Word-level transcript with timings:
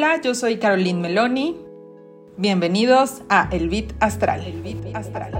Hola, 0.00 0.20
yo 0.22 0.32
soy 0.32 0.58
Caroline 0.58 1.00
Meloni. 1.00 1.56
Bienvenidos 2.36 3.22
a 3.28 3.48
El 3.50 3.68
Bit 3.68 3.94
Astral. 3.98 4.46
El 4.46 4.62
Bit 4.62 4.94
Astral. 4.94 5.32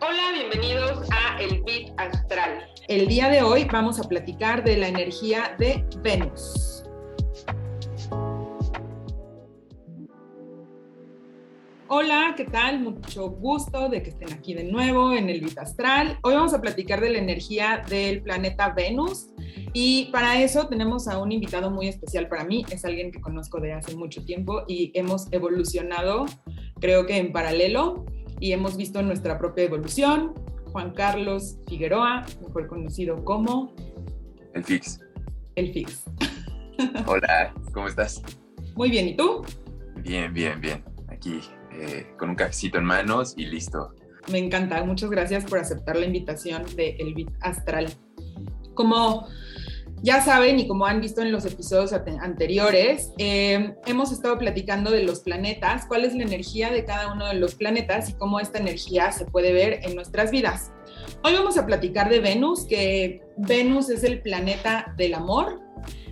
Hola, 0.00 0.32
bienvenidos 0.34 1.08
a 1.12 1.40
El 1.40 1.62
Bit 1.62 1.92
Astral. 1.96 2.66
El 2.88 3.06
día 3.06 3.28
de 3.28 3.42
hoy 3.42 3.68
vamos 3.70 4.00
a 4.00 4.08
platicar 4.08 4.64
de 4.64 4.78
la 4.78 4.88
energía 4.88 5.54
de 5.60 5.84
Venus. 6.02 6.82
Hola, 11.86 12.34
¿qué 12.36 12.46
tal? 12.46 12.80
Mucho 12.80 13.28
gusto 13.28 13.88
de 13.88 14.02
que 14.02 14.10
estén 14.10 14.32
aquí 14.32 14.54
de 14.54 14.64
nuevo 14.64 15.12
en 15.12 15.30
el 15.30 15.40
Bit 15.40 15.58
Astral. 15.58 16.18
Hoy 16.24 16.34
vamos 16.34 16.52
a 16.52 16.60
platicar 16.60 17.00
de 17.00 17.10
la 17.10 17.18
energía 17.18 17.84
del 17.88 18.22
planeta 18.22 18.70
Venus 18.70 19.28
y 19.78 20.06
para 20.06 20.40
eso 20.40 20.68
tenemos 20.68 21.06
a 21.06 21.18
un 21.18 21.32
invitado 21.32 21.70
muy 21.70 21.86
especial 21.86 22.28
para 22.28 22.46
mí. 22.46 22.64
Es 22.70 22.86
alguien 22.86 23.12
que 23.12 23.20
conozco 23.20 23.60
de 23.60 23.74
hace 23.74 23.94
mucho 23.94 24.24
tiempo 24.24 24.64
y 24.66 24.90
hemos 24.94 25.30
evolucionado, 25.32 26.24
creo 26.80 27.04
que 27.04 27.18
en 27.18 27.30
paralelo, 27.30 28.06
y 28.40 28.52
hemos 28.52 28.78
visto 28.78 29.02
nuestra 29.02 29.36
propia 29.36 29.64
evolución. 29.64 30.32
Juan 30.72 30.94
Carlos 30.94 31.58
Figueroa, 31.68 32.24
mejor 32.40 32.68
conocido 32.68 33.22
como... 33.22 33.76
El 34.54 34.64
Fix. 34.64 34.98
El 35.56 35.74
Fix. 35.74 36.04
Hola, 37.06 37.52
¿cómo 37.74 37.86
estás? 37.86 38.22
Muy 38.76 38.88
bien, 38.88 39.08
¿y 39.08 39.14
tú? 39.14 39.44
Bien, 39.96 40.32
bien, 40.32 40.58
bien. 40.58 40.82
Aquí 41.08 41.40
eh, 41.72 42.06
con 42.18 42.30
un 42.30 42.34
cafecito 42.34 42.78
en 42.78 42.84
manos 42.86 43.34
y 43.36 43.44
listo. 43.44 43.94
Me 44.32 44.38
encanta, 44.38 44.82
muchas 44.84 45.10
gracias 45.10 45.44
por 45.44 45.58
aceptar 45.58 45.98
la 45.98 46.06
invitación 46.06 46.64
de 46.76 46.96
El 46.98 47.12
Bit 47.12 47.28
Astral. 47.42 47.92
Como 48.72 49.26
ya 50.02 50.22
saben 50.22 50.60
y 50.60 50.68
como 50.68 50.86
han 50.86 51.00
visto 51.00 51.22
en 51.22 51.32
los 51.32 51.44
episodios 51.44 51.92
anteriores, 51.92 53.12
eh, 53.18 53.74
hemos 53.86 54.12
estado 54.12 54.38
platicando 54.38 54.90
de 54.90 55.02
los 55.02 55.20
planetas, 55.20 55.86
cuál 55.86 56.04
es 56.04 56.14
la 56.14 56.22
energía 56.22 56.70
de 56.70 56.84
cada 56.84 57.12
uno 57.12 57.26
de 57.26 57.34
los 57.34 57.54
planetas 57.54 58.10
y 58.10 58.14
cómo 58.14 58.38
esta 58.40 58.58
energía 58.58 59.10
se 59.12 59.24
puede 59.24 59.52
ver 59.52 59.80
en 59.82 59.94
nuestras 59.94 60.30
vidas. 60.30 60.72
Hoy 61.24 61.32
vamos 61.32 61.58
a 61.58 61.66
platicar 61.66 62.10
de 62.10 62.20
Venus, 62.20 62.66
que 62.66 63.22
Venus 63.36 63.90
es 63.90 64.04
el 64.04 64.20
planeta 64.20 64.94
del 64.96 65.14
amor, 65.14 65.60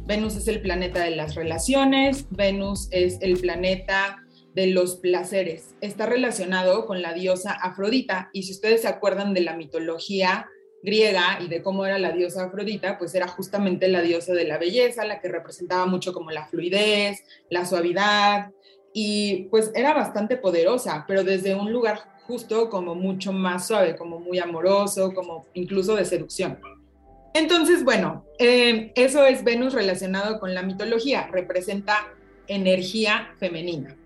Venus 0.07 0.37
es 0.37 0.49
el 0.49 0.61
planeta 0.61 1.05
de 1.05 1.13
las 1.13 1.35
relaciones, 1.35 2.27
Venus 2.31 2.89
es 2.91 3.19
el 3.21 3.39
planeta 3.39 4.19
de 4.55 4.69
los 4.69 4.97
placeres. 4.97 5.75
Está 5.81 6.07
relacionado 6.07 6.87
con 6.87 7.03
la 7.03 7.13
diosa 7.13 7.53
Afrodita 7.53 8.31
y 8.33 8.45
si 8.45 8.53
ustedes 8.53 8.83
se 8.83 8.89
acuerdan 8.89 9.35
de 9.35 9.41
la 9.41 9.57
mitología 9.57 10.47
griega 10.85 11.39
y 11.41 11.49
de 11.49 11.63
cómo 11.63 11.87
era 11.87 11.99
la 11.99 12.13
diosa 12.13 12.45
Afrodita, 12.45 12.99
pues 12.99 13.15
era 13.15 13.27
justamente 13.27 13.89
la 13.89 14.03
diosa 14.03 14.35
de 14.35 14.45
la 14.45 14.59
belleza, 14.59 15.05
la 15.05 15.21
que 15.21 15.29
representaba 15.29 15.87
mucho 15.87 16.13
como 16.13 16.31
la 16.31 16.47
fluidez, 16.47 17.25
la 17.49 17.65
suavidad 17.65 18.51
y 18.93 19.49
pues 19.51 19.73
era 19.75 19.95
bastante 19.95 20.37
poderosa, 20.37 21.05
pero 21.09 21.25
desde 21.25 21.55
un 21.55 21.73
lugar 21.73 22.01
justo 22.27 22.69
como 22.69 22.95
mucho 22.95 23.33
más 23.33 23.67
suave, 23.67 23.97
como 23.97 24.21
muy 24.21 24.39
amoroso, 24.39 25.13
como 25.15 25.47
incluso 25.55 25.97
de 25.97 26.05
seducción. 26.05 26.59
Entonces, 27.35 27.83
bueno, 27.83 28.25
eh, 28.39 28.93
eso 28.95 29.25
es 29.25 29.43
Venus 29.43 29.73
relacionado 29.73 30.39
con 30.39 30.55
la 30.55 30.63
mitología, 30.63 31.29
representa 31.33 32.15
energía 32.47 33.35
femenina. 33.39 33.97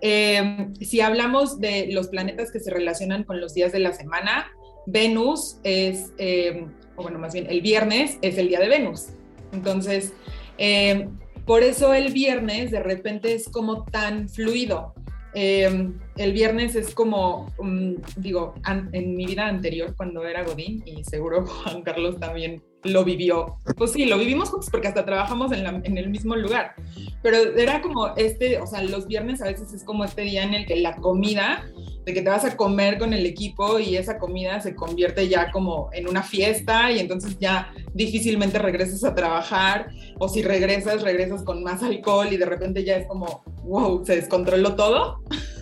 Eh, 0.00 0.68
si 0.80 1.00
hablamos 1.00 1.58
de 1.58 1.88
los 1.90 2.08
planetas 2.08 2.52
que 2.52 2.60
se 2.60 2.70
relacionan 2.70 3.24
con 3.24 3.40
los 3.40 3.54
días 3.54 3.72
de 3.72 3.80
la 3.80 3.92
semana, 3.92 4.52
Venus 4.86 5.58
es, 5.62 6.12
eh, 6.18 6.66
o 6.96 7.02
bueno, 7.02 7.18
más 7.18 7.32
bien 7.32 7.46
el 7.48 7.60
viernes 7.60 8.18
es 8.22 8.38
el 8.38 8.48
día 8.48 8.60
de 8.60 8.68
Venus. 8.68 9.08
Entonces, 9.52 10.12
eh, 10.58 11.08
por 11.44 11.62
eso 11.62 11.94
el 11.94 12.12
viernes 12.12 12.70
de 12.70 12.80
repente 12.80 13.34
es 13.34 13.48
como 13.48 13.84
tan 13.84 14.28
fluido. 14.28 14.94
el 15.34 16.32
viernes 16.32 16.74
es 16.76 16.94
como, 16.94 17.52
um, 17.58 17.96
digo, 18.16 18.54
en 18.92 19.14
mi 19.14 19.26
vida 19.26 19.46
anterior 19.46 19.94
cuando 19.94 20.24
era 20.24 20.42
Godín, 20.44 20.82
y 20.86 21.04
seguro 21.04 21.44
Juan 21.64 21.82
Carlos 21.82 22.18
también 22.18 22.62
lo 22.86 23.04
vivió. 23.04 23.56
Pues 23.76 23.92
sí, 23.92 24.04
lo 24.04 24.18
vivimos 24.18 24.50
juntos 24.50 24.70
porque 24.70 24.88
hasta 24.88 25.04
trabajamos 25.04 25.52
en, 25.52 25.66
en, 25.84 25.98
el 25.98 26.08
mismo 26.08 26.36
lugar. 26.36 26.74
Pero 27.22 27.38
era 27.56 27.82
como 27.82 28.14
este, 28.16 28.58
o 28.60 28.66
sea, 28.66 28.82
los 28.82 29.06
viernes 29.06 29.42
a 29.42 29.46
veces 29.46 29.72
es 29.72 29.84
como 29.84 30.04
este 30.04 30.22
día 30.22 30.42
en 30.44 30.54
el 30.54 30.66
que 30.66 30.76
la 30.76 30.96
comida, 30.96 31.64
de 32.04 32.14
que 32.14 32.22
te 32.22 32.30
vas 32.30 32.44
a 32.44 32.56
comer 32.56 32.98
con 32.98 33.12
el 33.12 33.26
equipo 33.26 33.80
y 33.80 33.96
esa 33.96 34.18
comida 34.18 34.60
se 34.60 34.76
convierte 34.76 35.28
ya 35.28 35.50
como 35.50 35.90
en 35.92 36.08
una 36.08 36.22
fiesta 36.22 36.92
y 36.92 37.00
entonces 37.00 37.36
ya 37.40 37.72
difícilmente 37.94 38.60
regresas 38.60 39.02
a 39.02 39.14
trabajar 39.14 39.90
o 40.18 40.28
si 40.28 40.42
regresas, 40.42 41.02
regresas 41.02 41.42
con 41.42 41.64
más 41.64 41.82
alcohol 41.82 42.28
y 42.30 42.36
de 42.36 42.46
repente 42.46 42.84
ya 42.84 42.96
es 42.96 43.08
como, 43.08 43.42
wow, 43.64 44.06
se 44.06 44.16
descontroló 44.16 44.76
todo. 44.76 45.20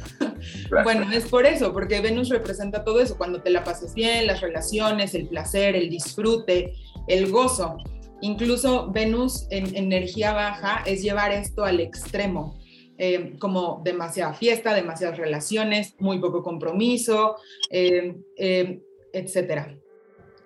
Bueno, 0.82 1.10
es 1.12 1.24
por 1.24 1.46
eso, 1.46 1.72
porque 1.72 2.00
Venus 2.00 2.28
representa 2.28 2.84
todo 2.84 3.00
eso, 3.00 3.16
cuando 3.16 3.42
te 3.42 3.50
la 3.50 3.64
pases 3.64 3.94
bien, 3.94 4.26
las 4.26 4.40
relaciones, 4.40 5.14
el 5.14 5.26
placer, 5.26 5.76
el 5.76 5.88
disfrute, 5.88 6.74
el 7.06 7.30
gozo. 7.30 7.78
Incluso 8.20 8.90
Venus 8.90 9.46
en 9.50 9.76
energía 9.76 10.32
baja 10.32 10.82
es 10.86 11.02
llevar 11.02 11.32
esto 11.32 11.64
al 11.64 11.80
extremo, 11.80 12.58
eh, 12.96 13.34
como 13.38 13.82
demasiada 13.84 14.32
fiesta, 14.34 14.72
demasiadas 14.72 15.18
relaciones, 15.18 15.94
muy 15.98 16.20
poco 16.20 16.42
compromiso, 16.42 17.36
eh, 17.70 18.16
eh, 18.38 18.80
etcétera. 19.12 19.76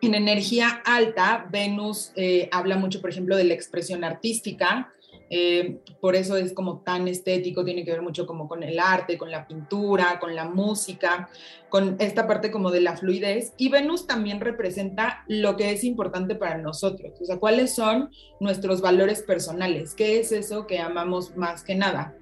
En 0.01 0.15
energía 0.15 0.83
alta, 0.85 1.47
Venus 1.51 2.13
habla 2.53 2.77
mucho, 2.77 3.01
por 3.01 3.11
ejemplo, 3.11 3.37
de 3.37 3.45
la 3.45 3.55
expresión 3.55 4.05
artística, 4.05 4.93
eh, 5.31 5.79
por 6.01 6.17
eso 6.17 6.37
es 6.37 6.53
como 6.53 6.81
tan 6.81 7.09
estético, 7.09 7.65
tiene 7.65 7.85
que 7.85 7.93
ver 7.93 8.03
mucho 8.03 8.27
como 8.27 8.49
con 8.49 8.63
el 8.63 8.79
arte, 8.79 9.19
con 9.19 9.31
la 9.31 9.47
pintura, 9.47 10.19
con 10.19 10.35
la 10.35 10.45
música, 10.45 11.29
con 11.69 11.97
esta 11.99 12.27
parte 12.27 12.51
como 12.51 12.71
de 12.71 12.81
la 12.81 12.97
fluidez. 12.97 13.53
Y 13.57 13.69
Venus 13.69 14.07
también 14.07 14.41
representa 14.41 15.25
lo 15.29 15.57
que 15.57 15.73
es 15.73 15.85
importante 15.85 16.35
para 16.35 16.59
nosotros, 16.59 17.21
o 17.21 17.25
sea, 17.25 17.39
cuáles 17.39 17.75
son 17.75 18.11
nuestros 18.41 18.81
valores 18.81 19.23
personales, 19.23 19.95
qué 19.95 20.21
es 20.21 20.33
eso 20.33 20.67
que 20.67 20.79
amamos 20.79 21.37
más 21.37 21.63
que 21.63 21.75
nada. 21.75 22.15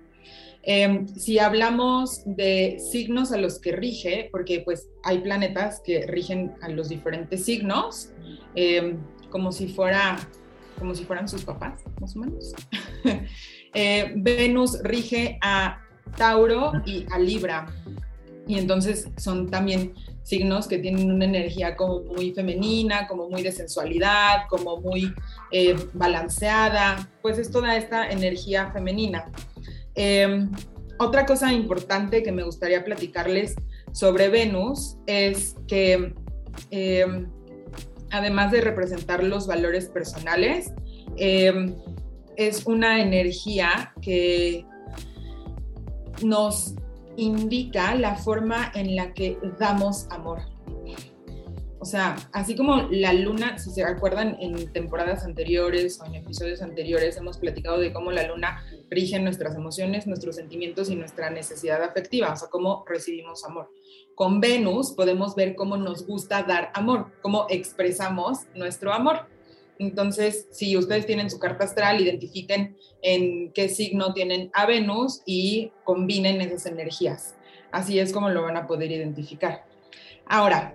Em, 0.69 1.07
si 1.07 1.39
hablamos 1.39 2.23
de 2.25 2.79
signos 2.81 3.31
a 3.31 3.37
los 3.37 3.61
que 3.61 3.71
rige, 3.71 4.29
porque 4.33 4.63
pues 4.63 4.89
hay 5.05 5.19
planetas 5.19 5.81
que 5.81 6.05
rigen 6.09 6.55
a 6.61 6.69
los 6.69 6.89
diferentes 6.89 7.45
signos, 7.45 8.11
em, 8.57 8.99
como 9.31 9.53
si 9.53 9.69
fuera 9.69 10.19
como 10.79 10.95
si 10.95 11.05
fueran 11.05 11.29
sus 11.29 11.45
papás, 11.45 11.83
más 12.01 12.17
o 12.17 12.21
menos. 12.21 12.55
Eh, 13.79 14.15
Venus 14.17 14.81
rige 14.83 15.39
a 15.43 15.83
Tauro 16.17 16.73
y 16.87 17.05
a 17.13 17.19
Libra. 17.19 17.67
Y 18.47 18.59
entonces 18.59 19.11
son 19.19 19.51
también 19.51 19.93
signos 20.23 20.67
que 20.67 20.79
tienen 20.79 21.13
una 21.13 21.25
energía 21.25 21.77
como 21.77 22.01
muy 22.01 22.33
femenina, 22.33 23.07
como 23.07 23.29
muy 23.29 23.43
de 23.43 23.53
sensualidad, 23.53 24.49
como 24.49 24.81
muy 24.81 25.15
eh, 25.53 25.77
balanceada, 25.93 27.09
pues 27.23 27.39
es 27.39 27.51
toda 27.51 27.77
esta 27.77 28.11
energía 28.11 28.73
femenina. 28.73 29.31
Em, 29.95 30.51
otra 30.99 31.27
cosa 31.27 31.53
importante 31.53 32.23
que 32.23 32.33
me 32.33 32.43
gustaría 32.43 32.85
platicarles 32.85 33.55
sobre 33.93 34.29
Venus 34.29 34.97
es 35.07 35.55
que 35.69 36.15
em, 36.71 37.31
además 38.11 38.53
de 38.53 38.61
representar 38.61 39.23
los 39.23 39.47
valores 39.47 39.87
personales, 39.87 40.73
em, 41.17 41.75
es 42.37 42.67
una 42.67 43.01
energía 43.01 43.93
que 44.03 44.65
nos 46.23 46.75
indica 47.17 47.95
la 47.95 48.17
forma 48.17 48.71
en 48.75 48.95
la 48.97 49.15
que 49.15 49.39
damos 49.59 50.07
amor. 50.11 50.41
O 51.79 51.85
sea, 51.85 52.17
así 52.33 52.57
como 52.57 52.89
la 52.91 53.13
luna, 53.13 53.59
si 53.59 53.71
se 53.71 53.85
acuerdan 53.85 54.37
en 54.41 54.73
temporadas 54.73 55.25
anteriores 55.25 56.01
o 56.01 56.07
en 56.07 56.17
episodios 56.17 56.61
anteriores, 56.61 57.17
hemos 57.17 57.39
platicado 57.39 57.79
de 57.79 57.93
cómo 57.93 58.11
la 58.11 58.27
luna 58.27 58.65
rige 58.91 59.21
nuestras 59.21 59.55
emociones, 59.55 60.07
nuestros 60.07 60.37
sentimientos 60.37 60.91
y 60.91 60.97
nuestra 60.97 61.31
necesidad 61.31 61.83
afectiva, 61.85 62.33
o 62.33 62.37
sea, 62.37 62.49
cómo 62.49 62.85
recibimos 62.89 63.45
amor. 63.45 63.71
Con 64.17 64.41
Venus 64.41 64.93
podemos 64.93 65.35
ver 65.35 65.55
cómo 65.55 65.77
nos 65.77 66.07
gusta 66.07 66.43
dar 66.43 66.71
amor, 66.73 67.13
cómo 67.21 67.45
expresamos 67.51 68.47
nuestro 68.55 68.95
amor. 68.95 69.27
Entonces, 69.79 70.49
si 70.53 70.75
ustedes 70.75 71.05
tienen 71.05 71.29
su 71.29 71.39
carta 71.39 71.65
astral, 71.65 72.01
identifiquen 72.01 72.79
en 73.03 73.53
qué 73.53 73.69
signo 73.69 74.15
tienen 74.15 74.51
a 74.55 74.65
Venus 74.65 75.21
y 75.27 75.71
combinen 75.85 76.41
esas 76.41 76.65
energías. 76.65 77.35
Así 77.71 77.99
es 77.99 78.11
como 78.11 78.31
lo 78.31 78.41
van 78.41 78.57
a 78.57 78.67
poder 78.67 78.91
identificar. 78.91 79.67
Ahora, 80.25 80.75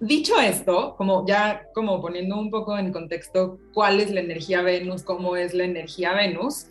dicho 0.00 0.38
esto, 0.40 0.94
como 0.96 1.26
ya 1.26 1.66
como 1.74 2.00
poniendo 2.00 2.38
un 2.38 2.52
poco 2.52 2.78
en 2.78 2.92
contexto 2.92 3.58
cuál 3.72 3.98
es 3.98 4.12
la 4.12 4.20
energía 4.20 4.62
Venus, 4.62 5.02
cómo 5.02 5.34
es 5.34 5.54
la 5.54 5.64
energía 5.64 6.14
Venus, 6.14 6.68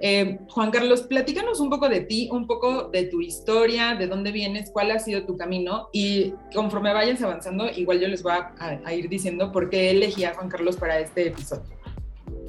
eh, 0.00 0.38
Juan 0.48 0.70
Carlos, 0.70 1.02
platícanos 1.02 1.60
un 1.60 1.70
poco 1.70 1.88
de 1.88 2.00
ti, 2.00 2.28
un 2.32 2.46
poco 2.46 2.88
de 2.88 3.04
tu 3.04 3.20
historia, 3.20 3.94
de 3.94 4.06
dónde 4.06 4.32
vienes, 4.32 4.70
cuál 4.70 4.90
ha 4.90 4.98
sido 4.98 5.24
tu 5.24 5.36
camino 5.36 5.88
y 5.92 6.34
conforme 6.54 6.92
vayas 6.92 7.22
avanzando, 7.22 7.68
igual 7.70 8.00
yo 8.00 8.08
les 8.08 8.22
voy 8.22 8.32
a, 8.32 8.94
ir 8.94 9.08
diciendo 9.08 9.52
por 9.52 9.70
qué 9.70 9.90
elegí 9.90 10.24
a 10.24 10.34
Juan 10.34 10.48
Carlos 10.48 10.76
para 10.76 10.98
este 10.98 11.28
episodio. 11.28 11.76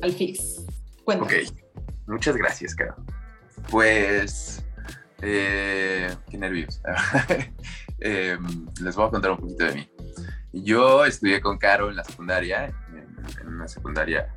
Al 0.01 0.11
fix. 0.11 0.65
Cuéntame. 1.03 1.44
Ok. 1.44 1.53
Muchas 2.07 2.38
gracias, 2.38 2.73
Caro. 2.73 2.95
Pues, 3.69 4.65
eh, 5.21 6.09
qué 6.29 6.38
nervios. 6.38 6.81
Em, 8.00 8.67
les 8.83 8.95
voy 8.95 9.07
a 9.07 9.09
contar 9.09 9.31
un 9.31 9.38
poquito 9.38 9.65
de 9.65 9.73
mí. 9.73 9.89
Yo 10.53 11.03
estudié 11.03 11.41
con 11.41 11.57
Caro 11.57 11.89
en 11.89 11.95
la 11.95 12.03
secundaria, 12.03 12.71
en, 12.93 13.47
una 13.47 13.67
secundaria, 13.67 14.33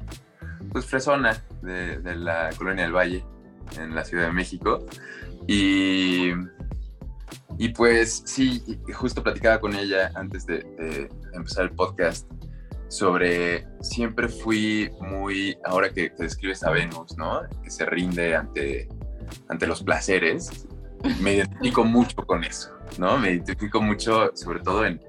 pues 0.72 0.86
fresona, 0.86 1.42
de, 1.62 1.98
de, 1.98 2.16
la 2.16 2.50
Colonia 2.56 2.84
del 2.84 2.94
Valle, 2.94 3.24
en 3.78 3.94
la 3.94 4.04
Ciudad 4.04 4.26
de 4.26 4.32
México. 4.32 4.86
Y, 5.46 6.30
y 7.58 7.68
pues 7.70 8.22
sí, 8.26 8.62
justo 8.92 9.22
platicaba 9.22 9.60
con 9.60 9.74
ella 9.74 10.10
antes 10.14 10.46
de, 10.46 10.58
de 10.58 11.10
empezar 11.32 11.64
el 11.64 11.70
podcast 11.72 12.30
sobre 12.90 13.68
siempre 13.80 14.28
fui 14.28 14.90
muy, 15.00 15.56
ahora 15.64 15.90
que, 15.90 16.10
te 16.10 16.24
describes 16.24 16.64
a 16.64 16.70
Venus, 16.70 17.16
¿no? 17.16 17.42
Que 17.62 17.70
se 17.70 17.86
rinde 17.86 18.34
ante, 18.34 18.88
ante 19.48 19.66
los 19.68 19.82
placeres, 19.82 20.66
me 21.20 21.34
identifico 21.34 21.84
mucho 21.84 22.16
con 22.26 22.42
eso, 22.42 22.70
¿no? 22.98 23.16
Me 23.16 23.30
identifico 23.30 23.80
mucho, 23.80 24.32
sobre 24.34 24.58
todo 24.60 24.84
en, 24.84 25.00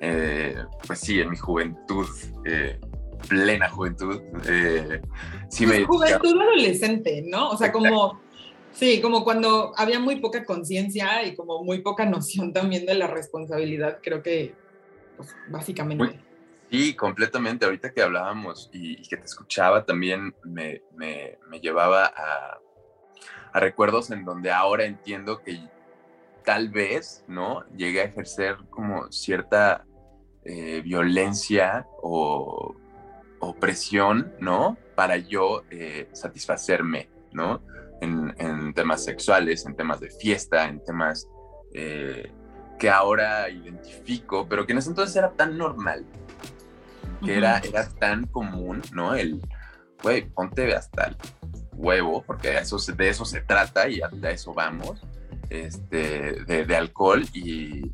eh, 0.00 0.56
pues 0.84 0.98
sí, 0.98 1.20
en 1.20 1.30
mi 1.30 1.36
juventud, 1.36 2.08
eh, 2.44 2.80
plena 3.28 3.68
juventud. 3.68 4.20
Eh, 4.46 5.00
sí 5.48 5.66
pues 5.66 5.86
juventud 5.86 6.40
adolescente, 6.40 7.24
¿no? 7.26 7.50
O 7.50 7.56
sea, 7.56 7.72
como... 7.72 8.20
Sí, 8.72 9.02
como 9.02 9.22
cuando 9.22 9.74
había 9.76 10.00
muy 10.00 10.16
poca 10.16 10.46
conciencia 10.46 11.22
y 11.24 11.34
como 11.36 11.62
muy 11.62 11.82
poca 11.82 12.06
noción 12.06 12.54
también 12.54 12.86
de 12.86 12.94
la 12.94 13.06
responsabilidad, 13.06 13.98
creo 14.02 14.22
que, 14.22 14.54
pues, 15.18 15.28
básicamente. 15.48 16.18
Sí, 16.70 16.94
completamente. 16.94 17.66
Ahorita 17.66 17.92
que 17.92 18.00
hablábamos 18.00 18.70
y, 18.72 19.06
que 19.06 19.18
te 19.18 19.26
escuchaba 19.26 19.84
también 19.84 20.34
me, 20.42 20.80
me, 20.96 21.38
me 21.50 21.60
llevaba 21.60 22.06
a, 22.06 22.60
a, 23.52 23.60
recuerdos 23.60 24.10
en 24.10 24.24
donde 24.24 24.50
ahora 24.50 24.86
entiendo 24.86 25.42
que 25.42 25.60
tal 26.46 26.70
vez, 26.70 27.24
¿no? 27.28 27.66
Llegué 27.76 28.00
a 28.00 28.04
ejercer 28.04 28.56
como 28.70 29.12
cierta 29.12 29.84
eh, 30.44 30.80
violencia 30.80 31.86
o 32.02 32.74
opresión, 33.42 34.32
¿no? 34.40 34.78
Para 34.94 35.16
yo 35.16 35.64
eh, 35.70 36.08
satisfacerme, 36.12 37.10
¿no? 37.32 37.60
En, 38.00 38.34
en, 38.38 38.72
temas 38.72 39.04
sexuales, 39.04 39.66
en 39.66 39.74
temas 39.74 40.00
de 40.00 40.10
fiesta, 40.10 40.68
en 40.68 40.82
temas 40.82 41.28
eh, 41.74 42.32
que 42.78 42.88
ahora 42.88 43.50
identifico, 43.50 44.46
pero 44.48 44.64
que 44.64 44.72
en 44.72 44.78
ese 44.78 44.90
entonces 44.90 45.14
era 45.16 45.32
tan 45.32 45.58
normal, 45.58 46.06
que 47.24 47.36
era, 47.36 47.58
era 47.58 47.88
tan 47.88 48.26
común, 48.26 48.82
¿no? 48.92 49.14
El, 49.14 49.40
güey, 50.02 50.28
ponte 50.28 50.74
hasta 50.74 51.06
el 51.06 51.16
huevo, 51.72 52.22
porque 52.26 52.56
eso, 52.56 52.78
de 52.92 53.08
eso 53.08 53.24
se 53.24 53.40
trata 53.40 53.88
y 53.88 54.00
a, 54.00 54.10
eso 54.30 54.54
vamos, 54.54 55.00
este, 55.50 56.44
de, 56.44 56.76
alcohol 56.76 57.24
y, 57.32 57.92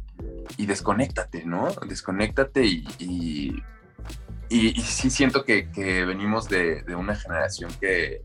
y, 0.57 0.67
desconéctate, 0.67 1.45
¿no? 1.45 1.69
Desconéctate 1.87 2.65
y, 2.65 2.87
y, 2.99 3.63
y 4.51 4.81
sí 4.81 5.11
siento 5.11 5.45
que, 5.45 5.69
venimos 6.07 6.49
de, 6.49 6.83
una 6.97 7.15
generación 7.15 7.71
que, 7.81 8.23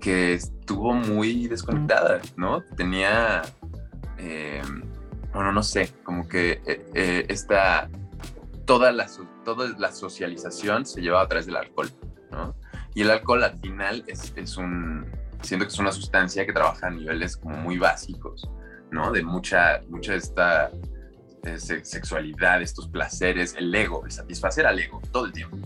estuvo 0.00 0.94
muy 0.94 1.48
desconectada, 1.48 2.20
¿no? 2.36 2.62
Tenía, 2.76 3.42
eh, 4.18 4.62
bueno, 5.32 5.52
no 5.52 5.62
sé, 5.62 5.92
como 6.04 6.28
que 6.28 6.62
eh, 6.66 6.86
eh, 6.94 7.26
esta 7.28 7.88
toda 8.64 8.92
la, 8.92 9.08
toda 9.44 9.68
la 9.76 9.90
socialización 9.90 10.86
se 10.86 11.00
lleva 11.00 11.20
a 11.20 11.26
través 11.26 11.46
del 11.46 11.56
alcohol, 11.56 11.90
¿no? 12.30 12.54
Y 12.94 13.02
el 13.02 13.10
alcohol 13.10 13.42
al 13.42 13.58
final 13.58 14.04
es, 14.06 14.32
es, 14.36 14.56
un, 14.56 15.06
siento 15.40 15.66
que 15.66 15.72
es 15.72 15.78
una 15.80 15.90
sustancia 15.90 16.46
que 16.46 16.52
trabaja 16.52 16.86
a 16.86 16.90
niveles 16.90 17.36
como 17.36 17.56
muy 17.56 17.78
básicos, 17.78 18.48
¿no? 18.92 19.10
De 19.10 19.24
mucha, 19.24 19.80
mucha 19.88 20.14
esta 20.14 20.70
eh, 21.44 21.58
sexualidad, 21.58 22.62
estos 22.62 22.88
placeres, 22.88 23.54
el 23.58 23.74
ego, 23.74 24.04
el 24.04 24.12
satisfacer 24.12 24.66
al 24.66 24.78
ego 24.78 25.00
todo 25.10 25.26
el 25.26 25.32
tiempo. 25.32 25.56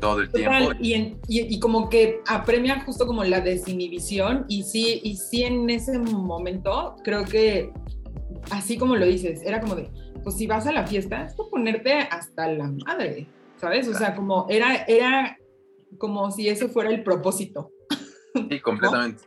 Todo 0.00 0.20
el 0.20 0.32
tiempo. 0.32 0.72
Y, 0.80 0.94
y, 0.94 1.16
y, 1.28 1.60
como 1.60 1.88
que 1.88 2.22
apremia 2.26 2.80
justo 2.80 3.06
como 3.06 3.22
la 3.22 3.40
desinhibición 3.40 4.46
y 4.48 4.64
sí, 4.64 5.00
y 5.04 5.16
sí 5.16 5.44
en 5.44 5.70
ese 5.70 5.96
momento 5.98 6.96
creo 7.04 7.24
que 7.24 7.72
así 8.50 8.76
como 8.76 8.96
lo 8.96 9.06
dices, 9.06 9.42
era 9.42 9.60
como 9.60 9.76
de, 9.76 9.90
pues 10.22 10.36
si 10.36 10.46
vas 10.46 10.66
a 10.66 10.72
la 10.72 10.86
fiesta, 10.86 11.26
es 11.26 11.34
ponerte 11.34 11.92
hasta 11.92 12.48
la 12.48 12.72
madre, 12.84 13.26
¿sabes? 13.56 13.88
O 13.88 13.94
sea, 13.94 14.14
como 14.14 14.46
era, 14.48 14.84
era 14.88 15.38
como 15.98 16.30
si 16.30 16.48
eso 16.48 16.68
fuera 16.68 16.90
el 16.90 17.02
propósito. 17.02 17.70
Sí, 18.48 18.60
completamente. 18.60 19.24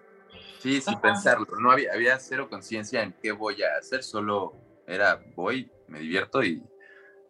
Sí, 0.59 0.81
sin 0.81 0.99
pensarlo. 0.99 1.45
No 1.61 1.71
había, 1.71 1.93
había 1.93 2.17
cero 2.19 2.47
conciencia 2.49 3.03
en 3.03 3.13
qué 3.21 3.31
voy 3.31 3.61
a 3.61 3.77
hacer, 3.79 4.03
solo 4.03 4.55
era 4.87 5.23
voy, 5.35 5.69
me 5.87 5.99
divierto 5.99 6.43
y, 6.43 6.63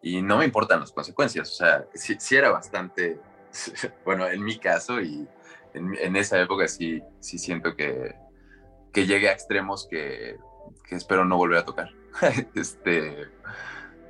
y 0.02 0.22
no 0.22 0.38
me 0.38 0.44
importan 0.44 0.80
las 0.80 0.92
consecuencias. 0.92 1.50
O 1.50 1.54
sea, 1.54 1.86
sí, 1.94 2.36
era 2.36 2.50
bastante, 2.50 3.20
bueno, 4.04 4.26
en 4.26 4.42
mi 4.42 4.58
caso 4.58 5.00
y 5.00 5.26
en, 5.74 5.94
en, 5.98 6.16
esa 6.16 6.40
época 6.40 6.68
sí, 6.68 7.02
sí 7.20 7.38
siento 7.38 7.76
que, 7.76 8.14
que 8.92 9.06
llegué 9.06 9.28
a 9.28 9.32
extremos 9.32 9.86
que, 9.90 10.36
que 10.88 10.94
espero 10.94 11.24
no 11.24 11.36
volver 11.36 11.58
a 11.58 11.64
tocar. 11.64 11.90
este, 12.54 13.28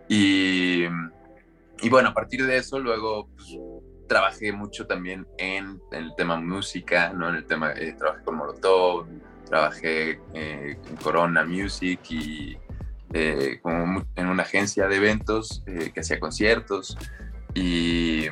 y, 0.09 0.85
y, 0.85 1.89
bueno, 1.91 2.11
a 2.11 2.15
partir 2.15 2.47
de 2.47 2.57
eso 2.57 2.79
luego 2.79 3.29
pues, 3.35 3.59
trabajé 4.09 4.53
mucho 4.53 4.87
también 4.87 5.27
en, 5.39 5.81
el 5.91 6.15
tema 6.17 6.37
música, 6.37 7.13
¿no? 7.13 7.29
En 7.29 7.37
el 7.37 7.47
tema, 7.47 7.73
eh, 7.73 7.95
trabajé 7.99 8.25
con 8.25 8.37
Molotov, 8.37 9.07
trabajé 9.47 10.21
eh, 10.35 10.79
en 10.89 10.97
Corona 10.97 11.45
Music 11.45 12.01
y 12.11 12.57
eh, 13.13 13.61
como 13.63 14.05
en 14.15 14.27
una 14.29 14.43
agencia 14.43 14.89
de 14.89 14.97
eventos 14.97 15.63
que 15.67 16.01
hacía 16.01 16.21
conciertos 16.21 16.97
y 17.55 18.27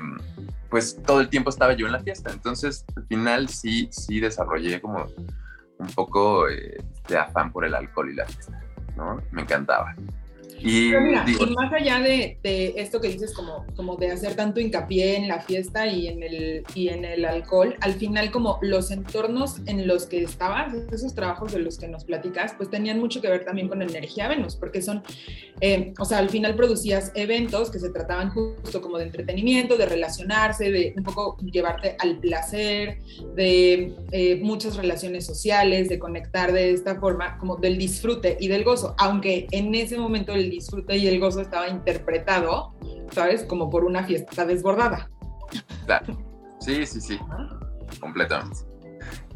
pues 0.69 1.01
todo 1.07 1.21
el 1.21 1.29
tiempo 1.29 1.51
estaba 1.51 1.75
yo 1.75 1.87
en 1.87 1.93
la 1.93 2.01
fiesta. 2.01 2.31
Entonces 2.33 2.85
al 2.97 3.07
final 3.07 3.49
sí, 3.49 3.89
sí 3.91 4.21
desarrollé 4.21 4.81
como 4.81 5.07
un 5.79 5.87
poco 5.89 6.47
de 6.47 7.19
afán 7.19 7.53
por 7.53 7.65
el 7.65 7.75
alcohol 7.75 8.11
y 8.11 8.15
la 8.15 8.27
fiesta. 8.27 8.61
¿no? 8.97 9.21
Me 9.31 9.43
encantaba. 9.43 9.95
Y, 10.65 10.93
más 11.55 11.73
allá 11.73 12.01
de, 12.01 12.39
esto 12.43 13.01
que 13.01 13.09
dices, 13.09 13.35
como, 13.35 13.67
como 13.77 13.97
de 13.97 14.11
hacer 14.11 14.35
tanto 14.35 14.61
hincapié 14.61 15.17
en 15.17 15.29
la 15.29 15.41
fiesta 15.41 15.87
y 15.87 16.09
en, 16.09 16.23
el, 16.23 16.65
y 16.75 16.89
en 16.89 17.05
el 17.05 17.27
alcohol, 17.27 17.77
al 17.81 17.93
final 17.95 18.31
como 18.31 18.59
los 18.63 18.91
entornos 18.91 19.61
en 19.67 19.87
los 19.87 20.07
que 20.07 20.23
estabas, 20.23 20.73
esos 20.91 21.15
trabajos 21.15 21.53
de 21.53 21.59
los 21.59 21.77
que 21.77 21.87
nos 21.87 22.05
platicas, 22.05 22.55
pues 22.57 22.71
tenían 22.71 22.99
mucho 22.99 23.21
que 23.21 23.29
ver 23.29 23.45
también 23.45 23.69
con 23.69 23.83
energía 23.83 24.27
Venus, 24.27 24.57
porque 24.57 24.81
son, 24.81 25.03
eh, 25.61 25.93
o 25.99 26.05
sea, 26.07 26.19
al 26.19 26.31
final 26.31 26.57
producías 26.57 27.13
eventos 27.15 27.71
que 27.71 27.79
se 27.79 27.91
trataban 27.91 28.31
justo 28.31 28.81
como 28.81 28.97
de 28.97 29.05
entretenimiento, 29.05 29.77
de 29.77 29.85
relacionarse, 29.85 30.71
de 30.71 30.95
un 30.97 31.05
poco 31.05 31.37
llevarte 31.41 31.97
al 31.99 32.19
placer, 32.19 33.01
de 33.35 33.95
eh, 34.13 34.41
muchas 34.43 34.77
relaciones 34.77 35.27
sociales, 35.27 35.91
de 35.91 35.99
conectar 35.99 36.53
de 36.53 36.73
esta 36.73 36.99
forma, 36.99 37.37
como 37.37 37.57
del 37.57 37.77
disfrute 37.77 38.39
y 38.41 38.49
del 38.49 38.65
gozo, 38.65 38.95
aunque 38.99 39.47
en 39.51 39.75
ese 39.75 39.99
momento 39.99 40.33
el 40.33 40.54
disfrute 40.55 40.97
y 40.97 41.07
el 41.07 41.21
gozo 41.21 41.41
estaba 41.41 41.69
interpretado, 41.69 42.75
¿sabes? 43.13 43.45
Como 43.45 43.71
por 43.71 43.85
una 43.85 44.05
fiesta 44.05 44.45
desbordada. 44.45 45.11
Claro. 45.87 46.19
Sí, 46.61 46.87
sí, 46.87 47.01
sí. 47.01 47.19
Completamente. 48.01 48.61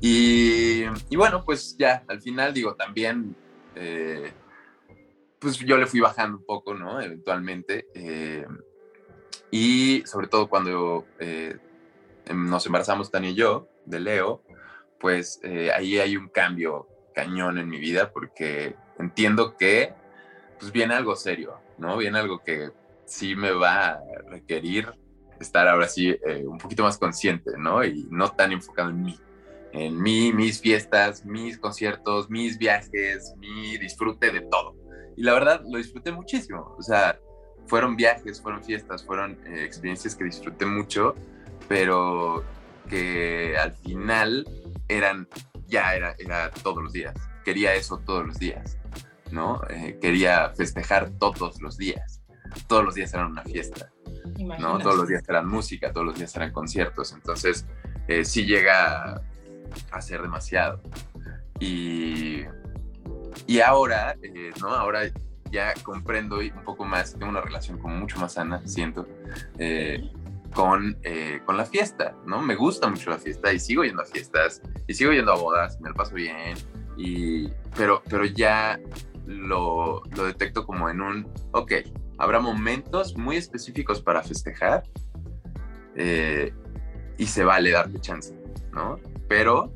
Y, 0.00 0.84
y 1.10 1.16
bueno, 1.16 1.44
pues 1.44 1.76
ya, 1.78 2.04
al 2.08 2.20
final 2.20 2.54
digo, 2.54 2.74
también, 2.74 3.36
eh, 3.74 4.32
pues 5.38 5.58
yo 5.58 5.76
le 5.76 5.86
fui 5.86 6.00
bajando 6.00 6.38
un 6.38 6.44
poco, 6.44 6.74
¿no? 6.74 7.00
Eventualmente. 7.00 7.88
Eh, 7.94 8.46
y 9.50 10.02
sobre 10.06 10.28
todo 10.28 10.48
cuando 10.48 11.06
eh, 11.18 11.56
nos 12.32 12.66
embarazamos 12.66 13.10
Tania 13.10 13.30
y 13.30 13.34
yo, 13.34 13.68
de 13.84 14.00
Leo, 14.00 14.42
pues 15.00 15.40
ahí 15.74 15.98
hay 15.98 16.16
un 16.16 16.28
cambio 16.28 16.88
cañón 17.14 17.58
en 17.58 17.68
mi 17.68 17.78
vida 17.78 18.12
porque 18.12 18.76
entiendo 18.98 19.56
que 19.56 19.94
pues 20.58 20.72
viene 20.72 20.94
algo 20.94 21.16
serio, 21.16 21.60
¿no? 21.78 21.96
Viene 21.96 22.18
algo 22.18 22.42
que 22.42 22.70
sí 23.04 23.34
me 23.36 23.52
va 23.52 23.90
a 23.90 24.00
requerir 24.28 24.92
estar 25.40 25.68
ahora 25.68 25.88
sí 25.88 26.08
eh, 26.08 26.44
un 26.46 26.58
poquito 26.58 26.82
más 26.82 26.98
consciente, 26.98 27.52
¿no? 27.56 27.84
Y 27.84 28.06
no 28.10 28.30
tan 28.32 28.52
enfocado 28.52 28.90
en 28.90 29.02
mí, 29.02 29.18
en 29.72 30.00
mí, 30.00 30.32
mis 30.32 30.60
fiestas, 30.60 31.24
mis 31.24 31.58
conciertos, 31.58 32.30
mis 32.30 32.58
viajes, 32.58 33.34
mi 33.38 33.76
disfrute 33.78 34.30
de 34.30 34.40
todo. 34.42 34.74
Y 35.16 35.22
la 35.22 35.34
verdad, 35.34 35.62
lo 35.68 35.78
disfruté 35.78 36.12
muchísimo. 36.12 36.74
O 36.78 36.82
sea, 36.82 37.18
fueron 37.66 37.96
viajes, 37.96 38.40
fueron 38.40 38.64
fiestas, 38.64 39.04
fueron 39.04 39.38
eh, 39.46 39.64
experiencias 39.64 40.14
que 40.14 40.24
disfruté 40.24 40.64
mucho, 40.64 41.14
pero 41.68 42.44
que 42.88 43.56
al 43.58 43.72
final 43.72 44.46
eran, 44.88 45.28
ya 45.66 45.94
era, 45.94 46.14
era 46.18 46.50
todos 46.50 46.82
los 46.82 46.92
días. 46.92 47.14
Quería 47.44 47.74
eso 47.74 47.98
todos 47.98 48.26
los 48.26 48.38
días. 48.38 48.78
¿No? 49.30 49.60
Eh, 49.68 49.98
quería 50.00 50.50
festejar 50.56 51.10
todos 51.18 51.60
los 51.60 51.76
días. 51.76 52.22
Todos 52.66 52.84
los 52.84 52.94
días 52.94 53.12
eran 53.12 53.32
una 53.32 53.42
fiesta, 53.42 53.92
¿no? 54.58 54.78
Todos 54.78 54.96
los 54.96 55.08
días 55.08 55.22
eran 55.28 55.46
música, 55.46 55.92
todos 55.92 56.06
los 56.06 56.18
días 56.18 56.34
eran 56.34 56.50
conciertos. 56.50 57.12
Entonces, 57.12 57.66
eh, 58.08 58.24
sí 58.24 58.46
llega 58.46 59.20
hacer 59.92 60.22
demasiado. 60.22 60.80
Y, 61.60 62.44
y 63.46 63.60
ahora, 63.60 64.16
eh, 64.22 64.52
¿no? 64.60 64.68
Ahora 64.68 65.02
ya 65.50 65.74
comprendo 65.82 66.38
un 66.38 66.64
poco 66.64 66.84
más, 66.84 67.12
tengo 67.12 67.30
una 67.30 67.40
relación 67.40 67.78
como 67.78 67.96
mucho 67.96 68.18
más 68.18 68.34
sana, 68.34 68.60
siento, 68.66 69.06
eh, 69.58 70.10
con, 70.54 70.98
eh, 71.02 71.40
con 71.44 71.56
la 71.56 71.64
fiesta, 71.64 72.14
¿no? 72.26 72.42
Me 72.42 72.54
gusta 72.54 72.88
mucho 72.88 73.10
la 73.10 73.18
fiesta 73.18 73.52
y 73.52 73.58
sigo 73.58 73.84
yendo 73.84 74.02
a 74.02 74.04
fiestas 74.04 74.62
y 74.86 74.94
sigo 74.94 75.12
yendo 75.12 75.32
a 75.32 75.36
bodas, 75.36 75.80
me 75.80 75.88
lo 75.88 75.94
paso 75.94 76.14
bien, 76.14 76.56
y, 76.96 77.48
pero, 77.76 78.02
pero 78.08 78.24
ya 78.24 78.78
lo, 79.28 80.02
lo 80.16 80.24
detecto 80.24 80.64
como 80.64 80.88
en 80.88 81.00
un, 81.02 81.32
ok, 81.52 81.72
habrá 82.16 82.40
momentos 82.40 83.16
muy 83.16 83.36
específicos 83.36 84.00
para 84.00 84.22
festejar 84.22 84.82
eh, 85.94 86.52
y 87.18 87.26
se 87.26 87.44
vale 87.44 87.70
darte 87.70 88.00
chance, 88.00 88.34
¿no? 88.72 88.98
Pero, 89.28 89.72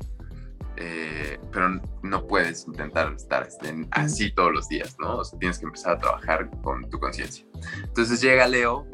eh, 0.77 1.39
pero 1.51 1.79
no 2.01 2.25
puedes 2.25 2.67
intentar 2.67 3.13
estar 3.13 3.47
así 3.91 4.33
todos 4.33 4.51
los 4.51 4.67
días, 4.69 4.95
¿no? 4.99 5.17
O 5.17 5.23
sea, 5.23 5.37
tienes 5.37 5.59
que 5.59 5.65
empezar 5.65 5.97
a 5.97 5.99
trabajar 5.99 6.49
con 6.63 6.89
tu 6.89 6.99
conciencia. 6.99 7.45
Entonces 7.83 8.21
llega 8.21 8.47
Leo 8.47 8.87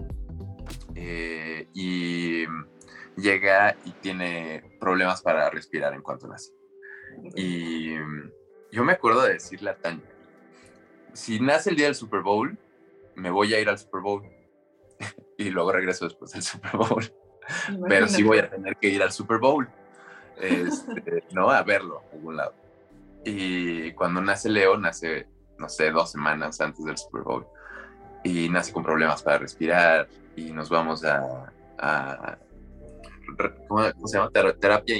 eh, 0.95 1.69
y 1.73 2.45
llega 3.15 3.77
y 3.85 3.91
tiene 4.01 4.77
problemas 4.79 5.21
para 5.21 5.49
respirar 5.49 5.93
en 5.93 6.01
cuanto 6.01 6.27
nace. 6.27 6.51
Y 7.35 7.95
yo 8.71 8.83
me 8.83 8.93
acuerdo 8.93 9.23
de 9.23 9.33
decirle 9.33 9.69
a 9.69 9.77
Tania, 9.77 10.18
si 11.13 11.39
nace 11.39 11.71
el 11.71 11.75
día 11.75 11.85
del 11.85 11.95
Super 11.95 12.21
Bowl, 12.21 12.57
me 13.15 13.29
voy 13.29 13.53
a 13.53 13.59
ir 13.59 13.69
al 13.69 13.77
Super 13.77 14.01
Bowl 14.01 14.23
y 15.37 15.49
luego 15.49 15.71
regreso 15.71 16.05
después 16.05 16.31
del 16.31 16.41
Super 16.41 16.71
Bowl. 16.77 17.11
Pero 17.87 18.07
sí 18.07 18.23
voy 18.23 18.39
a 18.39 18.49
tener 18.49 18.77
que 18.77 18.89
ir 18.89 19.01
al 19.01 19.11
Super 19.11 19.39
Bowl, 19.39 19.67
este, 20.39 21.23
¿no? 21.31 21.49
A 21.49 21.63
verlo 21.63 22.01
a 22.11 22.15
algún 22.15 22.37
lado. 22.37 22.53
Y 23.25 23.91
cuando 23.93 24.21
nace 24.21 24.49
Leo, 24.49 24.77
nace, 24.77 25.27
no 25.57 25.67
sé, 25.67 25.91
dos 25.91 26.11
semanas 26.11 26.61
antes 26.61 26.85
del 26.85 26.97
Super 26.97 27.23
Bowl. 27.23 27.47
Y 28.23 28.49
nace 28.49 28.71
con 28.71 28.83
problemas 28.83 29.23
para 29.23 29.39
respirar 29.39 30.07
y 30.35 30.51
nos 30.51 30.69
vamos 30.69 31.03
a, 31.05 31.51
¿cómo, 33.67 34.07
se 34.07 34.17
llama? 34.17 34.29
Terapia 34.31 34.95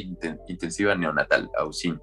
intensiva 0.48 0.96
neonatal, 0.96 1.50
a 1.58 1.66
UCIN. 1.66 2.00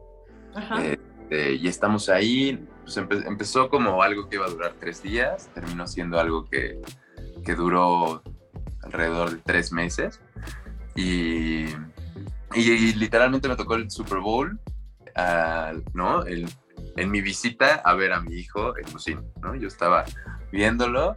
Este, 0.81 1.53
y 1.55 1.69
estamos 1.69 2.09
ahí, 2.09 2.67
pues 2.87 3.25
empezó 3.27 3.69
como 3.69 4.03
algo 4.03 4.29
que 4.29 4.37
iba 4.37 4.47
a 4.47 4.51
durar 4.51 4.75
tres 4.79 5.03
días, 5.03 5.51
terminó 5.55 5.87
siendo 5.87 6.21
algo 6.21 6.45
que, 6.45 6.81
que 7.45 7.55
duró 7.55 8.23
alrededor 8.83 9.33
de 9.33 9.39
tres 9.39 9.73
meses. 9.73 10.21
Y, 10.95 11.67
y, 12.55 12.95
literalmente 12.95 13.49
me 13.49 13.57
tocó 13.57 13.75
el 13.75 13.91
Super 13.91 14.21
Bowl, 14.21 14.59
¿no? 15.95 16.23
El, 16.25 16.49
en 16.97 17.11
mi 17.11 17.21
visita 17.21 17.77
a 17.85 17.95
ver 17.95 18.13
a 18.13 18.21
mi 18.21 18.35
hijo 18.35 18.79
en 18.79 18.93
Lucín, 18.93 19.21
¿no? 19.43 19.55
Yo 19.57 19.67
estaba 19.67 20.05
viéndolo, 20.53 21.17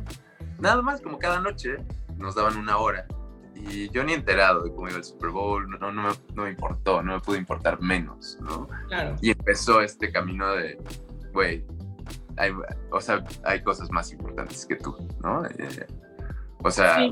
nada 0.57 0.81
más 0.81 1.01
como 1.01 1.19
cada 1.19 1.39
noche, 1.39 1.77
nos 2.17 2.35
daban 2.35 2.57
una 2.57 2.77
hora. 2.77 3.05
Y 3.55 3.89
yo 3.89 4.03
ni 4.03 4.13
enterado 4.13 4.63
de 4.63 4.71
cómo 4.71 4.87
iba 4.87 4.97
el 4.97 5.03
Super 5.03 5.29
Bowl, 5.29 5.69
no, 5.69 5.91
no, 5.91 6.01
me, 6.01 6.09
no 6.33 6.43
me 6.43 6.49
importó, 6.49 7.03
no 7.03 7.13
me 7.13 7.19
pudo 7.19 7.35
importar 7.35 7.79
menos, 7.81 8.37
¿no? 8.41 8.67
Claro. 8.87 9.15
Y 9.21 9.31
empezó 9.31 9.81
este 9.81 10.11
camino 10.11 10.53
de, 10.55 10.77
güey, 11.33 11.63
o 12.91 13.01
sea, 13.01 13.23
hay 13.43 13.61
cosas 13.61 13.91
más 13.91 14.11
importantes 14.11 14.65
que 14.65 14.75
tú, 14.75 14.95
¿no? 15.23 15.45
Eh, 15.45 15.85
o 16.63 16.71
sea... 16.71 17.09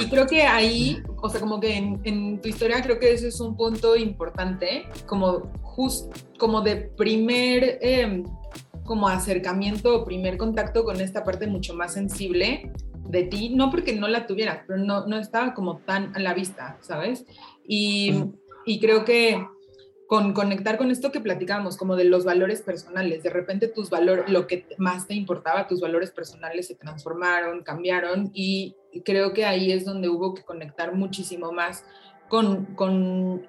Y 0.00 0.08
creo 0.08 0.26
que 0.26 0.42
ahí, 0.42 1.02
o 1.20 1.28
sea, 1.28 1.40
como 1.40 1.60
que 1.60 1.76
en, 1.76 2.40
tu 2.40 2.48
historia 2.48 2.80
creo 2.80 2.98
que 2.98 3.12
ese 3.12 3.28
es 3.28 3.38
un 3.40 3.54
punto 3.54 3.96
importante, 3.96 4.88
como 5.04 5.52
just, 5.62 6.10
como 6.38 6.62
de 6.62 6.76
primer, 6.76 7.78
em, 7.82 8.24
como 8.84 9.08
acercamiento 9.08 10.00
o 10.00 10.04
primer 10.04 10.38
contacto 10.38 10.84
con 10.84 11.00
esta 11.02 11.22
parte 11.22 11.46
mucho 11.48 11.74
más 11.74 11.92
sensible 11.92 12.72
de 13.08 13.24
ti, 13.24 13.50
no 13.50 13.70
porque 13.70 13.94
no 13.94 14.08
la 14.08 14.26
tuvieras, 14.26 14.60
pero 14.66 14.78
no, 14.78 15.06
no 15.06 15.18
estaba 15.18 15.52
como 15.52 15.78
tan 15.78 16.16
a 16.16 16.20
la 16.20 16.32
vista, 16.32 16.78
¿sabes? 16.80 17.26
Y, 17.68 18.14
y 18.64 18.80
creo 18.80 19.04
que 19.04 19.44
con 20.06 20.32
conectar 20.34 20.76
con 20.76 20.90
esto 20.90 21.10
que 21.10 21.20
platicábamos, 21.20 21.76
como 21.76 21.96
de 21.96 22.04
los 22.04 22.24
valores 22.24 22.62
personales. 22.62 23.22
De 23.22 23.30
repente 23.30 23.68
tus 23.68 23.90
valores, 23.90 24.28
lo 24.28 24.46
que 24.46 24.66
más 24.78 25.06
te 25.06 25.14
importaba, 25.14 25.66
tus 25.66 25.80
valores 25.80 26.10
personales 26.10 26.66
se 26.66 26.74
transformaron, 26.74 27.62
cambiaron 27.62 28.30
y 28.34 28.76
creo 29.04 29.32
que 29.32 29.44
ahí 29.44 29.72
es 29.72 29.84
donde 29.84 30.08
hubo 30.08 30.34
que 30.34 30.42
conectar 30.42 30.94
muchísimo 30.94 31.52
más 31.52 31.84
con, 32.28 32.66
con 32.74 33.46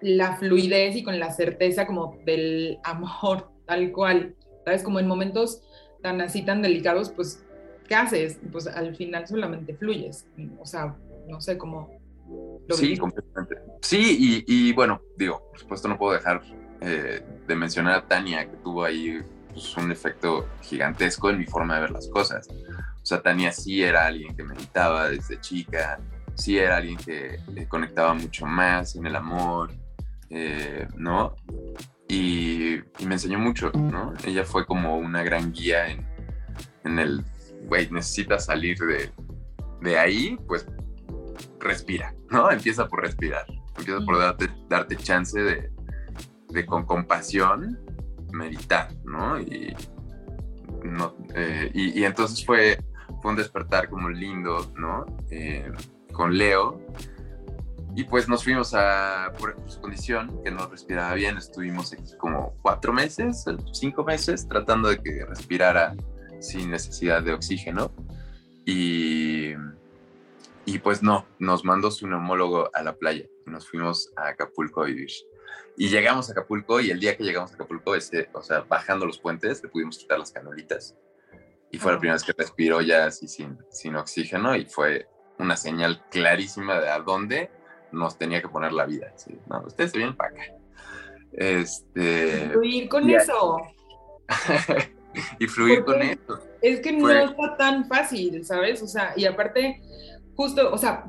la 0.00 0.36
fluidez 0.36 0.96
y 0.96 1.02
con 1.02 1.18
la 1.18 1.30
certeza 1.32 1.86
como 1.86 2.18
del 2.24 2.78
amor 2.84 3.50
tal 3.66 3.92
cual. 3.92 4.34
¿Sabes? 4.64 4.82
Como 4.82 5.00
en 5.00 5.06
momentos 5.06 5.62
tan 6.02 6.20
así, 6.20 6.42
tan 6.42 6.62
delicados, 6.62 7.10
pues, 7.10 7.44
¿qué 7.86 7.94
haces? 7.94 8.38
Pues 8.52 8.66
al 8.66 8.94
final 8.94 9.26
solamente 9.26 9.74
fluyes. 9.74 10.26
O 10.60 10.66
sea, 10.66 10.96
no 11.26 11.40
sé 11.40 11.56
cómo 11.56 11.98
Sí, 12.70 12.96
completamente. 12.96 13.56
Sí, 13.80 14.44
y, 14.46 14.72
bueno, 14.72 15.00
digo, 15.16 15.42
por 15.50 15.58
supuesto 15.58 15.88
no 15.88 15.98
puedo 15.98 16.12
dejar 16.12 16.42
eh, 16.80 17.22
de 17.46 17.56
mencionar 17.56 17.94
a 17.94 18.06
Tania, 18.06 18.48
que 18.48 18.56
tuvo 18.58 18.84
ahí 18.84 19.20
pues, 19.52 19.76
un 19.76 19.90
efecto 19.90 20.48
gigantesco 20.62 21.30
en 21.30 21.38
mi 21.38 21.46
forma 21.46 21.76
de 21.76 21.80
ver 21.82 21.90
las 21.90 22.08
cosas. 22.08 22.48
O 22.50 23.06
sea, 23.06 23.22
Tania 23.22 23.52
sí 23.52 23.82
era 23.82 24.06
alguien 24.06 24.36
que 24.36 24.42
meditaba 24.42 25.08
desde 25.08 25.40
chica, 25.40 25.98
sí 26.34 26.58
era 26.58 26.76
alguien 26.76 26.98
que 26.98 27.38
conectaba 27.68 28.14
mucho 28.14 28.46
más 28.46 28.94
en 28.96 29.06
el 29.06 29.16
amor, 29.16 29.72
eh, 30.30 30.86
¿no? 30.96 31.34
Y, 32.08 32.80
me 33.06 33.14
enseñó 33.14 33.38
mucho, 33.38 33.70
¿no? 33.72 34.14
Ella 34.24 34.44
fue 34.44 34.66
como 34.66 34.98
una 34.98 35.22
gran 35.22 35.52
guía 35.52 35.88
en, 35.88 36.06
en 36.84 36.98
el, 36.98 37.24
güey, 37.66 37.90
necesitas 37.90 38.46
salir 38.46 38.78
de, 38.78 39.10
de 39.80 39.98
ahí, 39.98 40.38
pues 40.46 40.66
respira, 41.60 42.14
¿no? 42.30 42.50
Empieza 42.50 42.88
por 42.88 43.02
respirar, 43.02 43.46
empieza 43.78 44.04
por 44.04 44.18
darte, 44.18 44.50
darte 44.68 44.96
chance 44.96 45.38
de, 45.40 45.70
de 46.48 46.66
con 46.66 46.84
compasión 46.84 47.78
meditar, 48.32 48.88
¿no? 49.04 49.40
Y, 49.40 49.74
no, 50.84 51.16
eh, 51.34 51.70
y, 51.74 52.04
entonces 52.04 52.44
fue, 52.44 52.78
fue 53.20 53.32
un 53.32 53.36
despertar 53.36 53.88
como 53.88 54.08
lindo, 54.10 54.72
¿no? 54.76 55.06
Eh, 55.30 55.70
con 56.12 56.36
Leo. 56.36 56.80
Y 57.96 58.04
pues 58.04 58.28
nos 58.28 58.44
fuimos 58.44 58.74
a, 58.74 59.32
por 59.38 59.56
su 59.66 59.80
condición, 59.80 60.40
que 60.44 60.50
no 60.50 60.68
respiraba 60.68 61.14
bien, 61.14 61.36
estuvimos 61.36 61.92
aquí 61.92 62.16
como 62.16 62.54
cuatro 62.62 62.92
meses, 62.92 63.44
cinco 63.72 64.04
meses, 64.04 64.46
tratando 64.46 64.88
de 64.88 64.98
que 65.02 65.24
respirara 65.26 65.96
sin 66.40 66.70
necesidad 66.70 67.22
de 67.22 67.32
oxígeno. 67.32 67.90
Y, 68.64 69.54
y 70.68 70.78
pues 70.80 71.02
no, 71.02 71.24
nos 71.38 71.64
mandó 71.64 71.90
su 71.90 72.06
neumólogo 72.06 72.68
a 72.74 72.82
la 72.82 72.94
playa 72.94 73.24
y 73.46 73.50
nos 73.50 73.66
fuimos 73.66 74.12
a 74.16 74.28
Acapulco 74.28 74.82
a 74.82 74.84
vivir. 74.84 75.08
Y 75.78 75.88
llegamos 75.88 76.28
a 76.28 76.32
Acapulco 76.32 76.78
y 76.78 76.90
el 76.90 77.00
día 77.00 77.16
que 77.16 77.24
llegamos 77.24 77.52
a 77.52 77.54
Acapulco, 77.54 77.94
ese, 77.94 78.28
o 78.34 78.42
sea, 78.42 78.60
bajando 78.68 79.06
los 79.06 79.18
puentes, 79.18 79.62
le 79.62 79.70
pudimos 79.70 79.96
quitar 79.96 80.18
las 80.18 80.30
canolitas. 80.30 80.94
Y 81.70 81.78
fue 81.78 81.92
la 81.92 81.98
primera 81.98 82.16
vez 82.16 82.22
que 82.22 82.34
respiró 82.36 82.82
ya 82.82 83.06
así 83.06 83.28
sin, 83.28 83.56
sin 83.70 83.96
oxígeno 83.96 84.56
y 84.56 84.66
fue 84.66 85.08
una 85.38 85.56
señal 85.56 86.04
clarísima 86.10 86.78
de 86.80 86.90
a 86.90 86.98
dónde 86.98 87.50
nos 87.90 88.18
tenía 88.18 88.42
que 88.42 88.48
poner 88.48 88.74
la 88.74 88.84
vida. 88.84 89.14
No, 89.46 89.62
ustedes 89.62 89.92
se 89.92 89.96
vienen 89.96 90.16
para 90.16 90.32
acá. 90.32 90.42
Este, 91.32 92.50
fluir 92.50 92.90
con 92.90 93.08
eso. 93.08 93.62
y 95.38 95.46
fluir 95.46 95.82
con 95.82 96.02
eso. 96.02 96.40
Es 96.60 96.80
que 96.80 96.92
no 96.92 97.08
está 97.08 97.56
tan 97.56 97.88
fácil, 97.88 98.44
¿sabes? 98.44 98.82
O 98.82 98.86
sea, 98.86 99.14
y 99.16 99.24
aparte 99.24 99.80
justo, 100.38 100.72
o 100.72 100.78
sea, 100.78 101.04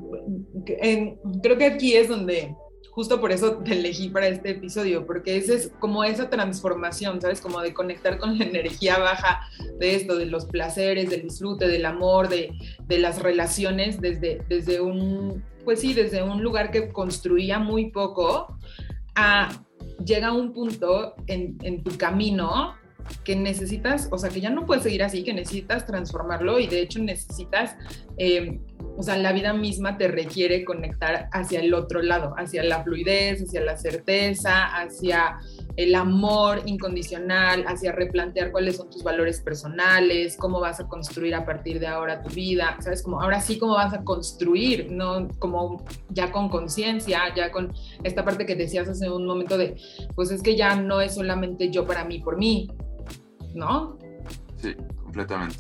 creo 1.44 1.58
que 1.60 1.66
aquí 1.66 1.96
es 1.96 2.08
donde, 2.10 2.56
justo 2.90 3.22
por 3.22 3.32
eso 3.32 3.58
te 3.58 3.74
elegí 3.74 4.10
para 4.10 4.28
este 4.28 4.50
episodio, 4.50 5.06
porque 5.06 5.38
ese 5.38 5.54
es 5.54 5.72
como 5.80 6.04
esa 6.04 6.32
transformación, 6.32 7.22
¿sabes? 7.22 7.40
Como 7.40 7.62
de 7.62 7.72
conectar 7.72 8.18
con 8.18 8.40
la 8.40 8.46
energía 8.54 8.98
baja 8.98 9.42
de 9.78 9.94
esto, 9.94 10.18
de 10.18 10.26
los 10.26 10.46
placeres, 10.46 11.12
del 11.12 11.22
disfrute, 11.22 11.68
del 11.68 11.86
amor, 11.86 12.28
de, 12.28 12.58
de 12.88 12.98
las 12.98 13.22
relaciones, 13.22 14.02
desde, 14.02 14.42
desde 14.50 14.82
un, 14.82 15.44
pues 15.64 15.82
sí, 15.82 15.94
desde 15.94 16.24
un 16.24 16.42
lugar 16.42 16.72
que 16.72 16.90
construía 16.90 17.60
muy 17.60 17.92
poco, 17.92 18.58
a 19.14 19.50
llega 20.04 20.34
un 20.34 20.54
punto 20.54 21.14
en, 21.28 21.56
en 21.62 21.84
tu 21.84 21.96
camino 22.00 22.74
que 23.24 23.36
necesitas, 23.36 24.08
o 24.12 24.18
sea, 24.18 24.32
que 24.32 24.42
ya 24.42 24.50
no 24.50 24.66
puedes 24.66 24.84
seguir 24.84 25.04
así, 25.04 25.24
que 25.24 25.34
necesitas 25.34 25.86
transformarlo 25.86 26.60
y 26.60 26.66
de 26.66 26.82
hecho 26.82 27.00
necesitas 27.00 27.76
eh, 28.18 28.60
o 29.00 29.02
sea, 29.04 29.16
la 29.16 29.32
vida 29.32 29.54
misma 29.54 29.98
te 29.98 30.10
requiere 30.10 30.66
conectar 30.66 31.30
hacia 31.32 31.62
el 31.62 31.74
otro 31.74 32.02
lado, 32.02 32.34
hacia 32.38 32.66
la 32.66 32.84
fluidez, 32.84 33.42
hacia 33.42 33.62
la 33.62 33.78
certeza, 33.78 34.66
hacia 34.66 35.40
el 35.78 35.96
amor 35.96 36.64
incondicional, 36.66 37.64
hacia 37.66 37.94
replantear 37.94 38.52
cuáles 38.52 38.76
son 38.76 38.90
tus 38.90 39.02
valores 39.02 39.40
personales, 39.40 40.36
cómo 40.36 40.60
vas 40.60 40.82
a 40.82 40.90
construir 40.90 41.34
a 41.34 41.46
partir 41.46 41.80
de 41.80 41.88
ahora 41.88 42.22
tu 42.22 42.30
vida, 42.36 42.76
¿sabes? 42.82 43.02
Como 43.02 43.22
ahora 43.22 43.40
sí 43.40 43.58
cómo 43.58 43.76
vas 43.76 43.94
a 43.94 44.04
construir, 44.04 44.92
no 44.92 45.30
como 45.40 45.86
ya 46.10 46.34
con 46.34 46.50
conciencia, 46.50 47.34
ya 47.34 47.54
con 47.54 47.72
esta 48.04 48.26
parte 48.26 48.46
que 48.46 48.58
decías 48.58 48.90
hace 48.90 49.10
un 49.10 49.26
momento 49.26 49.58
de, 49.58 49.78
pues 50.14 50.30
es 50.30 50.44
que 50.44 50.58
ya 50.58 50.76
no 50.76 51.00
es 51.00 51.16
solamente 51.16 51.72
yo 51.72 51.88
para 51.88 52.04
mí, 52.04 52.20
por 52.20 52.38
mí, 52.38 52.70
¿no? 53.56 53.98
Sí, 54.62 54.76
completamente. 55.02 55.58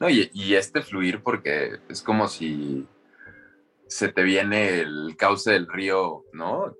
No, 0.00 0.08
y, 0.08 0.30
y 0.32 0.54
este 0.54 0.82
fluir 0.82 1.22
porque 1.22 1.78
es 1.88 2.02
como 2.02 2.28
si 2.28 2.86
se 3.86 4.08
te 4.08 4.22
viene 4.22 4.80
el 4.80 5.16
cauce 5.16 5.52
del 5.52 5.66
río, 5.66 6.24
¿no? 6.32 6.76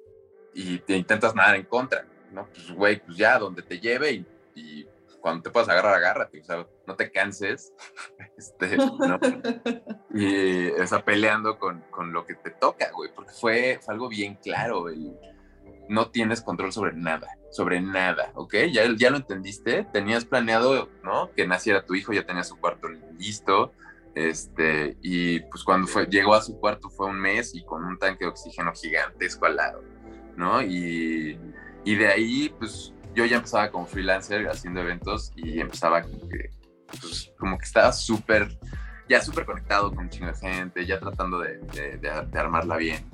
Y 0.54 0.78
te 0.78 0.96
intentas 0.96 1.34
nadar 1.34 1.56
en 1.56 1.64
contra 1.64 2.06
no, 2.32 2.46
pues 2.46 2.72
güey, 2.72 3.00
pues 3.04 3.16
ya, 3.16 3.38
donde 3.38 3.62
te 3.62 3.78
lleve 3.78 4.24
y, 4.54 4.86
cuando 5.20 5.44
te 5.44 5.50
puedas 5.50 5.68
agarrar, 5.68 5.94
agárrate, 5.94 6.40
o 6.40 6.44
sea, 6.44 6.66
no 6.84 6.96
te 6.96 7.12
canses, 7.12 7.72
este, 8.36 8.76
¿no? 8.76 9.20
y 10.12 10.66
está 10.82 11.04
peleando 11.04 11.60
con, 11.60 11.80
con, 11.92 12.12
lo 12.12 12.26
que 12.26 12.34
te 12.34 12.50
toca, 12.50 12.90
güey, 12.90 13.08
porque 13.14 13.30
fue, 13.30 13.78
fue 13.80 13.94
algo 13.94 14.08
bien 14.08 14.34
claro, 14.42 14.88
el, 14.88 15.16
no 15.92 16.10
tienes 16.10 16.42
control 16.42 16.72
sobre 16.72 16.94
nada, 16.94 17.28
sobre 17.50 17.80
nada, 17.80 18.32
¿ok? 18.34 18.54
Ya, 18.72 18.84
ya 18.96 19.10
lo 19.10 19.18
entendiste, 19.18 19.86
tenías 19.92 20.24
planeado, 20.24 20.88
¿no? 21.04 21.30
Que 21.32 21.46
naciera 21.46 21.84
tu 21.84 21.94
hijo, 21.94 22.12
ya 22.12 22.26
tenía 22.26 22.44
su 22.44 22.56
cuarto 22.56 22.88
listo, 23.18 23.72
este, 24.14 24.96
y 25.02 25.40
pues 25.40 25.64
cuando 25.64 25.86
fue, 25.86 26.06
llegó 26.06 26.34
a 26.34 26.42
su 26.42 26.58
cuarto 26.58 26.90
fue 26.90 27.06
un 27.06 27.18
mes 27.18 27.54
y 27.54 27.64
con 27.64 27.84
un 27.84 27.98
tanque 27.98 28.24
de 28.24 28.30
oxígeno 28.30 28.72
gigantesco 28.74 29.46
al 29.46 29.56
lado, 29.56 29.82
¿no? 30.36 30.62
Y 30.62 31.38
y 31.84 31.96
de 31.96 32.08
ahí, 32.08 32.54
pues 32.58 32.92
yo 33.14 33.24
ya 33.24 33.36
empezaba 33.36 33.70
como 33.70 33.86
freelancer 33.86 34.48
haciendo 34.48 34.80
eventos 34.80 35.32
y 35.36 35.60
empezaba 35.60 36.02
como 36.02 36.28
que, 36.28 36.50
pues, 36.86 37.32
como 37.38 37.58
que 37.58 37.64
estaba 37.64 37.92
súper, 37.92 38.56
ya 39.08 39.20
súper 39.20 39.44
conectado 39.44 39.90
con 39.90 40.04
un 40.04 40.10
chingo 40.10 40.28
de 40.28 40.34
gente, 40.34 40.86
ya 40.86 41.00
tratando 41.00 41.40
de, 41.40 41.58
de, 41.98 42.38
armarla 42.38 42.76
bien. 42.76 43.10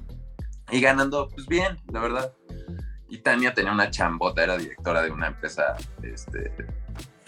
Y 0.70 0.80
ganando, 0.80 1.28
pues 1.30 1.46
bien, 1.46 1.78
la 1.90 2.00
verdad. 2.00 2.34
Y 3.08 3.18
Tania 3.18 3.54
tenía 3.54 3.72
una 3.72 3.90
chambota, 3.90 4.42
era 4.42 4.56
directora 4.56 5.02
de 5.02 5.10
una 5.10 5.28
empresa 5.28 5.76
este, 6.02 6.52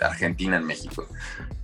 argentina 0.01 0.57
en 0.57 0.67
México. 0.67 1.07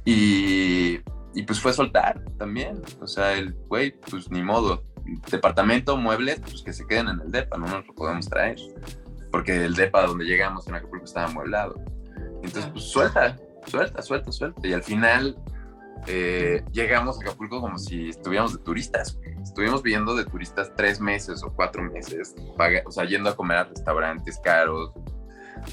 Y, 0.05 1.01
y 1.35 1.43
pues 1.47 1.61
fue 1.61 1.73
soltar 1.73 2.23
también. 2.39 2.83
O 3.01 3.07
sea, 3.07 3.35
el 3.35 3.55
güey, 3.69 3.93
pues 4.11 4.31
ni 4.31 4.43
modo. 4.43 4.85
Departamento, 5.31 5.97
muebles, 5.97 6.41
pues 6.41 6.63
que 6.63 6.73
se 6.73 6.87
queden 6.87 7.09
en 7.09 7.21
el 7.21 7.31
DEPA, 7.31 7.59
no 7.59 7.67
nos 7.67 7.87
lo 7.87 7.95
podemos 7.95 8.29
traer 8.29 8.57
porque 9.37 9.67
el 9.67 9.75
depa 9.75 10.07
donde 10.07 10.25
llegamos 10.25 10.67
en 10.67 10.77
Acapulco 10.77 11.05
estaba 11.05 11.27
amueblado. 11.27 11.79
Entonces, 12.43 12.71
pues 12.73 12.85
suelta, 12.85 13.37
suelta, 13.67 14.01
suelta, 14.01 14.33
suelta. 14.33 14.67
Y 14.67 14.73
al 14.73 14.83
final 14.83 15.37
eh, 16.07 16.65
llegamos 16.73 17.19
a 17.19 17.23
Acapulco 17.23 17.61
como 17.61 17.79
si 17.79 18.11
estuviéramos 18.11 18.53
de 18.53 18.65
turistas. 18.65 19.19
Estuvimos 19.43 19.83
viviendo 19.83 20.15
de 20.15 20.25
turistas 20.25 20.73
tres 20.77 21.01
meses 21.01 21.43
o 21.43 21.53
cuatro 21.53 21.83
meses, 21.83 22.35
o 22.85 22.91
sea, 22.91 23.05
yendo 23.05 23.31
a 23.31 23.37
comer 23.37 23.59
a 23.59 23.65
restaurantes 23.65 24.39
caros, 24.41 24.93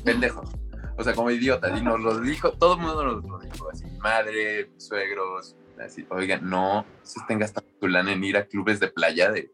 pendejos. 0.04 0.50
O 0.98 1.04
sea, 1.04 1.14
como 1.14 1.32
idiotas. 1.32 1.80
Y 1.80 1.84
nos 1.84 2.00
lo 2.00 2.20
dijo, 2.20 2.52
todo 2.54 2.76
el 2.76 2.80
mundo 2.82 3.04
nos 3.04 3.26
lo 3.26 3.40
dijo, 3.40 3.70
así, 3.70 3.86
madre, 4.00 4.72
suegros, 4.78 5.56
así, 5.84 6.06
oigan, 6.10 6.48
no 6.48 6.86
se 7.02 7.20
estén 7.20 7.40
gastando 7.40 7.70
tu 7.80 7.88
lana 7.88 8.14
en 8.14 8.24
ir 8.24 8.38
a 8.38 8.46
clubes 8.46 8.80
de 8.80 8.90
playa 8.90 9.32
de 9.32 9.52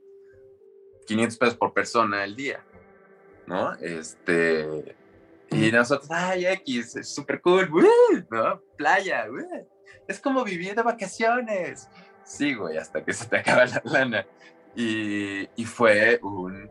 500 1.08 1.38
pesos 1.38 1.56
por 1.56 1.74
persona 1.74 2.24
al 2.24 2.36
día. 2.36 2.64
¿no? 3.50 3.74
Este, 3.82 4.96
y 5.50 5.72
nosotros, 5.72 6.10
ay, 6.12 6.46
X, 6.46 6.96
es 6.98 7.10
súper 7.10 7.42
cool, 7.42 7.68
¿no? 8.30 8.62
Playa, 8.78 9.26
Es 10.08 10.19
como 10.19 10.43
vivir 10.43 10.75
de 10.75 10.84
vacaciones. 10.84 11.88
Sí, 12.24 12.53
güey, 12.53 12.77
hasta 12.77 13.03
que 13.03 13.13
se 13.13 13.25
te 13.25 13.38
acaba 13.38 13.65
la 13.65 13.81
lana. 13.86 14.25
Y, 14.75 15.50
y 15.55 15.65
fue 15.65 16.19
un, 16.22 16.69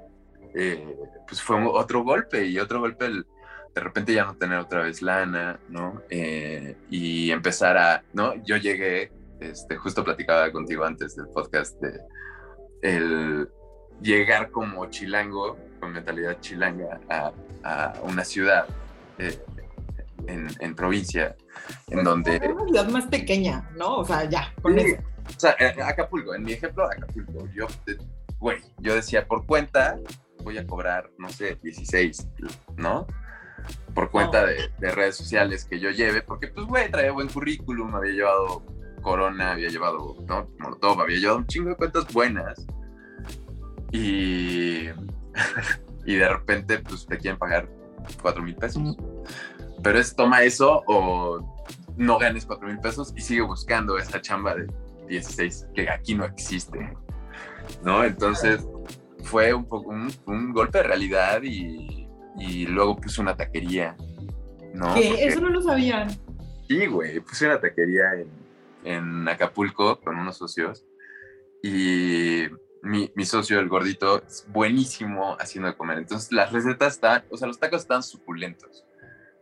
eh, 0.54 0.96
pues 1.26 1.42
fue 1.42 1.56
otro 1.66 2.02
golpe 2.02 2.44
y 2.46 2.58
otro 2.58 2.80
golpe 2.80 3.08
de 3.08 3.80
repente 3.80 4.12
ya 4.12 4.25
no 4.25 4.37
tener 4.37 4.59
otra 4.59 4.83
vez 4.83 5.02
lana, 5.02 5.61
¿no? 5.68 6.02
Eh, 6.11 6.76
y 6.90 7.31
empezar 7.31 7.76
a, 7.76 8.02
¿no? 8.12 8.35
Yo 8.42 8.57
llegué, 8.57 9.12
este, 9.40 9.76
justo 9.76 10.02
platicaba 10.02 10.50
contigo 10.50 10.85
antes 10.85 11.14
del 11.14 11.28
podcast 11.28 11.81
de 11.81 12.00
el 12.83 13.48
llegar 14.00 14.50
como 14.50 14.87
chilango 14.87 15.57
con 15.81 15.92
mentalidad 15.92 16.40
chilanga 16.40 17.00
a, 17.09 17.33
una 18.02 18.24
ciudad 18.24 18.66
eh, 19.18 19.38
en, 20.29 20.75
provincia, 20.75 21.37
en 21.88 22.05
donde... 22.05 22.41
Una 22.53 22.64
ciudad 22.64 22.88
más 22.88 23.07
pequeña, 23.07 23.69
¿no? 23.77 23.99
O 23.99 24.05
sea, 24.05 24.29
ya, 24.29 24.53
con 24.62 24.79
eso. 24.79 25.03
O 25.37 25.41
sea, 25.41 25.57
Acapulco, 25.85 26.35
en 26.35 26.45
mi 26.45 26.53
ejemplo, 26.53 26.85
Acapulco, 26.85 27.49
yo, 27.55 27.67
güey, 28.38 28.59
yo 28.79 28.95
decía, 28.95 29.27
por 29.27 29.47
cuenta 29.47 29.99
voy 30.43 30.59
a 30.59 30.67
cobrar, 30.67 31.11
no 31.19 31.29
sé, 31.29 31.59
16, 31.62 32.29
¿no? 32.77 33.07
Por 33.95 34.11
cuenta 34.11 34.47
de, 34.47 34.71
redes 34.81 35.17
sociales 35.17 35.64
que 35.64 35.81
yo 35.81 35.91
lleve, 35.91 36.23
porque 36.23 36.49
pues, 36.49 36.67
güey, 36.67 36.91
traía 36.91 37.12
buen 37.12 37.29
currículum, 37.29 37.95
había 37.95 38.12
llevado 38.12 38.64
Corona, 39.03 39.53
había 39.53 39.69
llevado, 39.69 40.17
¿no? 40.27 40.47
Molotov, 40.59 41.01
había 41.01 41.19
llevado 41.19 41.38
un 41.38 41.47
chingo 41.47 41.71
de 41.71 41.77
cuentas 41.77 42.12
buenas. 42.12 42.67
Y 43.93 44.88
y 46.07 46.14
de 46.17 46.29
repente 46.29 46.79
pues 46.79 47.07
te 47.07 47.19
quieren 47.19 47.38
pagar 47.38 47.69
cuatro 48.23 48.43
mil 48.43 48.55
pesos. 48.55 48.97
Pero 49.83 49.99
es 49.99 50.14
toma 50.14 50.43
eso 50.43 50.83
o 50.87 51.57
no 51.97 52.19
ganes 52.19 52.47
cuatro 52.47 52.69
mil 52.69 52.79
pesos 52.79 53.12
y 53.17 53.21
sigue 53.21 53.43
buscando 53.43 53.99
esta 53.99 54.21
chamba 54.21 54.55
de 54.55 54.67
16 55.09 55.69
que 55.75 55.88
aquí 55.88 56.14
no 56.14 56.25
existe. 56.25 56.97
¿No? 57.83 58.05
Entonces 58.05 58.67
fue 59.25 59.53
un, 59.53 59.69
poco, 59.69 59.91
un, 59.91 60.53
golpe 60.53 60.79
de 60.79 60.85
realidad 60.85 61.43
y, 61.43 62.09
y, 62.38 62.67
luego 62.67 62.97
puse 62.97 63.21
una 63.21 63.37
taquería. 63.37 63.97
¿no? 64.75 64.95
¿Qué? 64.95 65.27
Eso 65.27 65.41
no 65.41 65.51
lo 65.51 65.61
sabían. 65.61 66.09
Sí, 66.67 66.87
güey, 66.87 67.21
puse 67.21 67.47
una 67.47 67.61
taquería 67.61 68.14
en, 68.14 68.29
en 68.85 69.29
Acapulco 69.29 70.01
con 70.01 70.19
unos 70.19 70.37
socios 70.37 70.85
y 71.62 72.45
mi, 72.83 73.11
mi, 73.14 73.25
socio, 73.25 73.59
el 73.59 73.69
gordito, 73.69 74.23
es 74.23 74.47
buenísimo 74.49 75.37
haciendo 75.41 75.69
de 75.69 75.77
comer. 75.77 75.99
Entonces 75.99 76.33
las 76.33 76.53
recetas 76.53 76.95
están, 76.95 77.25
o 77.31 77.37
sea, 77.37 77.49
los 77.49 77.59
tacos 77.59 77.83
están 77.83 78.03
suculentos, 78.03 78.85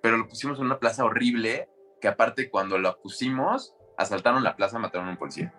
pero 0.07 0.19
lo 0.19 0.29
pusimos 0.29 0.61
en 0.61 0.67
una 0.67 0.79
plaza 0.79 1.05
horrible 1.05 1.69
que 2.01 2.07
aparte 2.07 2.49
cuando 2.49 2.79
lo 2.79 2.97
pusimos, 3.01 3.75
asaltaron 3.99 4.45
la 4.45 4.55
plaza, 4.55 4.79
mataron 4.79 5.09
a 5.09 5.11
un 5.11 5.17
policía. 5.17 5.53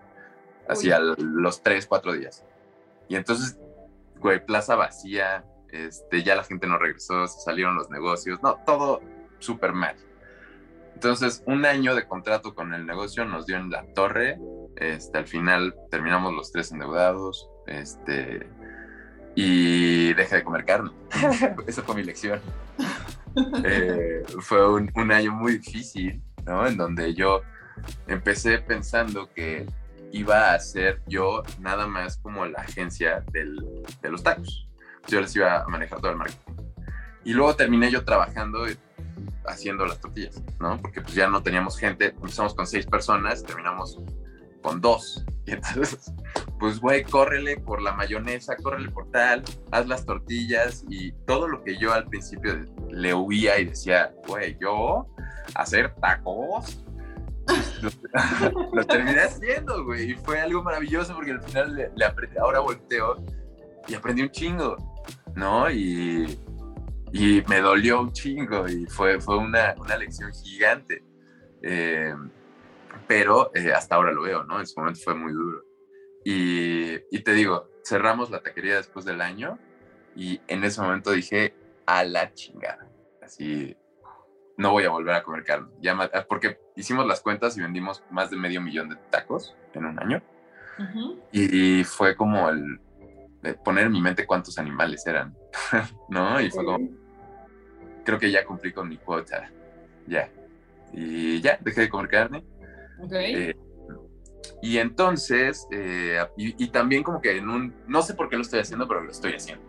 Así 0.69 0.89
a 0.89 0.99
los 0.99 1.61
tres, 1.63 1.85
cuatro 1.85 2.13
días. 2.13 2.45
Y 3.09 3.17
entonces, 3.17 3.59
güey, 4.21 4.45
plaza 4.45 4.75
vacía, 4.75 5.43
este, 5.69 6.23
ya 6.23 6.37
la 6.37 6.45
gente 6.45 6.65
no 6.65 6.77
regresó, 6.77 7.27
se 7.27 7.41
salieron 7.41 7.75
los 7.75 7.89
negocios, 7.89 8.41
no, 8.41 8.55
todo 8.65 9.01
súper 9.39 9.73
mal. 9.73 9.97
Entonces, 10.93 11.43
un 11.45 11.65
año 11.65 11.93
de 11.93 12.07
contrato 12.07 12.55
con 12.55 12.73
el 12.73 12.85
negocio 12.85 13.25
nos 13.25 13.47
dio 13.47 13.57
en 13.57 13.69
la 13.69 13.83
torre. 13.95 14.39
Este, 14.77 15.17
al 15.17 15.27
final 15.27 15.75
terminamos 15.91 16.33
los 16.33 16.53
tres 16.53 16.71
endeudados. 16.71 17.49
Este, 17.65 18.47
y 19.35 20.13
dejé 20.13 20.37
de 20.37 20.43
comer 20.45 20.63
carne. 20.63 20.91
Esa 21.67 21.81
fue 21.81 21.95
mi 21.95 22.03
lección. 22.03 22.39
Eh, 23.63 24.23
fue 24.39 24.67
un, 24.67 24.91
un, 24.95 25.11
año 25.11 25.31
muy 25.31 25.59
difícil, 25.59 26.23
¿no? 26.45 26.65
En 26.65 26.77
donde 26.77 27.13
yo 27.13 27.41
empecé 28.07 28.59
pensando 28.59 29.29
que 29.33 29.65
iba 30.11 30.53
a 30.53 30.59
ser 30.59 31.01
yo 31.07 31.43
nada 31.59 31.87
más 31.87 32.17
como 32.17 32.45
la 32.45 32.59
agencia 32.59 33.23
del, 33.31 33.57
de 34.01 34.09
los 34.09 34.23
tacos. 34.23 34.67
Yo 35.07 35.21
les 35.21 35.35
iba 35.35 35.61
a 35.61 35.67
manejar 35.67 35.99
todo 35.99 36.11
el 36.11 36.17
marketing. 36.17 36.53
Y 37.23 37.33
luego 37.33 37.55
terminé 37.55 37.91
yo 37.91 38.03
trabajando 38.03 38.65
haciendo 39.45 39.85
las 39.85 39.99
tortillas, 39.99 40.41
¿no? 40.59 40.79
Porque 40.81 41.01
pues 41.01 41.13
ya 41.13 41.27
no 41.27 41.41
teníamos 41.41 41.77
gente, 41.77 42.07
empezamos 42.07 42.53
con 42.53 42.67
seis 42.67 42.85
personas, 42.85 43.43
terminamos 43.43 43.99
con 44.61 44.81
dos. 44.81 45.25
Y 45.45 45.51
entonces, 45.51 46.11
pues, 46.59 46.79
güey, 46.79 47.03
córrele 47.03 47.57
por 47.57 47.81
la 47.81 47.93
mayonesa, 47.93 48.55
córrele 48.57 48.89
por 48.89 49.09
tal, 49.11 49.43
haz 49.71 49.87
las 49.87 50.05
tortillas 50.05 50.83
y 50.89 51.11
todo 51.25 51.47
lo 51.47 51.63
que 51.63 51.77
yo 51.77 51.93
al 51.93 52.05
principio 52.05 52.65
le 52.89 53.13
huía 53.13 53.59
y 53.59 53.65
decía, 53.65 54.13
güey, 54.27 54.57
yo 54.59 55.07
hacer 55.55 55.93
tacos, 55.95 56.83
lo, 58.73 58.85
terminé 58.85 59.21
haciendo, 59.21 59.83
güey. 59.85 60.11
Y 60.11 60.15
fue 60.15 60.39
algo 60.39 60.63
maravilloso 60.63 61.15
porque 61.15 61.31
al 61.31 61.41
final 61.41 61.91
le, 61.95 62.05
aprendí, 62.05 62.37
ahora 62.37 62.59
volteo 62.59 63.23
y 63.87 63.93
aprendí 63.93 64.23
un 64.23 64.31
chingo, 64.31 64.77
¿no? 65.35 65.69
Y, 65.69 66.39
y 67.13 67.43
me 67.47 67.61
dolió 67.61 68.01
un 68.01 68.11
chingo 68.11 68.67
y 68.67 68.85
fue, 68.87 69.19
fue 69.21 69.37
una, 69.37 69.75
una 69.77 69.97
lección 69.97 70.31
gigante. 70.33 71.03
Eh, 71.61 72.13
pero 73.07 73.51
eh, 73.55 73.71
hasta 73.73 73.95
ahora 73.95 74.11
lo 74.11 74.23
veo, 74.23 74.43
¿no? 74.43 74.59
En 74.59 74.67
su 74.67 74.79
momento 74.79 74.99
fue 75.03 75.15
muy 75.15 75.31
duro. 75.31 75.66
Y, 76.29 77.05
y 77.09 77.19
te 77.21 77.31
digo, 77.31 77.69
cerramos 77.85 78.29
la 78.29 78.41
taquería 78.41 78.75
después 78.75 79.05
del 79.05 79.21
año 79.21 79.57
y 80.13 80.41
en 80.49 80.65
ese 80.65 80.81
momento 80.81 81.11
dije, 81.11 81.53
a 81.85 82.03
la 82.03 82.33
chingada. 82.33 82.85
Así, 83.21 83.77
no 84.57 84.71
voy 84.71 84.83
a 84.83 84.89
volver 84.89 85.15
a 85.15 85.23
comer 85.23 85.45
carne. 85.45 85.69
Ya, 85.79 85.95
porque 86.27 86.59
hicimos 86.75 87.07
las 87.07 87.21
cuentas 87.21 87.55
y 87.57 87.61
vendimos 87.61 88.03
más 88.11 88.29
de 88.29 88.35
medio 88.35 88.59
millón 88.59 88.89
de 88.89 88.97
tacos 89.09 89.55
en 89.73 89.85
un 89.85 89.97
año. 89.99 90.21
y, 91.31 91.85
fue 91.85 92.17
como 92.17 92.49
el 92.49 92.81
poner 93.63 93.85
en 93.85 93.93
mi 93.93 94.01
mente 94.01 94.25
cuántos 94.25 94.57
animales 94.57 95.07
eran, 95.07 95.33
¿no? 96.09 96.41
Y 96.41 96.51
fue 96.51 96.65
como, 96.65 96.89
creo 98.03 98.19
que 98.19 98.31
ya 98.31 98.43
cumplí 98.43 98.73
con 98.73 98.89
mi 98.89 98.97
cuota, 98.97 99.49
ya. 100.05 100.29
Y 100.91 101.39
ya, 101.39 101.57
dejé 101.61 101.81
de 101.81 101.89
comer 101.89 102.09
carne. 102.09 102.43
Eh, 103.11 103.55
y 104.61 104.77
entonces, 104.77 105.67
eh, 105.71 106.25
y, 106.37 106.67
también 106.69 107.03
como 107.03 107.21
que 107.21 107.37
en 107.37 107.49
un, 107.49 107.75
no 107.87 108.01
sé 108.01 108.13
por 108.13 108.29
qué 108.29 108.35
lo 108.35 108.41
estoy 108.41 108.59
haciendo, 108.59 108.87
pero 108.87 109.03
lo 109.03 109.11
estoy 109.11 109.33
haciendo, 109.33 109.63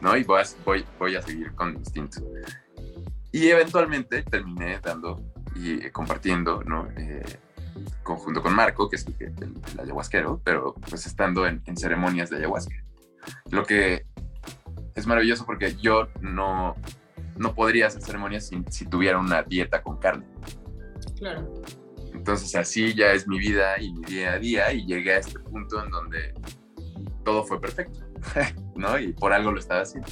¿no? 0.00 0.16
Y 0.16 0.24
voy 0.24 0.40
a, 0.40 0.44
voy, 0.64 0.84
voy 0.98 1.16
a 1.16 1.22
seguir 1.22 1.52
con 1.54 1.74
instinto. 1.74 2.20
Y 3.32 3.48
eventualmente 3.48 4.22
terminé 4.22 4.80
dando 4.80 5.22
y 5.54 5.90
compartiendo, 5.90 6.62
¿no? 6.64 6.88
Eh, 6.96 7.38
conjunto 8.02 8.42
con 8.42 8.54
Marco, 8.54 8.88
que 8.88 8.96
es 8.96 9.06
el, 9.06 9.14
el, 9.20 9.80
ayahuasquero, 9.80 10.40
pero 10.42 10.74
pues 10.88 11.06
estando 11.06 11.46
en, 11.46 11.62
ceremonias 11.76 12.30
de 12.30 12.38
ayahuasca. 12.38 12.74
Lo 13.50 13.64
que 13.64 14.06
es 14.94 15.06
maravilloso 15.06 15.44
porque 15.44 15.74
yo 15.76 16.08
no, 16.20 16.76
no 17.36 17.54
podría 17.54 17.88
hacer 17.88 18.02
ceremonias 18.02 18.48
si, 18.48 18.64
si 18.70 18.86
tuviera 18.86 19.18
una 19.18 19.42
dieta 19.42 19.82
con 19.82 19.98
carne. 19.98 20.26
Claro. 21.18 21.62
Entonces 22.16 22.54
así 22.54 22.94
ya 22.94 23.12
es 23.12 23.28
mi 23.28 23.38
vida 23.38 23.80
y 23.80 23.92
mi 23.92 24.04
día 24.04 24.32
a 24.32 24.38
día 24.38 24.72
y 24.72 24.86
llegué 24.86 25.12
a 25.12 25.18
este 25.18 25.38
punto 25.38 25.84
en 25.84 25.90
donde 25.90 26.34
todo 27.24 27.44
fue 27.44 27.60
perfecto, 27.60 28.00
¿no? 28.74 28.98
Y 28.98 29.12
por 29.12 29.32
algo 29.32 29.52
lo 29.52 29.60
estaba 29.60 29.82
haciendo. 29.82 30.08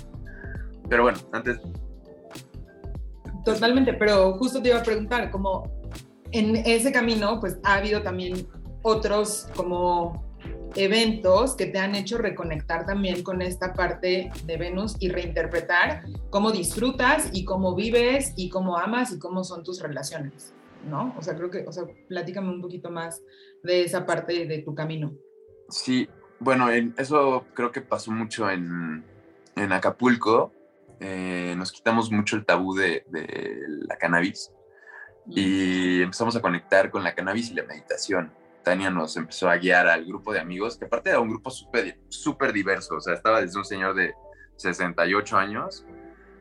Pero 0.88 1.04
bueno, 1.04 1.18
antes... 1.32 1.58
Totalmente, 3.44 3.94
pero 3.94 4.34
justo 4.34 4.60
te 4.62 4.68
iba 4.68 4.78
a 4.78 4.82
preguntar, 4.82 5.30
como 5.30 5.82
en 6.32 6.56
ese 6.56 6.92
camino, 6.92 7.40
pues 7.40 7.58
ha 7.62 7.74
habido 7.74 8.02
también 8.02 8.46
otros 8.82 9.48
como 9.54 10.24
eventos 10.74 11.54
que 11.54 11.66
te 11.66 11.78
han 11.78 11.94
hecho 11.94 12.18
reconectar 12.18 12.84
también 12.84 13.22
con 13.22 13.42
esta 13.42 13.72
parte 13.72 14.30
de 14.44 14.56
Venus 14.56 14.96
y 14.98 15.08
reinterpretar 15.08 16.04
cómo 16.30 16.50
disfrutas 16.50 17.28
y 17.32 17.44
cómo 17.44 17.74
vives 17.74 18.32
y 18.36 18.48
cómo 18.48 18.76
amas 18.76 19.12
y 19.12 19.18
cómo 19.18 19.44
son 19.44 19.62
tus 19.62 19.80
relaciones, 19.80 20.52
¿no? 20.88 21.14
O 21.18 21.22
sea, 21.22 21.36
creo 21.36 21.50
que, 21.50 21.64
o 21.66 21.72
sea, 21.72 21.84
platícame 22.08 22.50
un 22.50 22.60
poquito 22.60 22.90
más 22.90 23.22
de 23.62 23.84
esa 23.84 24.06
parte 24.06 24.46
de 24.46 24.58
tu 24.58 24.74
camino. 24.74 25.14
Sí, 25.68 26.08
bueno, 26.40 26.68
eso 26.70 27.46
creo 27.54 27.72
que 27.72 27.80
pasó 27.80 28.10
mucho 28.10 28.50
en, 28.50 29.04
en 29.56 29.72
Acapulco. 29.72 30.52
Eh, 31.00 31.54
nos 31.56 31.72
quitamos 31.72 32.10
mucho 32.10 32.36
el 32.36 32.44
tabú 32.44 32.74
de, 32.74 33.04
de 33.08 33.60
la 33.88 33.96
cannabis 33.96 34.52
y 35.26 36.02
empezamos 36.02 36.36
a 36.36 36.40
conectar 36.40 36.90
con 36.90 37.02
la 37.02 37.14
cannabis 37.14 37.50
y 37.50 37.54
la 37.54 37.64
meditación. 37.64 38.32
Tania 38.62 38.90
nos 38.90 39.16
empezó 39.16 39.48
a 39.48 39.56
guiar 39.56 39.86
al 39.86 40.04
grupo 40.04 40.32
de 40.32 40.40
amigos, 40.40 40.76
que 40.76 40.86
aparte 40.86 41.10
era 41.10 41.20
un 41.20 41.28
grupo 41.28 41.50
súper 41.50 41.98
super 42.08 42.52
diverso, 42.52 42.96
o 42.96 43.00
sea, 43.00 43.14
estaba 43.14 43.40
desde 43.40 43.58
un 43.58 43.64
señor 43.64 43.94
de 43.94 44.14
68 44.56 45.36
años 45.36 45.84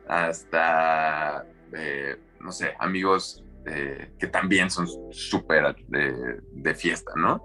hasta, 0.07 1.45
eh, 1.73 2.17
no 2.39 2.51
sé, 2.51 2.73
amigos 2.79 3.43
eh, 3.65 4.13
que 4.19 4.27
también 4.27 4.69
son 4.69 4.87
súper 5.11 5.75
de, 5.87 6.41
de, 6.51 6.75
fiesta, 6.75 7.11
¿no? 7.15 7.41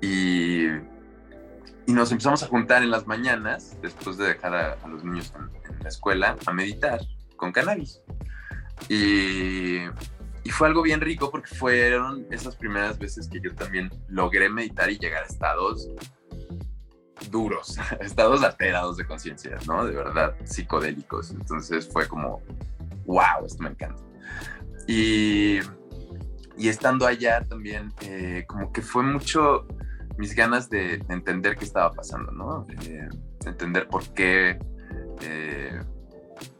Y, 0.00 0.66
y, 0.66 1.92
nos 1.92 2.10
empezamos 2.10 2.42
a 2.42 2.46
juntar 2.46 2.82
en 2.82 2.90
las 2.90 3.06
mañanas, 3.06 3.78
después 3.82 4.16
de 4.16 4.28
dejar 4.28 4.54
a, 4.54 4.88
los 4.88 5.04
niños 5.04 5.32
en, 5.36 5.72
en 5.72 5.82
la 5.82 5.88
escuela, 5.88 6.36
a 6.46 6.52
meditar 6.52 7.00
con 7.36 7.52
cannabis. 7.52 8.00
Y 8.88 9.80
y 10.42 10.50
fue 10.50 10.68
algo 10.68 10.82
bien 10.82 11.00
rico 11.00 11.30
porque 11.30 11.54
fueron 11.54 12.26
esas 12.30 12.56
primeras 12.56 12.98
veces 12.98 13.28
que 13.28 13.40
yo 13.40 13.54
también 13.54 13.90
logré 14.08 14.48
meditar 14.48 14.90
y 14.90 14.98
llegar 14.98 15.24
a 15.24 15.26
estados 15.26 15.88
duros, 17.30 17.76
estados 18.00 18.42
alterados 18.42 18.96
de 18.96 19.06
conciencia, 19.06 19.58
¿no? 19.66 19.84
De 19.84 19.94
verdad, 19.94 20.34
psicodélicos. 20.44 21.30
Entonces 21.32 21.88
fue 21.92 22.08
como, 22.08 22.42
wow, 23.04 23.44
esto 23.44 23.62
me 23.62 23.70
encanta. 23.70 24.02
Y, 24.90 25.60
estando 26.68 27.06
allá 27.06 27.44
también, 27.44 27.92
eh, 28.00 28.44
como 28.48 28.72
que 28.72 28.82
fue 28.82 29.04
mucho 29.04 29.68
mis 30.18 30.34
ganas 30.34 30.68
de, 30.68 30.94
entender 31.08 31.56
qué 31.56 31.64
estaba 31.64 31.92
pasando, 31.92 32.32
¿no? 32.32 32.66
Eh, 32.82 33.08
entender 33.46 33.86
por 33.86 34.02
qué, 34.12 34.58
eh, 35.22 35.80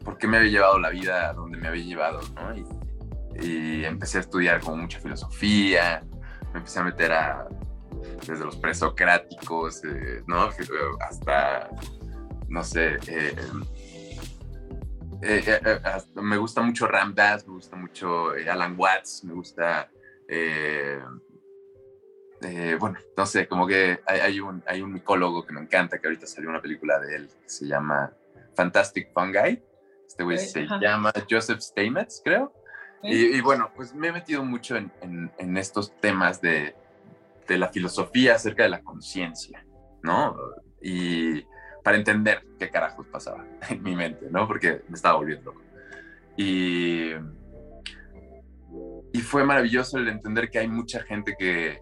por 0.05 0.17
qué 0.17 0.27
me 0.27 0.37
había 0.37 0.49
llevado 0.49 0.79
la 0.79 0.89
vida 0.91 1.29
a 1.29 1.33
donde 1.33 1.57
me 1.57 1.67
había 1.67 1.83
llevado, 1.83 2.21
¿no? 2.35 2.55
Y, 2.55 3.83
empecé 3.83 4.19
a 4.19 4.21
estudiar 4.21 4.61
como 4.61 4.77
mucha 4.77 4.99
filosofía, 4.99 6.01
me 6.53 6.59
empecé 6.59 6.79
a 6.79 6.83
meter 6.83 7.11
a, 7.11 7.47
desde 8.25 8.45
los 8.45 8.55
presocráticos, 8.55 9.81
¿no? 10.27 10.49
Hasta, 11.01 11.69
no 12.47 12.63
sé, 12.63 12.97
eh, 15.21 15.61
me 16.15 16.37
gusta 16.37 16.61
mucho 16.61 16.87
Ram 16.87 17.13
Dass, 17.13 17.47
me 17.47 17.53
gusta 17.53 17.75
mucho 17.75 18.31
Alan 18.31 18.75
Watts, 18.77 19.23
me 19.23 19.33
gusta, 19.33 19.89
bueno, 22.79 22.97
no 23.15 23.25
sé, 23.25 23.47
como 23.47 23.67
que 23.67 23.99
hay, 24.05 24.39
un, 24.39 24.63
hay 24.65 24.81
un 24.81 24.93
micólogo 24.93 25.45
que 25.45 25.53
me 25.53 25.61
encanta, 25.61 25.99
que 25.99 26.07
ahorita 26.07 26.25
salió 26.25 26.49
una 26.49 26.61
película 26.61 26.99
de 26.99 27.15
él 27.15 27.29
que 27.41 27.49
se 27.49 27.67
llama 27.67 28.13
Fantastic 28.55 29.11
Fungi. 29.13 29.61
Este 30.07 30.23
güey 30.23 30.37
se 30.37 30.67
llama 30.81 31.13
Joseph 31.29 31.61
Steinmetz, 31.61 32.21
creo. 32.23 32.53
Y, 33.03 33.41
bueno, 33.41 33.71
pues 33.75 33.95
me 33.95 34.09
he 34.09 34.11
metido 34.11 34.43
mucho 34.43 34.75
en, 34.77 35.57
estos 35.57 35.97
temas 35.99 36.41
de, 36.41 36.75
la 37.47 37.67
filosofía 37.69 38.35
acerca 38.35 38.63
de 38.63 38.69
la 38.69 38.81
conciencia, 38.81 39.65
¿no? 40.03 40.35
Y 40.81 41.45
para 41.83 41.97
entender 41.97 42.45
qué 42.59 42.69
carajos 42.69 43.07
pasaba 43.07 43.45
en 43.69 43.81
mi 43.83 43.95
mente, 43.95 44.27
¿no? 44.29 44.47
Porque 44.47 44.81
me 44.87 44.95
estaba 44.95 45.17
volviendo 45.17 45.51
loco. 45.51 45.61
Y, 46.37 47.11
y 49.13 49.21
fue 49.21 49.43
maravilloso 49.43 49.97
el 49.97 50.07
entender 50.07 50.49
que 50.49 50.59
hay 50.59 50.67
mucha 50.67 51.03
gente 51.03 51.35
que, 51.37 51.79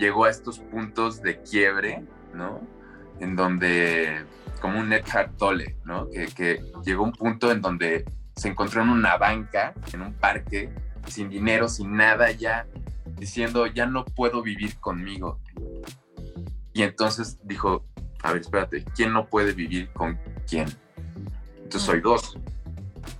llegó 0.00 0.24
a 0.24 0.30
estos 0.30 0.58
puntos 0.58 1.22
de 1.22 1.40
quiebre, 1.42 2.02
¿no? 2.34 2.60
En 3.20 3.36
donde, 3.36 4.24
como 4.60 4.80
un 4.80 4.92
Eckhart 4.92 5.36
Tolle, 5.36 5.76
¿no? 5.84 6.10
Que, 6.10 6.26
que 6.26 6.60
llegó 6.84 7.04
a 7.04 7.06
un 7.06 7.12
punto 7.12 7.52
en 7.52 7.60
donde 7.60 8.04
se 8.34 8.48
encontró 8.48 8.82
en 8.82 8.88
una 8.88 9.16
banca, 9.16 9.74
en 9.92 10.02
un 10.02 10.12
parque, 10.14 10.70
sin 11.06 11.30
dinero, 11.30 11.68
sin 11.68 11.96
nada, 11.96 12.32
ya 12.32 12.66
diciendo, 13.16 13.66
ya 13.66 13.86
no 13.86 14.04
puedo 14.04 14.42
vivir 14.42 14.76
conmigo. 14.80 15.40
Y 16.72 16.82
entonces 16.82 17.38
dijo, 17.44 17.84
a 18.26 18.32
ver, 18.32 18.40
espérate, 18.40 18.84
¿quién 18.96 19.12
no 19.12 19.28
puede 19.28 19.52
vivir 19.52 19.88
con 19.92 20.18
quién? 20.48 20.66
Entonces 21.58 21.82
soy 21.82 22.00
dos. 22.00 22.36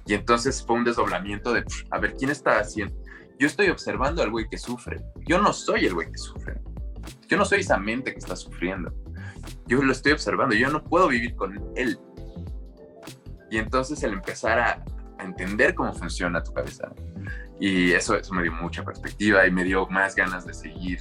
Y 0.04 0.14
entonces 0.14 0.64
fue 0.66 0.74
un 0.74 0.84
desdoblamiento 0.84 1.52
de, 1.52 1.64
a 1.92 1.98
ver, 2.00 2.14
¿quién 2.14 2.30
está 2.30 2.58
haciendo? 2.58 2.92
Yo 3.38 3.46
estoy 3.46 3.68
observando 3.68 4.20
al 4.20 4.30
güey 4.30 4.48
que 4.48 4.58
sufre. 4.58 5.00
Yo 5.24 5.40
no 5.40 5.52
soy 5.52 5.86
el 5.86 5.94
güey 5.94 6.10
que 6.10 6.18
sufre. 6.18 6.60
Yo 7.28 7.36
no 7.36 7.44
soy 7.44 7.60
esa 7.60 7.78
mente 7.78 8.12
que 8.12 8.18
está 8.18 8.34
sufriendo. 8.34 8.92
Yo 9.68 9.80
lo 9.80 9.92
estoy 9.92 10.10
observando. 10.10 10.56
Yo 10.56 10.70
no 10.70 10.82
puedo 10.82 11.06
vivir 11.06 11.36
con 11.36 11.62
él. 11.76 12.00
Y 13.48 13.58
entonces 13.58 14.02
el 14.02 14.14
empezar 14.14 14.58
a, 14.58 14.84
a 15.18 15.24
entender 15.24 15.76
cómo 15.76 15.92
funciona 15.92 16.42
tu 16.42 16.52
cabeza. 16.52 16.90
Y 17.60 17.92
eso, 17.92 18.16
eso 18.16 18.34
me 18.34 18.42
dio 18.42 18.52
mucha 18.52 18.82
perspectiva 18.82 19.46
y 19.46 19.52
me 19.52 19.62
dio 19.62 19.86
más 19.86 20.16
ganas 20.16 20.44
de 20.46 20.52
seguir 20.52 20.98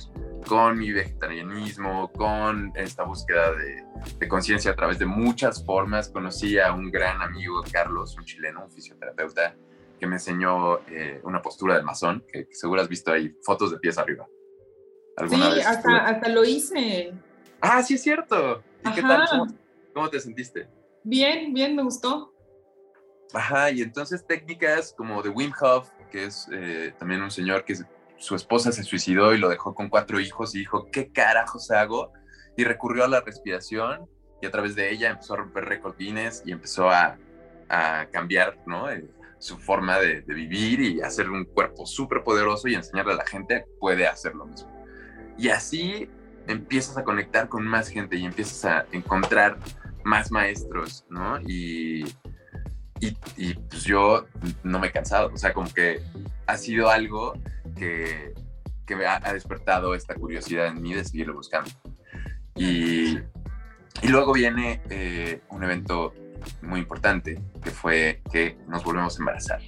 con 0.48 0.78
mi 0.78 0.92
vegetarianismo, 0.92 2.12
con 2.12 2.72
esta 2.76 3.04
búsqueda 3.04 3.52
de, 3.54 3.84
de 4.20 4.28
conciencia 4.28 4.72
a 4.72 4.76
través 4.76 5.00
de 5.00 5.06
muchas 5.06 5.66
formas. 5.66 6.10
Conocí 6.10 6.60
a 6.60 6.74
un 6.74 6.92
gran 6.92 7.22
amigo, 7.22 7.64
Carlos, 7.72 8.16
un 8.18 8.26
chileno, 8.26 8.64
un 8.66 8.72
fisioterapeuta, 8.72 9.56
que 10.00 10.08
me 10.08 10.16
enseñó 10.16 10.80
eh, 10.88 11.22
una 11.24 11.42
postura 11.42 11.76
del 11.76 11.84
masón, 11.84 12.24
que, 12.32 12.48
seguro 12.52 12.82
has 12.82 12.90
visto 12.90 13.12
ahí 13.12 13.36
fotos 13.44 13.72
de 13.72 13.80
pies 13.80 13.98
arriba. 13.98 14.28
sí, 15.28 15.42
hasta, 15.66 15.98
hasta, 16.06 16.30
lo 16.30 16.44
hice. 16.44 17.14
Ah, 17.62 17.82
sí 17.82 17.96
es 17.96 18.04
cierto. 18.04 18.64
¿Y 18.84 18.92
qué 18.94 19.02
tal? 19.02 19.28
¿Cómo 19.94 20.10
te 20.10 20.20
sentiste? 20.20 20.68
Bien, 21.04 21.54
bien, 21.54 21.76
me 21.76 21.84
gustó. 21.84 22.34
Ajá, 23.34 23.72
y 23.72 23.82
entonces 23.82 24.26
técnicas 24.26 24.94
como 24.96 25.22
de 25.22 25.30
Wim 25.30 25.52
Hof, 25.60 25.90
que 26.12 26.26
es 26.26 26.48
eh, 26.52 26.94
también 27.00 27.22
un 27.22 27.32
señor 27.32 27.66
que 27.66 27.76
su 28.18 28.36
esposa 28.36 28.72
se 28.72 28.84
suicidó 28.84 29.34
y 29.34 29.38
lo 29.38 29.50
dejó 29.50 29.76
con 29.76 29.90
cuatro 29.90 30.20
hijos 30.20 30.56
y 30.56 30.60
dijo, 30.60 30.88
¿qué 30.92 31.12
carajos 31.12 31.72
hago? 31.72 32.14
Y 32.58 32.64
recurrió 32.64 33.06
a 33.06 33.08
la 33.08 33.22
respiración 33.22 34.10
y 34.42 34.46
a 34.46 34.52
través 34.52 34.76
de 34.76 34.92
ella 34.92 35.10
empezó 35.10 35.34
a 35.34 35.38
romper 35.38 35.66
recordines 35.66 36.44
y 36.46 36.52
empezó 36.52 36.90
a, 36.90 37.18
a 37.70 38.08
cambiar 38.12 38.58
¿no? 38.66 38.90
Eh, 38.90 39.06
su 39.40 39.58
forma 39.58 40.00
de, 40.00 40.22
vivir 40.22 40.82
y 40.82 41.02
hacer 41.02 41.30
un 41.30 41.46
cuerpo 41.46 41.86
súper 41.86 42.24
poderoso 42.24 42.68
y 42.68 42.76
enseñarle 42.76 43.14
a 43.14 43.18
la 43.18 43.26
gente 43.26 43.66
puede 43.80 44.08
hacer 44.08 44.34
lo 44.34 44.46
mismo. 44.46 44.72
Y 45.38 45.50
así 45.50 46.10
empiezas 46.48 46.98
a 46.98 47.04
conectar 47.04 47.50
con 47.50 47.66
más 47.66 47.90
gente 47.90 48.16
y 48.16 48.26
empiezas 48.26 48.66
a 48.66 48.86
encontrar 48.92 49.60
más 50.04 50.32
maestros, 50.32 51.06
¿no? 51.10 51.40
Y, 51.42 52.06
y, 53.00 53.54
pues 53.54 53.84
yo 53.84 54.26
no 54.64 54.80
me 54.80 54.88
he 54.88 54.92
cansado, 54.92 55.32
o 55.34 55.38
sea, 55.38 55.54
como 55.54 55.72
que 55.74 56.02
ha 56.48 56.58
sido 56.58 56.90
algo 56.90 57.34
que, 57.76 58.34
que 58.86 58.96
me 58.96 59.06
ha, 59.06 59.20
despertado 59.34 59.96
esta 59.96 60.16
curiosidad 60.16 60.68
en 60.68 60.82
mí 60.82 60.94
de 60.94 61.04
seguirlo 61.04 61.34
buscando. 61.34 61.70
Y, 62.56 63.18
y 64.02 64.08
luego 64.08 64.34
viene 64.34 64.82
eh, 64.90 65.42
un 65.50 65.64
evento 65.64 66.14
muy 66.62 66.80
importante, 66.80 67.42
que 67.62 67.72
fue 67.72 68.22
que 68.32 68.58
nos 68.68 68.84
volvemos 68.84 69.18
a 69.18 69.20
embarazar. 69.20 69.62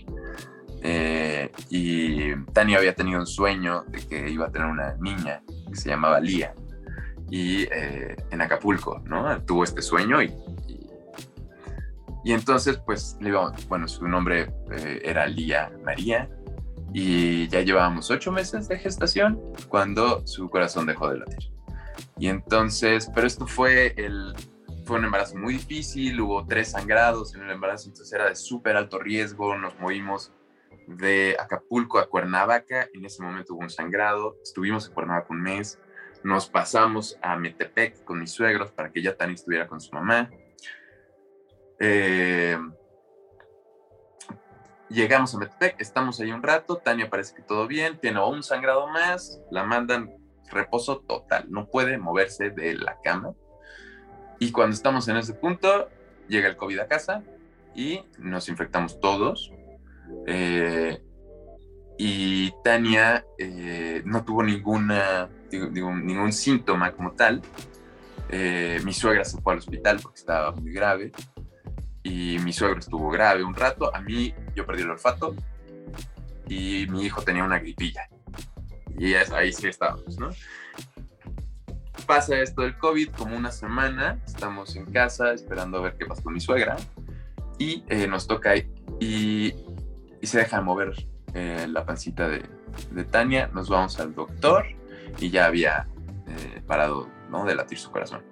Eh, 0.84 1.52
y 1.70 2.36
Tania 2.54 2.78
había 2.78 2.94
tenido 2.94 3.20
un 3.20 3.28
sueño 3.28 3.84
de 3.88 4.08
que 4.08 4.30
iba 4.30 4.46
a 4.46 4.52
tener 4.52 4.68
una 4.68 4.96
niña 4.96 5.42
que 5.70 5.76
se 5.76 5.90
llamaba 5.90 6.20
Lía. 6.20 6.54
Y 7.30 7.64
eh, 7.64 8.16
en 8.32 8.42
Acapulco, 8.42 9.02
¿no? 9.06 9.42
Tuvo 9.44 9.64
este 9.64 9.82
sueño 9.82 10.22
y, 10.22 10.34
y, 12.28 12.34
entonces, 12.34 12.80
pues, 12.86 13.18
bueno, 13.68 13.88
su 13.88 14.08
nombre 14.08 14.54
eh, 14.72 15.02
era 15.04 15.28
Lía 15.28 15.72
María 15.84 16.30
y 16.94 17.48
ya 17.48 17.62
llevábamos 17.62 18.10
ocho 18.12 18.32
meses 18.32 18.68
de 18.68 18.78
gestación 18.78 19.40
cuando 19.70 20.26
su 20.26 20.50
corazón 20.50 20.86
dejó 20.86 21.10
de 21.10 21.20
latir. 21.20 21.52
Y 22.18 22.28
entonces, 22.28 23.10
pero 23.14 23.28
esto 23.28 23.48
fue 23.48 23.94
el 23.98 24.34
fue 24.88 25.00
un 25.00 25.06
embarazo 25.06 25.36
muy 25.36 25.56
difícil, 25.56 26.22
hubo 26.22 26.46
tres 26.46 26.72
sangrados 26.72 27.36
en 27.36 27.44
el 27.44 27.52
embarazo, 27.52 27.90
entonces 27.90 28.14
era 28.14 28.30
de 28.30 28.36
súper 28.36 28.78
alto 28.78 29.00
riesgo, 29.00 29.58
nos 29.58 29.78
movimos 29.80 30.32
de 30.88 31.36
Acapulco 31.38 32.00
a 32.00 32.08
Cuernavaca, 32.08 32.88
en 32.94 33.04
ese 33.04 33.22
momento 33.22 33.54
hubo 33.54 33.64
un 33.64 33.70
sangrado, 33.70 34.38
estuvimos 34.42 34.88
en 34.88 34.94
Cuernavaca 34.94 35.28
un 35.30 35.42
mes, 35.42 35.78
nos 36.24 36.50
pasamos 36.50 37.18
a 37.22 37.36
Metepec 37.36 38.04
con 38.06 38.20
mis 38.22 38.32
suegros 38.32 38.72
para 38.72 38.92
que 38.92 39.02
ya 39.02 39.16
Tania 39.16 39.36
estuviera 39.36 39.68
con 39.68 39.82
su 39.82 39.94
mamá. 39.94 40.30
Eh, 41.80 42.58
llegamos 44.90 45.34
a 45.36 45.38
Metepec, 45.38 45.80
estamos 45.80 46.20
ahí 46.20 46.32
un 46.32 46.44
rato, 46.44 46.78
Tania 46.78 47.10
parece 47.10 47.36
que 47.36 47.42
todo 47.42 47.68
bien, 47.68 48.00
tiene 48.00 48.24
un 48.24 48.44
sangrado 48.44 48.88
más, 48.88 49.42
la 49.52 49.64
mandan 49.64 50.12
reposo 50.50 51.00
total, 51.00 51.46
no 51.50 51.68
puede 51.68 51.98
moverse 51.98 52.50
de 52.50 52.76
la 52.76 53.00
cama. 53.04 53.34
Y 54.40 54.52
cuando 54.52 54.76
estamos 54.76 55.08
en 55.08 55.18
ese 55.18 55.34
punto, 55.34 55.90
llega 56.28 56.48
el 56.48 56.58
COVID 56.58 56.80
a 56.80 56.88
casa 56.88 57.24
y 57.76 58.04
nos 58.18 58.50
infectamos 58.50 59.00
todos. 59.00 59.52
Eh, 60.26 61.02
y 61.98 62.52
Tania 62.64 63.26
eh, 63.38 64.04
no 64.06 64.24
tuvo 64.24 64.44
ninguna, 64.44 65.30
ningún 65.52 66.32
síntoma 66.32 66.92
como 66.92 67.14
tal. 67.14 67.42
Eh, 68.30 68.80
mi 68.84 68.94
suegra 68.94 69.26
se 69.26 69.42
fue 69.42 69.54
al 69.54 69.60
hospital 69.60 70.00
porque 70.02 70.20
estaba 70.20 70.52
muy 70.52 70.72
grave 70.72 71.12
y 72.08 72.40
mi 72.40 72.54
suegro 72.54 72.80
estuvo 72.80 73.10
grave 73.10 73.44
un 73.44 73.54
rato. 73.54 73.94
A 73.94 74.02
mí 74.02 74.34
yo 74.56 74.66
perdí 74.66 74.84
el 74.84 74.92
olfato 74.92 75.36
y 76.48 76.88
mi 76.90 77.04
hijo 77.04 77.22
tenía 77.22 77.44
una 77.44 77.60
gripilla. 77.60 78.08
Y 78.98 79.14
ahí 79.14 79.52
sí 79.52 79.68
estábamos, 79.68 80.18
¿no? 80.18 80.30
Pasa 82.06 82.40
esto 82.40 82.62
del 82.62 82.78
COVID 82.78 83.10
como 83.10 83.36
una 83.36 83.52
semana, 83.52 84.22
estamos 84.26 84.76
en 84.78 84.86
casa 84.86 85.34
esperando 85.34 85.80
a 85.80 85.82
ver 85.82 85.98
qué 85.98 86.06
pasa 86.06 86.24
con 86.24 86.34
mi 86.34 86.40
suegra 86.40 86.78
y 87.60 87.84
nos 88.08 88.28
toca 88.28 88.56
y 88.56 89.54
y 90.22 90.28
se 90.28 90.40
deja 90.40 90.62
mover 90.62 90.94
eh, 91.34 91.68
la 91.70 91.86
pancita 91.86 92.28
de, 92.28 92.44
de, 92.92 93.04
Tania. 93.04 93.50
Nos 93.54 93.70
vamos 93.70 94.00
al 94.00 94.16
doctor 94.16 94.66
y 95.20 95.30
ya 95.30 95.46
había 95.46 95.88
eh, 96.28 96.62
parado 96.66 97.10
de 97.46 97.56
latir 97.56 97.78
su 97.78 97.92
corazón. 97.92 98.24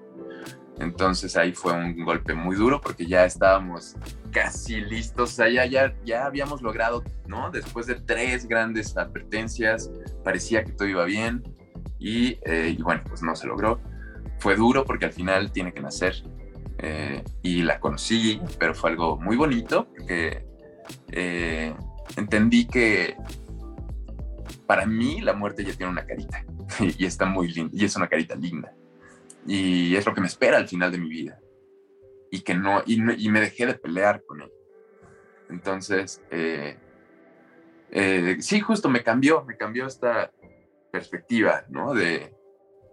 Entonces 0.79 1.38
ahí 1.38 1.53
fue 1.53 1.73
un 1.73 2.03
golpe 2.03 2.33
muy 2.33 2.55
duro 2.55 2.81
porque 2.81 3.05
ya 3.05 3.25
estábamos 3.25 3.95
casi 4.31 4.81
listos, 4.81 5.31
o 5.31 5.35
sea, 5.35 5.49
ya, 5.49 5.65
ya, 5.65 5.95
ya 6.03 6.25
habíamos 6.25 6.61
logrado, 6.61 7.03
¿no? 7.27 7.49
Después 7.49 7.88
de 7.88 7.95
tres 7.95 8.47
grandes 8.47 8.97
advertencias, 8.97 9.89
parecía 10.23 10.63
que 10.63 10.73
todo 10.73 10.88
iba 10.88 11.05
bien 11.05 11.43
y, 11.97 12.39
eh, 12.45 12.77
bueno, 12.81 13.03
pues 13.07 13.21
no 13.21 13.35
se 13.35 13.47
logró. 13.47 13.79
Fue 14.39 14.55
duro 14.55 14.83
porque 14.83 15.05
al 15.05 15.13
final 15.13 15.51
tiene 15.51 15.73
que 15.73 15.79
nacer 15.79 16.23
y 17.41 17.63
la 17.63 17.79
conocí, 17.79 18.39
pero 18.59 18.75
fue 18.75 18.91
algo 18.91 19.17
muy 19.17 19.38
bonito 19.38 19.88
porque 19.89 20.45
eh, 21.11 21.73
entendí 22.17 22.67
que 22.67 23.15
para 24.67 24.85
mí 24.85 25.21
la 25.21 25.33
muerte 25.33 25.63
ya 25.63 25.73
tiene 25.73 25.91
una 25.91 26.05
carita 26.05 26.43
y 26.79 27.05
está 27.05 27.25
muy 27.25 27.51
linda 27.51 27.71
y 27.73 27.85
es 27.85 27.95
una 27.95 28.07
carita 28.07 28.35
linda 28.35 28.73
y 29.45 29.95
es 29.95 30.05
lo 30.05 30.13
que 30.13 30.21
me 30.21 30.27
espera 30.27 30.58
al 30.58 30.67
final 30.67 30.91
de 30.91 30.97
mi 30.97 31.10
vida. 31.10 31.39
Y 32.31 32.41
que 32.41 32.53
no 32.53 32.84
y, 32.86 32.99
me 32.99 33.39
dejé 33.39 33.65
de 33.65 33.75
pelear 33.75 34.23
con 34.25 34.41
él. 34.41 34.51
Entonces 35.49 36.21
eh, 36.31 36.77
eh, 37.91 38.38
sí 38.39 38.60
justo 38.60 38.89
me 38.89 39.03
cambió 39.03 39.43
me 39.45 39.58
cambió 39.58 39.86
esta 39.86 40.31
perspectiva 40.91 41.65
no 41.69 41.93
de 41.93 42.34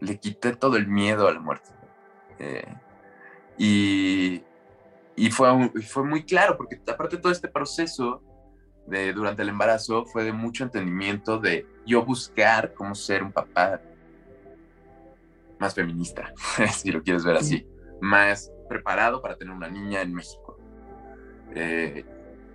le 0.01 0.19
quité 0.19 0.55
todo 0.55 0.77
el 0.77 0.87
miedo 0.87 1.29
a 1.29 1.33
la 1.33 1.41
muerte. 1.41 1.71
Y 3.59 4.43
y 5.17 5.31
fue, 5.31 5.71
fue 5.83 6.05
muy 6.05 6.25
claro, 6.25 6.57
porque 6.57 6.81
aparte 6.87 7.19
todo 7.19 7.33
este 7.33 7.49
proceso 7.49 8.23
de, 8.87 9.12
durante 9.12 9.43
el 9.43 9.51
embarazo 9.51 10.05
fue 10.07 10.25
de 10.25 10.33
mucho 10.33 10.65
entendimiento 10.65 11.38
de 11.38 11.67
yo 11.87 12.05
buscar 12.05 12.73
cómo 12.75 12.95
ser 12.95 13.23
un 13.23 13.33
papá 13.33 13.81
más 15.62 15.75
feminista, 15.75 16.33
si 16.77 16.90
lo 16.90 17.03
quieres 17.03 17.25
ver 17.25 17.37
así, 17.37 17.66
más 18.01 18.51
preparado 18.68 19.22
para 19.22 19.37
tener 19.37 19.55
una 19.55 19.68
niña 19.68 20.03
en 20.03 20.12
México. 20.12 20.59
Eh, 21.55 22.05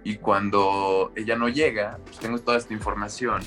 y 0.04 0.18
cuando 0.18 1.14
ella 1.16 1.38
no 1.38 1.48
llega, 1.48 2.00
pues 2.04 2.20
tengo 2.20 2.38
toda 2.40 2.58
esta 2.58 2.74
información 2.74 3.42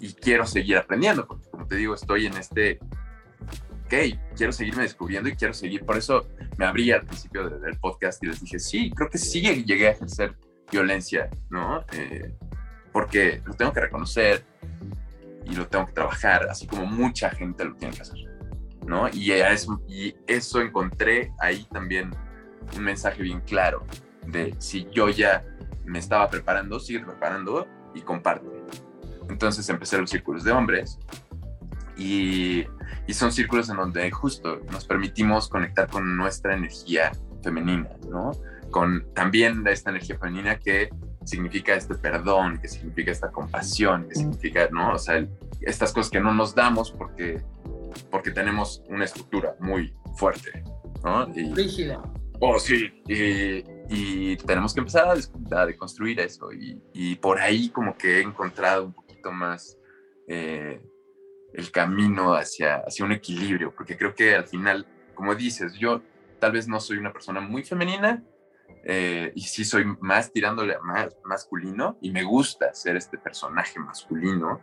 y 0.00 0.12
quiero 0.14 0.46
seguir 0.46 0.76
aprendiendo, 0.76 1.26
porque 1.26 1.50
como 1.50 1.66
te 1.66 1.76
digo, 1.76 1.94
estoy 1.94 2.26
en 2.26 2.36
este 2.36 2.78
ok, 3.86 3.94
quiero 4.36 4.52
seguirme 4.52 4.82
descubriendo 4.82 5.28
y 5.28 5.34
quiero 5.34 5.52
seguir. 5.52 5.84
Por 5.84 5.96
eso 5.96 6.26
me 6.58 6.64
abrí 6.64 6.92
al 6.92 7.04
principio 7.04 7.48
del 7.48 7.76
podcast 7.78 8.22
y 8.22 8.26
les 8.26 8.40
dije, 8.40 8.58
sí, 8.58 8.92
creo 8.94 9.10
que 9.10 9.18
sí 9.18 9.40
llegué 9.40 9.88
a 9.88 9.90
ejercer 9.92 10.36
violencia, 10.70 11.28
¿no? 11.50 11.84
Eh, 11.92 12.34
porque 12.92 13.42
lo 13.44 13.54
tengo 13.54 13.72
que 13.72 13.80
reconocer 13.80 14.44
y 15.46 15.56
lo 15.56 15.66
tengo 15.66 15.86
que 15.86 15.92
trabajar, 15.92 16.46
así 16.50 16.66
como 16.66 16.84
mucha 16.86 17.30
gente 17.30 17.64
lo 17.64 17.74
tiene 17.74 17.94
que 17.94 18.02
hacer, 18.02 18.18
¿no? 18.88 19.08
Y 19.08 19.30
eso, 19.32 19.80
y 19.86 20.16
eso 20.26 20.60
encontré 20.60 21.32
ahí 21.38 21.66
también 21.70 22.10
un 22.76 22.82
mensaje 22.82 23.22
bien 23.22 23.40
claro 23.40 23.84
de 24.26 24.54
si 24.58 24.88
yo 24.90 25.08
ya 25.08 25.44
me 25.84 25.98
estaba 25.98 26.28
preparando, 26.28 26.80
sigue 26.80 27.00
preparando 27.00 27.66
y 27.94 28.00
comparte. 28.00 28.48
Entonces 29.28 29.68
empecé 29.68 29.98
los 29.98 30.10
círculos 30.10 30.42
de 30.42 30.52
hombres 30.52 30.98
y 31.96 32.66
y 33.08 33.14
son 33.14 33.32
círculos 33.32 33.70
en 33.70 33.78
donde 33.78 34.10
justo 34.10 34.60
nos 34.70 34.84
permitimos 34.84 35.48
conectar 35.48 35.88
con 35.88 36.16
nuestra 36.16 36.54
energía 36.54 37.10
femenina, 37.42 37.88
¿no? 38.08 38.32
Con 38.70 39.06
también 39.14 39.66
esta 39.66 39.88
energía 39.88 40.18
femenina 40.18 40.58
que 40.58 40.90
significa 41.24 41.74
este 41.74 41.94
perdón, 41.94 42.58
que 42.58 42.68
significa 42.68 43.10
esta 43.10 43.30
compasión, 43.30 44.06
que 44.08 44.14
significa, 44.14 44.68
¿no? 44.70 44.92
O 44.92 44.98
sea, 44.98 45.26
estas 45.62 45.92
cosas 45.94 46.10
que 46.10 46.20
no 46.20 46.34
nos 46.34 46.54
damos 46.54 46.92
porque, 46.92 47.42
porque 48.10 48.30
tenemos 48.30 48.82
una 48.88 49.04
estructura 49.04 49.56
muy 49.60 49.94
fuerte, 50.16 50.62
¿no? 51.04 51.26
Rígida. 51.26 52.02
Oh, 52.40 52.58
sí. 52.58 53.02
Y, 53.06 53.64
y, 53.88 54.36
tenemos 54.36 54.72
que 54.72 54.80
empezar 54.80 55.08
a, 55.08 55.66
deconstruir 55.66 56.20
eso. 56.20 56.52
Y, 56.52 56.80
y, 56.92 57.16
por 57.16 57.40
ahí 57.40 57.68
como 57.70 57.96
que 57.96 58.18
he 58.18 58.22
encontrado 58.22 58.86
un 58.86 58.92
poquito 58.92 59.32
más 59.32 59.76
eh, 60.28 60.80
el 61.52 61.70
camino 61.70 62.34
hacia, 62.34 62.76
hacia 62.86 63.04
un 63.04 63.12
equilibrio, 63.12 63.74
porque 63.74 63.96
creo 63.96 64.14
que 64.14 64.34
al 64.34 64.46
final, 64.46 64.86
como 65.14 65.34
dices, 65.34 65.74
yo 65.74 66.02
tal 66.38 66.52
vez 66.52 66.68
no 66.68 66.78
soy 66.80 66.98
una 66.98 67.12
persona 67.12 67.40
muy 67.40 67.64
femenina 67.64 68.22
eh, 68.84 69.32
y 69.34 69.42
sí 69.42 69.64
soy 69.64 69.84
más 70.00 70.32
tirándole 70.32 70.74
a 70.74 70.80
más 70.80 71.16
masculino 71.24 71.98
y 72.00 72.10
me 72.10 72.22
gusta 72.22 72.72
ser 72.74 72.96
este 72.96 73.18
personaje 73.18 73.78
masculino, 73.80 74.60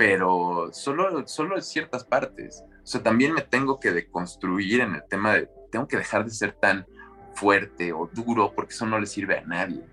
pero 0.00 0.70
solo, 0.72 1.28
solo 1.28 1.56
en 1.56 1.62
ciertas 1.62 2.04
partes. 2.04 2.64
O 2.82 2.86
sea, 2.86 3.02
también 3.02 3.34
me 3.34 3.42
tengo 3.42 3.78
que 3.78 3.92
deconstruir 3.92 4.80
en 4.80 4.94
el 4.94 5.02
tema 5.06 5.34
de, 5.34 5.50
tengo 5.70 5.86
que 5.86 5.98
dejar 5.98 6.24
de 6.24 6.30
ser 6.30 6.52
tan 6.52 6.86
fuerte 7.34 7.92
o 7.92 8.08
duro 8.10 8.54
porque 8.56 8.72
eso 8.72 8.86
no 8.86 8.98
le 8.98 9.06
sirve 9.06 9.36
a 9.36 9.42
nadie, 9.42 9.84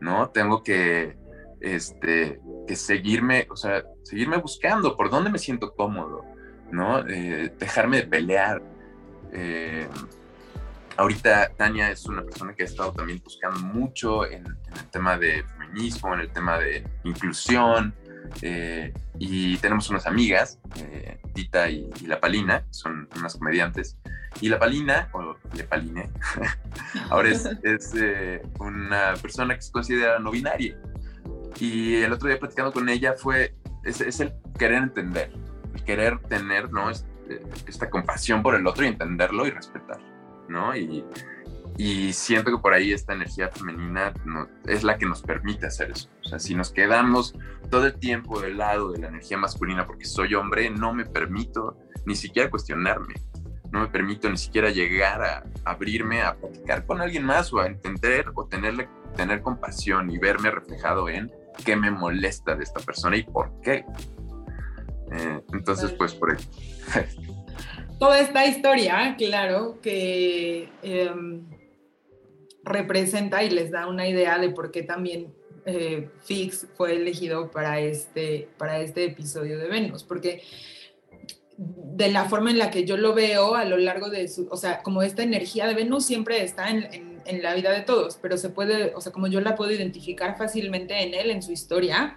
¿no? 0.00 0.30
Tengo 0.30 0.62
que 0.62 1.18
este, 1.60 2.40
que 2.66 2.74
seguirme, 2.74 3.46
o 3.50 3.56
sea, 3.56 3.84
seguirme 4.02 4.38
buscando 4.38 4.96
por 4.96 5.10
dónde 5.10 5.28
me 5.28 5.38
siento 5.38 5.74
cómodo, 5.74 6.24
¿no? 6.70 7.06
Eh, 7.06 7.52
dejarme 7.58 7.98
de 7.98 8.06
pelear. 8.06 8.62
Eh, 9.30 9.86
ahorita 10.96 11.52
Tania 11.54 11.90
es 11.90 12.06
una 12.06 12.22
persona 12.22 12.54
que 12.54 12.62
ha 12.62 12.66
estado 12.66 12.94
también 12.94 13.20
buscando 13.22 13.60
mucho 13.60 14.24
en, 14.24 14.46
el 14.46 14.90
tema 14.90 15.18
de 15.18 15.44
feminismo, 15.44 16.14
en 16.14 16.20
el 16.20 16.32
tema 16.32 16.56
de 16.58 16.82
inclusión, 17.04 17.94
Eh, 18.42 18.92
y 19.18 19.56
tenemos 19.58 19.90
unas 19.90 20.06
amigas, 20.06 20.58
eh, 20.76 21.18
Tita 21.34 21.68
y, 21.68 21.90
La 22.06 22.20
Palina, 22.20 22.64
son 22.70 23.08
unas 23.16 23.36
comediantes. 23.36 23.96
Y 24.40 24.48
La 24.48 24.58
Palina, 24.58 25.08
o 25.12 25.36
Le 25.54 25.64
Paline, 25.64 26.10
ahora 27.10 27.30
es, 27.30 27.44
es 27.62 27.94
eh, 27.96 28.42
una 28.60 29.14
persona 29.20 29.54
que 29.54 29.62
se 29.62 29.72
considera 29.72 30.18
no 30.18 30.30
binaria. 30.30 30.76
Y 31.58 31.96
el 31.96 32.12
otro 32.12 32.28
día 32.28 32.38
platicando 32.38 32.72
con 32.72 32.88
ella 32.88 33.14
fue, 33.16 33.56
es, 33.84 34.00
es 34.00 34.20
el 34.20 34.32
querer 34.58 34.82
entender, 34.82 35.32
el 35.74 35.84
querer 35.84 36.18
tener, 36.20 36.72
¿no? 36.72 36.90
esta 37.66 37.90
compasión 37.90 38.42
por 38.42 38.54
el 38.54 38.66
otro 38.66 38.84
y 38.84 38.88
entenderlo 38.88 39.46
y 39.46 39.50
respetar, 39.50 39.98
¿no? 40.48 40.74
Y, 40.74 41.04
y 41.78 42.12
siento 42.12 42.50
que 42.50 42.58
por 42.58 42.74
ahí 42.74 42.92
esta 42.92 43.14
energía 43.14 43.50
femenina 43.50 44.12
es 44.66 44.82
la 44.82 44.98
que 44.98 45.06
nos 45.06 45.22
permite 45.22 45.68
hacer 45.68 45.92
eso. 45.92 46.08
O 46.24 46.28
sea, 46.28 46.40
si 46.40 46.56
nos 46.56 46.72
quedamos 46.72 47.34
todo 47.70 47.86
el 47.86 47.94
tiempo 47.94 48.40
del 48.40 48.58
lado 48.58 48.90
de 48.90 48.98
la 48.98 49.06
energía 49.06 49.38
masculina 49.38 49.86
porque 49.86 50.04
soy 50.04 50.34
hombre, 50.34 50.68
no 50.70 50.92
me 50.92 51.06
permito 51.06 51.78
ni 52.04 52.16
siquiera 52.16 52.50
cuestionarme. 52.50 53.14
No 53.70 53.82
me 53.82 53.86
permito 53.86 54.28
ni 54.28 54.36
siquiera 54.36 54.70
llegar 54.70 55.22
a 55.22 55.44
abrirme 55.64 56.20
a 56.20 56.34
platicar 56.34 56.84
con 56.84 57.00
alguien 57.00 57.24
más 57.24 57.52
o 57.52 57.60
a 57.60 57.68
entender 57.68 58.26
o 58.34 58.44
tenerle, 58.46 58.88
tener 59.14 59.40
compasión 59.40 60.10
y 60.10 60.18
verme 60.18 60.50
reflejado 60.50 61.08
en 61.08 61.30
qué 61.64 61.76
me 61.76 61.92
molesta 61.92 62.56
de 62.56 62.64
esta 62.64 62.80
persona 62.80 63.16
y 63.16 63.22
por 63.22 63.52
qué. 63.60 63.84
Eh, 65.12 65.42
entonces, 65.52 65.92
pues 65.92 66.12
por 66.12 66.32
ahí. 66.32 66.38
Toda 68.00 68.18
esta 68.18 68.44
historia, 68.46 69.14
claro, 69.16 69.78
que... 69.80 70.68
Em, 70.82 71.46
representa 72.64 73.42
y 73.42 73.50
les 73.50 73.70
da 73.70 73.86
una 73.86 74.08
idea 74.08 74.38
de 74.38 74.50
por 74.50 74.70
qué 74.70 74.82
también 74.82 75.32
eh, 75.64 76.08
Fix 76.24 76.66
fue 76.76 76.96
elegido 76.96 77.50
para 77.50 77.80
este, 77.80 78.48
para 78.58 78.80
este 78.80 79.04
episodio 79.04 79.58
de 79.58 79.68
Venus, 79.68 80.02
porque 80.02 80.42
de 81.58 82.10
la 82.10 82.24
forma 82.26 82.50
en 82.50 82.58
la 82.58 82.70
que 82.70 82.84
yo 82.84 82.96
lo 82.96 83.14
veo 83.14 83.54
a 83.54 83.64
lo 83.64 83.76
largo 83.76 84.10
de 84.10 84.28
su, 84.28 84.48
o 84.50 84.56
sea, 84.56 84.82
como 84.82 85.02
esta 85.02 85.22
energía 85.22 85.66
de 85.66 85.74
Venus 85.74 86.06
siempre 86.06 86.42
está 86.42 86.70
en, 86.70 87.20
en, 87.26 87.42
la 87.42 87.54
vida 87.54 87.72
de 87.72 87.80
todos, 87.80 88.18
pero 88.22 88.38
se 88.38 88.48
puede, 88.48 88.94
o 88.94 89.00
sea, 89.00 89.12
como 89.12 89.26
yo 89.26 89.40
la 89.40 89.56
puedo 89.56 89.72
identificar 89.72 90.38
fácilmente 90.38 91.02
en 91.02 91.14
él, 91.14 91.30
en 91.30 91.42
su 91.42 91.52
historia, 91.52 92.16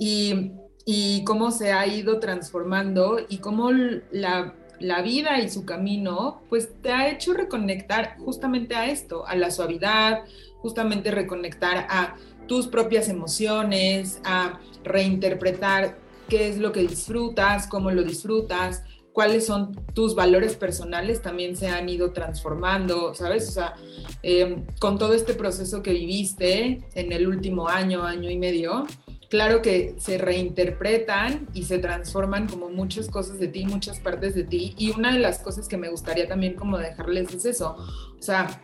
y, 0.00 0.52
y 0.86 1.22
cómo 1.24 1.50
se 1.50 1.72
ha 1.72 1.86
ido 1.86 2.18
transformando 2.18 3.20
y 3.28 3.38
cómo 3.38 3.70
la 3.70 4.54
la 4.80 5.02
vida 5.02 5.40
y 5.40 5.48
su 5.48 5.64
camino, 5.64 6.42
pues 6.48 6.70
te 6.82 6.90
ha 6.90 7.10
hecho 7.10 7.32
reconectar 7.34 8.16
justamente 8.18 8.74
a 8.74 8.86
esto, 8.90 9.26
a 9.26 9.34
la 9.36 9.50
suavidad, 9.50 10.24
justamente 10.58 11.10
reconectar 11.10 11.86
a 11.90 12.16
tus 12.46 12.66
propias 12.66 13.08
emociones, 13.08 14.20
a 14.24 14.58
reinterpretar 14.84 15.98
qué 16.28 16.48
es 16.48 16.58
lo 16.58 16.72
que 16.72 16.80
disfrutas, 16.80 17.66
cómo 17.66 17.90
lo 17.90 18.02
disfrutas, 18.02 18.82
cuáles 19.12 19.46
son 19.46 19.74
tus 19.94 20.14
valores 20.14 20.54
personales 20.54 21.22
también 21.22 21.56
se 21.56 21.68
han 21.68 21.88
ido 21.88 22.12
transformando, 22.12 23.14
¿sabes? 23.14 23.48
O 23.48 23.50
sea, 23.50 23.74
em, 24.22 24.64
con 24.78 24.96
todo 24.96 25.12
este 25.12 25.34
proceso 25.34 25.82
que 25.82 25.92
viviste 25.92 26.84
en 26.94 27.12
el 27.12 27.26
último 27.26 27.68
año, 27.68 28.04
año 28.04 28.30
y 28.30 28.38
medio, 28.38 28.86
claro 29.28 29.62
que 29.62 29.94
se 29.98 30.18
reinterpretan 30.18 31.48
y 31.52 31.64
se 31.64 31.78
transforman 31.78 32.48
como 32.48 32.70
muchas 32.70 33.08
cosas 33.08 33.38
de 33.38 33.48
ti, 33.48 33.66
muchas 33.66 34.00
partes 34.00 34.34
de 34.34 34.44
ti. 34.44 34.74
Y 34.78 34.90
una 34.90 35.12
de 35.12 35.20
las 35.20 35.38
cosas 35.38 35.68
que 35.68 35.76
me 35.76 35.88
gustaría 35.88 36.26
también 36.26 36.54
como 36.54 36.78
dejarles 36.78 37.32
es 37.34 37.44
eso. 37.44 37.76
O 38.18 38.22
sea, 38.22 38.62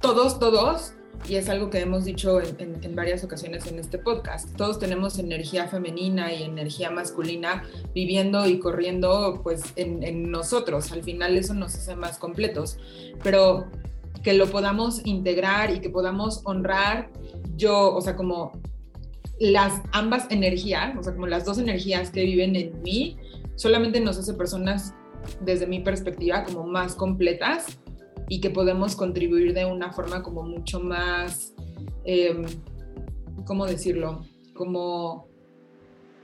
todos, 0.00 0.38
todos, 0.38 0.92
y 1.28 1.36
es 1.36 1.48
algo 1.48 1.70
que 1.70 1.80
hemos 1.80 2.04
dicho 2.04 2.40
en, 2.40 2.94
varias 2.94 3.24
ocasiones 3.24 3.66
en 3.66 3.78
este 3.78 3.98
podcast, 3.98 4.54
todos 4.56 4.78
tenemos 4.78 5.18
energía 5.18 5.68
femenina 5.68 6.32
y 6.34 6.42
energía 6.42 6.90
masculina 6.90 7.64
viviendo 7.94 8.46
y 8.46 8.58
corriendo 8.58 9.40
pues 9.42 9.62
en, 9.76 10.02
en 10.02 10.30
nosotros. 10.30 10.92
Al 10.92 11.02
final 11.02 11.36
eso 11.36 11.54
nos 11.54 11.74
hace 11.74 11.96
más 11.96 12.18
completos. 12.18 12.78
Pero 13.22 13.66
que 14.22 14.34
lo 14.34 14.46
podamos 14.46 15.04
integrar 15.04 15.70
y 15.70 15.80
que 15.80 15.90
podamos 15.90 16.40
honrar 16.44 17.10
yo, 17.56 17.94
o 17.94 18.00
sea, 18.00 18.16
como 18.16 18.52
las 19.44 19.82
ambas 19.92 20.26
energías, 20.30 20.96
o 20.96 21.02
sea, 21.02 21.12
como 21.12 21.26
las 21.26 21.44
dos 21.44 21.58
energías 21.58 22.10
que 22.10 22.24
viven 22.24 22.56
en 22.56 22.80
mí, 22.80 23.18
solamente 23.56 24.00
nos 24.00 24.18
hace 24.18 24.32
personas, 24.32 24.94
desde 25.42 25.66
mi 25.66 25.80
perspectiva, 25.80 26.44
como 26.44 26.66
más 26.66 26.94
completas 26.94 27.78
y 28.30 28.40
que 28.40 28.48
podemos 28.48 28.96
contribuir 28.96 29.52
de 29.52 29.66
una 29.66 29.92
forma 29.92 30.22
como 30.22 30.44
mucho 30.44 30.80
más, 30.80 31.54
eh, 32.06 32.42
¿cómo 33.44 33.66
decirlo? 33.66 34.24
Como, 34.54 35.28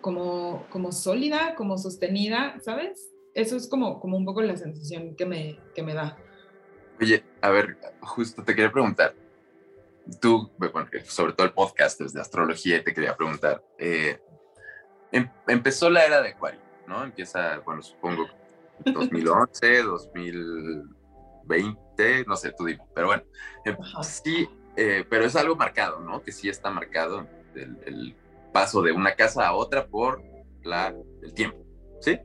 como, 0.00 0.64
como 0.70 0.90
sólida, 0.90 1.54
como 1.56 1.76
sostenida, 1.76 2.58
¿sabes? 2.62 3.10
Eso 3.34 3.54
es 3.56 3.68
como, 3.68 4.00
como 4.00 4.16
un 4.16 4.24
poco 4.24 4.40
la 4.40 4.56
sensación 4.56 5.14
que 5.14 5.26
me, 5.26 5.58
que 5.74 5.82
me 5.82 5.92
da. 5.92 6.16
Oye, 6.98 7.22
a 7.42 7.50
ver, 7.50 7.76
justo 8.00 8.42
te 8.42 8.54
quería 8.54 8.72
preguntar, 8.72 9.14
tú, 10.20 10.50
bueno, 10.58 10.88
sobre 11.04 11.34
todo 11.34 11.46
el 11.46 11.52
podcast 11.52 12.00
de 12.00 12.20
astrología, 12.20 12.78
y 12.78 12.84
te 12.84 12.94
quería 12.94 13.16
preguntar, 13.16 13.62
eh, 13.78 14.18
em, 15.12 15.28
empezó 15.46 15.88
la 15.90 16.04
era 16.04 16.20
de 16.22 16.30
Acuario, 16.30 16.60
¿no? 16.86 17.04
Empieza, 17.04 17.58
bueno, 17.58 17.82
supongo 17.82 18.26
2011, 18.84 19.82
2020, 19.82 22.24
no 22.26 22.36
sé, 22.36 22.52
tú 22.56 22.64
dime, 22.64 22.82
pero 22.94 23.08
bueno, 23.08 23.24
em, 23.64 23.76
sí, 24.02 24.48
eh, 24.76 25.04
pero 25.08 25.24
es 25.24 25.36
algo 25.36 25.56
marcado, 25.56 26.00
¿no? 26.00 26.22
Que 26.22 26.32
sí 26.32 26.48
está 26.48 26.70
marcado 26.70 27.26
el, 27.54 27.78
el, 27.86 28.16
paso 28.52 28.82
de 28.82 28.90
una 28.90 29.14
casa 29.14 29.46
a 29.46 29.54
otra 29.54 29.86
por 29.86 30.24
la, 30.64 30.92
el 31.22 31.34
tiempo, 31.34 31.64
¿sí? 32.00 32.18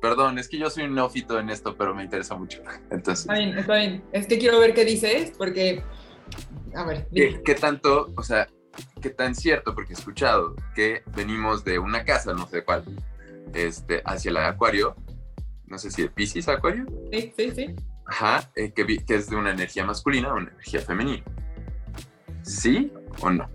Perdón, 0.00 0.38
es 0.38 0.48
que 0.48 0.56
yo 0.56 0.70
soy 0.70 0.84
un 0.84 0.94
neófito 0.94 1.38
en 1.38 1.50
esto, 1.50 1.76
pero 1.76 1.94
me 1.94 2.02
interesa 2.02 2.34
mucho. 2.34 2.62
Entonces... 2.90 3.26
Está 3.26 3.34
bien, 3.34 3.58
está 3.58 3.76
bien. 3.76 4.02
Es 4.12 4.26
que 4.26 4.38
quiero 4.38 4.58
ver 4.58 4.72
qué 4.72 4.86
dices, 4.86 5.34
porque 5.36 5.82
a 6.74 6.84
ver. 6.84 7.06
¿Qué, 7.12 7.54
tanto, 7.54 8.12
o 8.16 8.22
sea, 8.22 8.48
qué 9.00 9.10
tan 9.10 9.34
cierto? 9.34 9.74
Porque 9.74 9.92
he 9.92 9.96
escuchado 9.96 10.56
que 10.74 11.02
venimos 11.14 11.64
de 11.64 11.78
una 11.78 12.04
casa, 12.04 12.32
no 12.32 12.46
sé 12.48 12.64
cuál, 12.64 12.84
este, 13.54 14.02
hacia 14.04 14.30
el 14.30 14.36
acuario, 14.38 14.96
no 15.66 15.78
sé 15.78 15.90
si 15.90 16.02
de 16.02 16.08
Pisces 16.08 16.48
acuario. 16.48 16.86
Sí, 17.12 17.32
sí, 17.36 17.50
sí. 17.52 17.76
Ajá, 18.06 18.50
eh, 18.54 18.72
que, 18.72 18.84
que, 18.84 19.14
es 19.14 19.30
de 19.30 19.36
una 19.36 19.52
energía 19.52 19.84
masculina 19.84 20.30
a 20.30 20.34
una 20.34 20.50
energía 20.50 20.80
femenina. 20.80 21.24
¿Sí 22.42 22.92
o 23.20 23.30
no? 23.30 23.48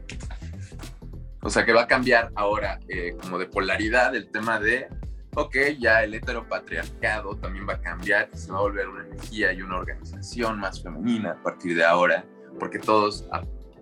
O 1.41 1.49
sea, 1.49 1.65
que 1.65 1.73
va 1.73 1.83
a 1.83 1.87
cambiar 1.87 2.31
ahora 2.35 2.79
eh, 2.89 3.15
como 3.21 3.37
de 3.37 3.45
polaridad 3.45 4.15
el 4.15 4.29
tema 4.31 4.59
de, 4.59 4.87
ok, 5.35 5.55
ya 5.79 6.03
el 6.03 6.15
heteropatriarcado 6.15 7.35
también 7.37 7.67
va 7.67 7.73
a 7.73 7.81
cambiar 7.81 8.29
y 8.33 8.37
se 8.37 8.51
va 8.51 8.57
a 8.57 8.61
volver 8.61 8.89
una 8.89 9.05
energía 9.05 9.53
y 9.53 9.61
una 9.61 9.77
organización 9.77 10.59
más 10.59 10.81
femenina 10.81 11.31
a 11.31 11.43
partir 11.43 11.75
de 11.75 11.85
ahora 11.85 12.25
porque 12.59 12.79
todos 12.79 13.25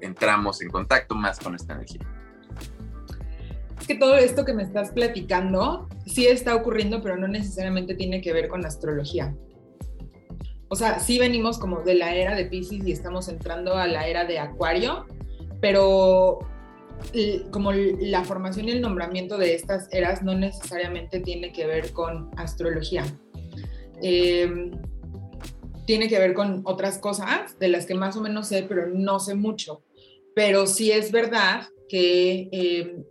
entramos 0.02 0.62
en 0.62 0.70
contacto 0.70 1.16
más 1.16 1.40
con 1.40 1.56
esta 1.56 1.74
energía. 1.74 2.02
Es 3.80 3.88
que 3.88 3.96
todo 3.96 4.16
esto 4.16 4.46
que 4.46 4.54
me 4.54 4.63
estás 4.63 4.92
platicando 4.92 5.88
sí 6.06 6.26
está 6.28 6.56
ocurriendo, 6.56 7.02
pero 7.02 7.18
no 7.18 7.28
necesariamente 7.28 7.96
tiene 7.96 8.22
que 8.22 8.34
ver 8.34 8.48
con 8.48 8.66
astrología. 8.66 9.36
O 10.70 10.76
sea, 10.76 11.00
sí 11.00 11.18
venimos 11.20 11.58
como 11.58 11.82
de 11.82 11.96
la 11.96 12.13
era 12.13 12.36
de 12.36 12.46
Pisces 12.46 12.86
y 12.86 12.92
estamos 12.92 13.30
entrando 13.30 13.76
a 13.76 13.88
la 13.88 14.08
era 14.08 14.26
de 14.26 14.40
Acuario, 14.40 15.06
pero 15.62 16.40
como 17.52 17.72
la 17.72 18.24
formación 18.24 18.68
y 18.68 18.72
el 18.72 18.82
nombramiento 18.82 19.38
de 19.38 19.54
estas 19.54 19.88
eras 19.94 20.24
no 20.24 20.36
necesariamente 20.36 21.20
tiene 21.20 21.54
que 21.54 21.66
ver 21.66 21.94
con 21.94 22.32
astrología. 22.38 23.06
Eh, 24.02 24.72
tiene 25.88 26.10
que 26.10 26.19
ver 26.19 26.34
con 26.34 26.62
otras 26.65 27.00
cosas 27.00 27.58
de 27.60 27.69
las 27.69 27.86
que 27.86 27.95
más 27.95 28.17
o 28.17 28.21
menos 28.21 28.50
sé, 28.50 28.63
pero 28.67 28.88
no 28.88 29.19
sé 29.19 29.36
mucho. 29.36 29.82
Pero 30.36 30.67
sí 30.67 30.91
es 30.91 31.12
verdad 31.13 31.69
que, 31.88 32.50
eh, 32.52 33.04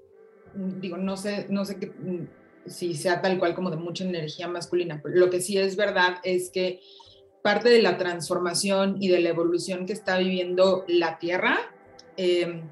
digo, 0.54 0.98
no 0.98 1.16
sé, 1.16 1.46
no 1.48 1.64
sé 1.64 1.76
mm, 1.76 2.26
si 2.66 2.94
sea 2.94 3.22
tal 3.22 3.38
cual 3.38 3.54
como 3.54 3.70
de 3.70 3.78
mucha 3.78 4.04
energía 4.04 4.46
masculina, 4.46 5.00
pero 5.02 5.16
lo 5.16 5.30
que 5.30 5.40
sí 5.40 5.56
es 5.56 5.74
verdad 5.74 6.16
es 6.22 6.50
que 6.50 6.80
parte 7.42 7.70
de 7.70 7.80
la 7.80 7.96
transformación 7.96 8.96
y 9.00 9.08
de 9.08 9.20
la 9.20 9.30
evolución 9.30 9.86
que 9.86 9.94
está 9.94 10.18
viviendo 10.18 10.84
la 10.86 11.18
Tierra 11.18 11.58
eh, 12.16 12.62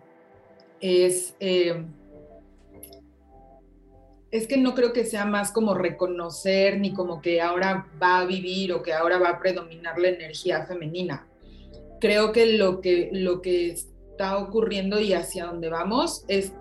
es... 0.81 1.35
Eh, 1.41 1.83
es 4.35 4.49
que 4.49 4.57
no 4.57 4.75
creo 4.75 4.93
que 4.93 5.05
sea 5.05 5.27
más 5.27 5.53
como 5.53 5.75
reconocer 5.75 6.81
ni 6.81 6.93
como 6.93 7.23
que 7.23 7.41
ahora 7.41 7.87
va 8.03 8.19
a 8.19 8.27
vivir 8.27 8.73
o 8.73 8.83
que 8.83 8.93
ahora 8.93 9.17
va 9.19 9.29
a 9.29 9.39
predominar 9.39 9.97
la 9.97 10.09
energía 10.09 10.67
femenina. 10.67 11.29
Creo 12.01 12.33
que 12.33 12.59
lo 12.59 12.81
que, 12.81 13.11
lo 13.13 13.41
que 13.41 13.71
está 13.71 14.39
ocurriendo 14.39 14.99
y 14.99 15.13
hacia 15.13 15.47
donde 15.47 15.69
vamos 15.69 16.25
es 16.27 16.53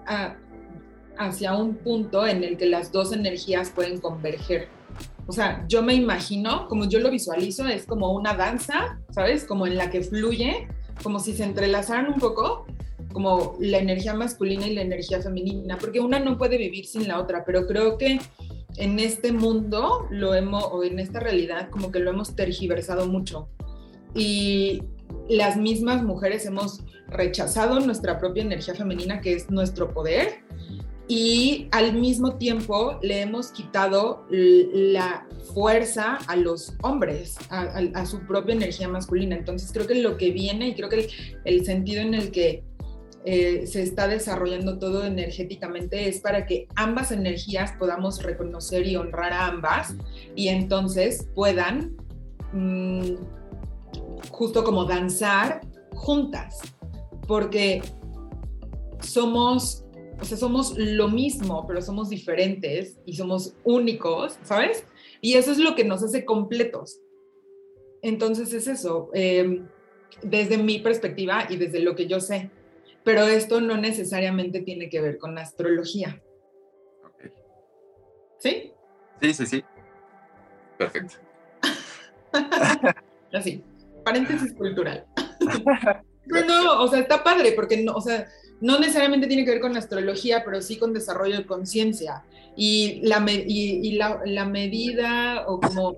hacia 1.17 1.55
un 1.55 1.77
punto 1.77 2.27
en 2.27 2.43
el 2.43 2.57
que 2.57 2.67
las 2.67 2.91
dos 2.91 3.11
energías 3.11 3.71
pueden 3.71 3.99
converger. 3.99 4.67
O 5.25 5.31
sea, 5.31 5.65
yo 5.67 5.81
me 5.81 5.95
imagino, 5.95 6.67
como 6.67 6.85
yo 6.87 6.99
lo 6.99 7.09
visualizo, 7.09 7.67
es 7.67 7.87
como 7.87 8.13
una 8.13 8.35
danza, 8.35 8.99
¿sabes? 9.09 9.45
Como 9.45 9.65
en 9.65 9.77
la 9.77 9.89
que 9.89 10.03
fluye, 10.03 10.67
como 11.01 11.19
si 11.19 11.33
se 11.33 11.43
entrelazaran 11.43 12.13
un 12.13 12.19
poco 12.19 12.67
como 13.13 13.55
la 13.59 13.77
energía 13.77 14.13
masculina 14.13 14.67
y 14.67 14.75
la 14.75 14.81
energía 14.81 15.21
femenina, 15.21 15.77
porque 15.77 15.99
una 15.99 16.19
no 16.19 16.37
puede 16.37 16.57
vivir 16.57 16.85
sin 16.85 17.07
la 17.07 17.19
otra, 17.19 17.45
pero 17.45 17.67
creo 17.67 17.97
que 17.97 18.19
en 18.77 18.99
este 18.99 19.31
mundo 19.31 20.07
lo 20.09 20.33
hemos, 20.33 20.65
o 20.71 20.83
en 20.83 20.99
esta 20.99 21.19
realidad, 21.19 21.69
como 21.69 21.91
que 21.91 21.99
lo 21.99 22.09
hemos 22.09 22.35
tergiversado 22.35 23.07
mucho. 23.07 23.47
Y 24.15 24.83
las 25.29 25.57
mismas 25.57 26.03
mujeres 26.03 26.45
hemos 26.45 26.83
rechazado 27.07 27.79
nuestra 27.79 28.17
propia 28.17 28.43
energía 28.43 28.73
femenina, 28.73 29.21
que 29.21 29.33
es 29.33 29.49
nuestro 29.49 29.93
poder, 29.93 30.43
y 31.07 31.67
al 31.71 31.93
mismo 31.93 32.37
tiempo 32.37 32.97
le 33.01 33.21
hemos 33.21 33.51
quitado 33.51 34.25
la 34.29 35.27
fuerza 35.53 36.15
a 36.27 36.35
los 36.37 36.73
hombres, 36.81 37.35
a, 37.49 38.05
su 38.05 38.21
propia 38.21 38.55
energía 38.55 38.87
masculina. 38.87 39.35
Entonces 39.35 39.71
creo 39.73 39.85
que 39.85 39.95
lo 39.95 40.17
que 40.17 40.31
viene 40.31 40.69
y 40.69 40.75
creo 40.75 40.89
que 40.89 41.09
el, 41.43 41.65
sentido 41.65 42.01
en 42.01 42.13
el 42.13 42.31
que 42.31 42.63
eh, 43.25 43.65
se 43.67 43.81
está 43.81 44.07
desarrollando 44.07 44.79
todo 44.79 45.05
energéticamente 45.05 46.09
es 46.09 46.19
para 46.19 46.45
que 46.45 46.67
ambas 46.75 47.11
energías 47.11 47.71
podamos 47.79 48.21
reconocer 48.21 48.85
y 48.85 48.97
honrar 48.97 49.31
a 49.31 49.47
ambas 49.47 49.95
y 50.35 50.49
entonces 50.49 51.27
puedan 51.33 51.95
mm, 52.51 53.15
justo 54.29 54.63
como 54.63 54.85
danzar 54.85 55.61
juntas, 55.93 56.59
porque 57.27 57.81
somos 58.99 59.83
o 60.19 60.25
sea, 60.25 60.37
somos 60.37 60.77
lo 60.77 61.09
mismo, 61.09 61.65
pero 61.67 61.81
somos 61.81 62.09
diferentes 62.09 62.97
y 63.05 63.15
somos 63.15 63.55
únicos, 63.63 64.37
¿sabes? 64.43 64.85
Y 65.21 65.33
eso 65.33 65.51
es 65.51 65.57
lo 65.57 65.75
que 65.75 65.83
nos 65.83 66.03
hace 66.03 66.23
completos. 66.23 67.01
Entonces 68.01 68.53
es 68.53 68.67
eso, 68.67 69.09
em, 69.13 69.67
desde 70.21 70.57
mi 70.57 70.79
perspectiva 70.79 71.47
y 71.49 71.57
desde 71.57 71.79
lo 71.79 71.95
que 71.95 72.07
yo 72.07 72.19
sé. 72.19 72.51
Pero 73.03 73.27
esto 73.27 73.61
no 73.61 73.77
necesariamente 73.77 74.61
tiene 74.61 74.89
que 74.89 75.01
ver 75.01 75.17
con 75.17 75.37
astrología. 75.37 76.21
¿Sí? 78.39 78.73
Sí, 79.21 79.33
sí, 79.33 79.45
sí. 79.45 79.63
Perfecto. 80.77 81.15
Así, 83.33 83.63
paréntesis 84.03 84.53
cultural. 84.53 85.05
Pero 86.25 86.47
no, 86.47 86.81
o 86.81 86.87
sea, 86.87 86.99
está 86.99 87.23
padre 87.23 87.51
porque 87.51 87.83
no, 87.83 87.93
o 87.93 88.01
sea, 88.01 88.27
no 88.61 88.79
necesariamente 88.79 89.27
tiene 89.27 89.43
que 89.43 89.51
ver 89.51 89.59
con 89.59 89.75
astrología, 89.75 90.43
pero 90.45 90.61
sí 90.61 90.77
con 90.77 90.93
desarrollo 90.93 91.35
de 91.35 91.45
conciencia. 91.45 92.23
Y, 92.55 93.01
la, 93.03 93.21
y, 93.27 93.97
la, 93.97 94.45
medida 94.45 95.45
o 95.47 95.59
como 95.59 95.97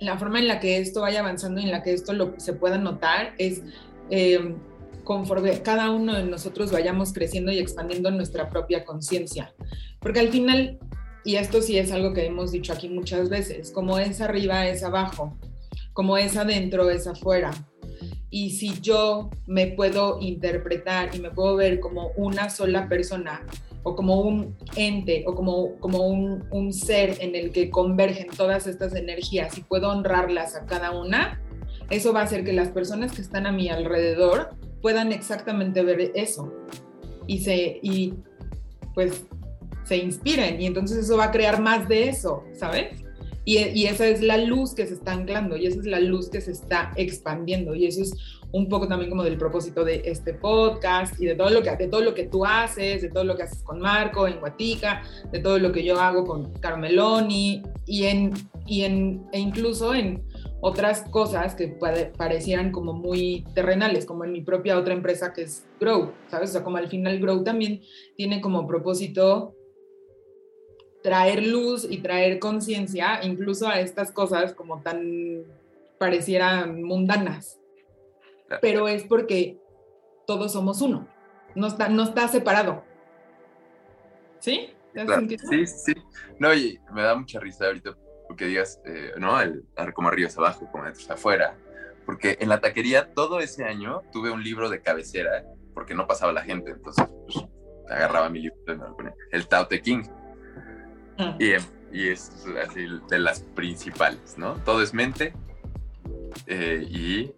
la 0.00 0.16
forma 0.16 0.38
en 0.38 0.48
la 0.48 0.58
que 0.58 0.78
esto 0.78 1.02
vaya 1.02 1.20
avanzando 1.20 1.60
y 1.60 1.64
en 1.64 1.70
la 1.70 1.82
que 1.82 1.92
esto 1.92 2.14
lo, 2.14 2.40
se 2.40 2.54
pueda 2.54 2.78
notar 2.78 3.34
es 3.36 3.62
eh, 4.08 4.54
conforme 5.04 5.62
cada 5.62 5.90
uno 5.90 6.14
de 6.14 6.24
nosotros 6.24 6.70
vayamos 6.72 7.12
creciendo 7.12 7.52
y 7.52 7.58
expandiendo 7.58 8.10
nuestra 8.10 8.48
propia 8.48 8.84
conciencia. 8.84 9.54
Porque 10.00 10.20
al 10.20 10.28
final, 10.28 10.78
y 11.24 11.36
esto 11.36 11.62
sí 11.62 11.78
es 11.78 11.92
algo 11.92 12.12
que 12.12 12.26
hemos 12.26 12.52
dicho 12.52 12.72
aquí 12.72 12.88
muchas 12.88 13.28
veces, 13.28 13.70
como 13.70 13.98
es 13.98 14.20
arriba 14.20 14.66
es 14.66 14.82
abajo, 14.82 15.36
como 15.92 16.16
es 16.16 16.36
adentro 16.36 16.90
es 16.90 17.06
afuera 17.06 17.52
y 18.32 18.48
si 18.50 18.80
yo 18.80 19.28
me 19.46 19.66
puedo 19.68 20.18
interpretar 20.18 21.14
y 21.14 21.20
me 21.20 21.30
puedo 21.30 21.54
ver 21.54 21.80
como 21.80 22.12
una 22.16 22.48
sola 22.48 22.88
persona 22.88 23.46
o 23.82 23.94
como 23.94 24.22
un 24.22 24.56
ente 24.74 25.22
o 25.26 25.34
como, 25.34 25.76
como 25.80 26.06
un, 26.06 26.42
un, 26.50 26.72
ser 26.72 27.18
en 27.20 27.34
el 27.34 27.52
que 27.52 27.68
convergen 27.68 28.28
todas 28.34 28.66
estas 28.66 28.94
energías 28.94 29.58
y 29.58 29.60
puedo 29.60 29.90
honrarlas 29.90 30.56
a 30.56 30.64
cada 30.64 30.92
una, 30.92 31.42
eso 31.90 32.14
va 32.14 32.20
a 32.20 32.24
hacer 32.24 32.42
que 32.42 32.54
las 32.54 32.68
personas 32.68 33.12
que 33.12 33.20
están 33.20 33.46
a 33.46 33.52
mi 33.52 33.68
alrededor 33.68 34.56
puedan 34.82 35.12
exactamente 35.12 35.82
ver 35.82 36.12
eso. 36.14 36.52
Y 37.26 37.38
se 37.38 37.78
y 37.82 38.14
pues 38.94 39.24
se 39.84 39.96
inspiren. 39.96 40.60
Y 40.60 40.66
entonces 40.66 40.98
eso 40.98 41.16
va 41.16 41.24
a 41.24 41.30
crear 41.30 41.60
más 41.60 41.88
de 41.88 42.08
eso, 42.08 42.44
¿sabes? 42.54 43.02
Y, 43.44 43.86
esa 43.86 44.06
es 44.06 44.22
la 44.22 44.36
luz 44.36 44.72
que 44.72 44.86
se 44.86 44.94
está 44.94 45.12
anclando 45.12 45.56
y 45.56 45.66
esa 45.66 45.80
es 45.80 45.86
la 45.86 45.98
luz 45.98 46.30
que 46.30 46.40
se 46.40 46.52
está 46.52 46.92
expandiendo. 46.94 47.74
Y 47.74 47.86
eso 47.86 48.02
es 48.02 48.14
un 48.52 48.68
poco 48.68 48.86
también 48.86 49.10
como 49.10 49.24
del 49.24 49.36
propósito 49.36 49.84
de 49.84 50.02
este 50.04 50.34
podcast 50.34 51.20
y 51.20 51.26
de 51.26 51.34
todo 51.34 51.50
lo 51.50 51.62
que 51.62 51.74
de 51.74 51.88
todo 51.88 52.02
lo 52.02 52.14
que 52.14 52.24
tú 52.24 52.44
haces, 52.44 53.02
de 53.02 53.08
todo 53.08 53.24
lo 53.24 53.36
que 53.36 53.42
haces 53.42 53.62
con 53.64 53.80
Marco 53.80 54.28
en 54.28 54.38
Guatica, 54.38 55.02
de 55.32 55.40
todo 55.40 55.58
lo 55.58 55.72
que 55.72 55.82
yo 55.82 55.98
hago 56.00 56.24
con 56.24 56.52
Carmeloni 56.60 57.62
y 57.86 58.04
en 58.04 58.32
y 58.66 58.82
en 58.82 59.24
e 59.32 59.40
incluso 59.40 59.92
en 59.92 60.22
otras 60.64 61.02
cosas 61.10 61.56
que 61.56 61.66
parecieran 62.16 62.70
como 62.70 62.92
muy 62.92 63.44
terrenales, 63.52 64.06
como 64.06 64.24
en 64.24 64.30
mi 64.30 64.42
propia 64.42 64.78
otra 64.78 64.94
empresa 64.94 65.32
que 65.32 65.42
es 65.42 65.66
Grow, 65.80 66.12
¿sabes? 66.28 66.50
O 66.50 66.52
sea, 66.52 66.62
como 66.62 66.76
al 66.76 66.88
final 66.88 67.18
Grow 67.18 67.42
también 67.42 67.82
tiene 68.16 68.40
como 68.40 68.64
propósito 68.64 69.56
traer 71.02 71.44
luz 71.44 71.84
y 71.90 71.98
traer 71.98 72.38
conciencia 72.38 73.24
incluso 73.24 73.66
a 73.66 73.80
estas 73.80 74.12
cosas 74.12 74.54
como 74.54 74.80
tan 74.82 75.42
parecieran 75.98 76.84
mundanas. 76.84 77.58
Pero 78.60 78.86
es 78.86 79.02
porque 79.02 79.58
todos 80.28 80.52
somos 80.52 80.80
uno, 80.80 81.08
no 81.56 81.66
está, 81.66 81.88
no 81.88 82.04
está 82.04 82.28
separado. 82.28 82.84
¿Sí? 84.38 84.68
Sí, 85.50 85.66
sí. 85.66 85.92
No, 86.38 86.54
y 86.54 86.78
me 86.92 87.02
da 87.02 87.16
mucha 87.16 87.40
risa 87.40 87.66
ahorita 87.66 87.96
porque 88.32 88.46
digas, 88.46 88.80
eh, 88.86 89.12
¿no? 89.18 89.38
El 89.42 89.62
como 89.92 90.08
arriba 90.08 90.26
es 90.26 90.38
abajo, 90.38 90.66
como 90.72 90.84
adentro 90.84 91.02
es 91.02 91.10
afuera. 91.10 91.54
Porque 92.06 92.38
en 92.40 92.48
la 92.48 92.62
taquería 92.62 93.12
todo 93.12 93.40
ese 93.40 93.66
año 93.66 94.00
tuve 94.10 94.30
un 94.30 94.42
libro 94.42 94.70
de 94.70 94.80
cabecera 94.80 95.44
porque 95.74 95.94
no 95.94 96.06
pasaba 96.06 96.32
la 96.32 96.40
gente, 96.40 96.70
entonces 96.70 97.06
pues, 97.26 97.44
agarraba 97.90 98.30
mi 98.30 98.40
libro, 98.40 98.56
el 99.32 99.48
Tao 99.48 99.68
Te 99.68 99.82
King 99.82 100.04
y, 101.38 101.50
y, 101.92 102.08
es 102.08 102.46
así 102.66 102.86
de 103.10 103.18
las 103.18 103.40
principales, 103.40 104.38
¿no? 104.38 104.54
Todo 104.64 104.80
es 104.80 104.94
mente 104.94 105.34
eh, 106.46 106.86
y 106.88 107.34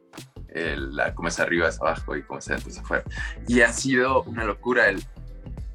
la, 0.54 1.12
como 1.12 1.26
es 1.26 1.40
arriba 1.40 1.70
es 1.70 1.80
abajo 1.80 2.16
y 2.16 2.22
como 2.22 2.38
es 2.38 2.48
adentro 2.48 2.70
es 2.70 2.78
afuera. 2.78 3.02
Y 3.48 3.62
ha 3.62 3.72
sido 3.72 4.22
una 4.22 4.44
locura. 4.44 4.88
El, 4.88 5.02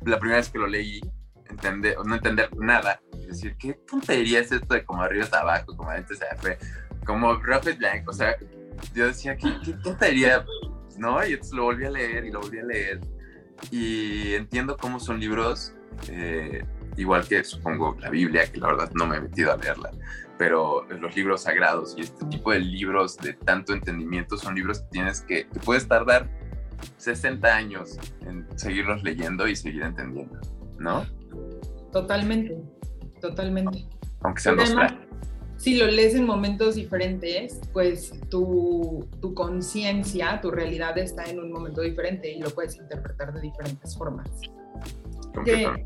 la 0.05 0.17
primera 0.17 0.37
vez 0.37 0.49
que 0.49 0.59
lo 0.59 0.67
leí, 0.67 1.01
entender, 1.49 1.97
no 2.05 2.15
entender 2.15 2.55
nada. 2.55 3.01
Decir, 3.29 3.55
¿qué 3.57 3.73
tontería 3.73 4.39
es 4.39 4.51
esto 4.51 4.73
de 4.73 4.83
como 4.83 5.01
arriba 5.01 5.23
es 5.23 5.33
abajo, 5.33 5.75
como 5.75 5.89
adentro 5.89 6.15
es 6.15 6.21
afuera? 6.21 6.57
Como 7.05 7.33
rojo 7.35 7.69
es 7.69 7.77
blanco. 7.77 8.11
O 8.11 8.13
sea, 8.13 8.35
yo 8.93 9.07
decía, 9.07 9.37
¿qué, 9.37 9.53
qué 9.63 9.73
tontería? 9.73 10.45
¿No? 10.97 11.25
Y 11.25 11.33
entonces 11.33 11.53
lo 11.53 11.63
volví 11.63 11.85
a 11.85 11.91
leer 11.91 12.25
y 12.25 12.31
lo 12.31 12.41
volví 12.41 12.59
a 12.59 12.63
leer. 12.63 12.99
Y 13.71 14.33
entiendo 14.33 14.77
cómo 14.77 14.99
son 14.99 15.19
libros 15.19 15.73
eh, 16.07 16.63
igual 16.97 17.27
que 17.27 17.43
supongo 17.43 17.95
la 17.99 18.09
Biblia, 18.09 18.51
que 18.51 18.59
la 18.59 18.67
verdad 18.67 18.91
no 18.93 19.07
me 19.07 19.17
he 19.17 19.21
metido 19.21 19.51
a 19.53 19.57
leerla, 19.57 19.91
pero 20.37 20.85
los 20.89 21.15
libros 21.15 21.43
sagrados 21.43 21.95
y 21.97 22.01
este 22.01 22.25
tipo 22.25 22.51
de 22.51 22.59
libros 22.59 23.17
de 23.17 23.33
tanto 23.33 23.73
entendimiento 23.73 24.37
son 24.37 24.55
libros 24.55 24.79
que 24.79 24.87
tienes 24.91 25.21
que, 25.21 25.47
que 25.47 25.59
puedes 25.59 25.87
tardar 25.87 26.29
60 26.97 27.47
años 27.47 27.97
en 28.21 28.47
seguirlos 28.57 29.03
leyendo 29.03 29.47
y 29.47 29.55
seguir 29.55 29.83
entendiendo, 29.83 30.39
¿no? 30.77 31.05
Totalmente, 31.91 32.57
totalmente. 33.19 33.85
Aunque 34.21 34.41
sean 34.41 34.57
dos 34.57 34.73
si 35.59 35.75
lo 35.75 35.87
lees 35.87 36.15
en 36.15 36.25
momentos 36.25 36.75
diferentes, 36.75 37.59
pues 37.73 38.13
tu, 38.29 39.05
tu 39.19 39.33
conciencia, 39.33 40.39
tu 40.39 40.51
realidad 40.51 40.97
está 40.97 41.25
en 41.25 41.39
un 41.39 41.51
momento 41.51 41.81
diferente 41.81 42.31
y 42.31 42.39
lo 42.39 42.49
puedes 42.49 42.77
interpretar 42.77 43.33
de 43.33 43.41
diferentes 43.41 43.95
formas. 43.97 44.29
Que, 45.43 45.85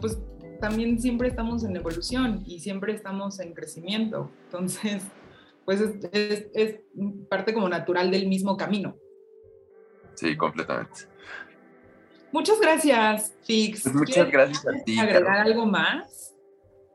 pues 0.00 0.18
también 0.58 0.98
siempre 0.98 1.28
estamos 1.28 1.64
en 1.64 1.76
evolución 1.76 2.42
y 2.46 2.60
siempre 2.60 2.94
estamos 2.94 3.40
en 3.40 3.52
crecimiento. 3.52 4.30
Entonces, 4.44 5.02
pues 5.66 5.82
es, 5.82 6.46
es, 6.54 6.80
parte 7.28 7.52
como 7.52 7.68
natural 7.68 8.10
del 8.10 8.26
mismo 8.26 8.56
camino. 8.56 8.96
Sí, 10.14 10.34
completamente. 10.34 11.00
Muchas 12.32 12.58
gracias, 12.58 13.34
Fix. 13.42 13.82
Pues 13.82 13.94
muchas 13.94 14.30
gracias 14.30 14.66
a 14.66 14.82
ti. 14.82 14.98
¿Agregar 14.98 15.40
algo 15.40 15.66
más? 15.66 16.33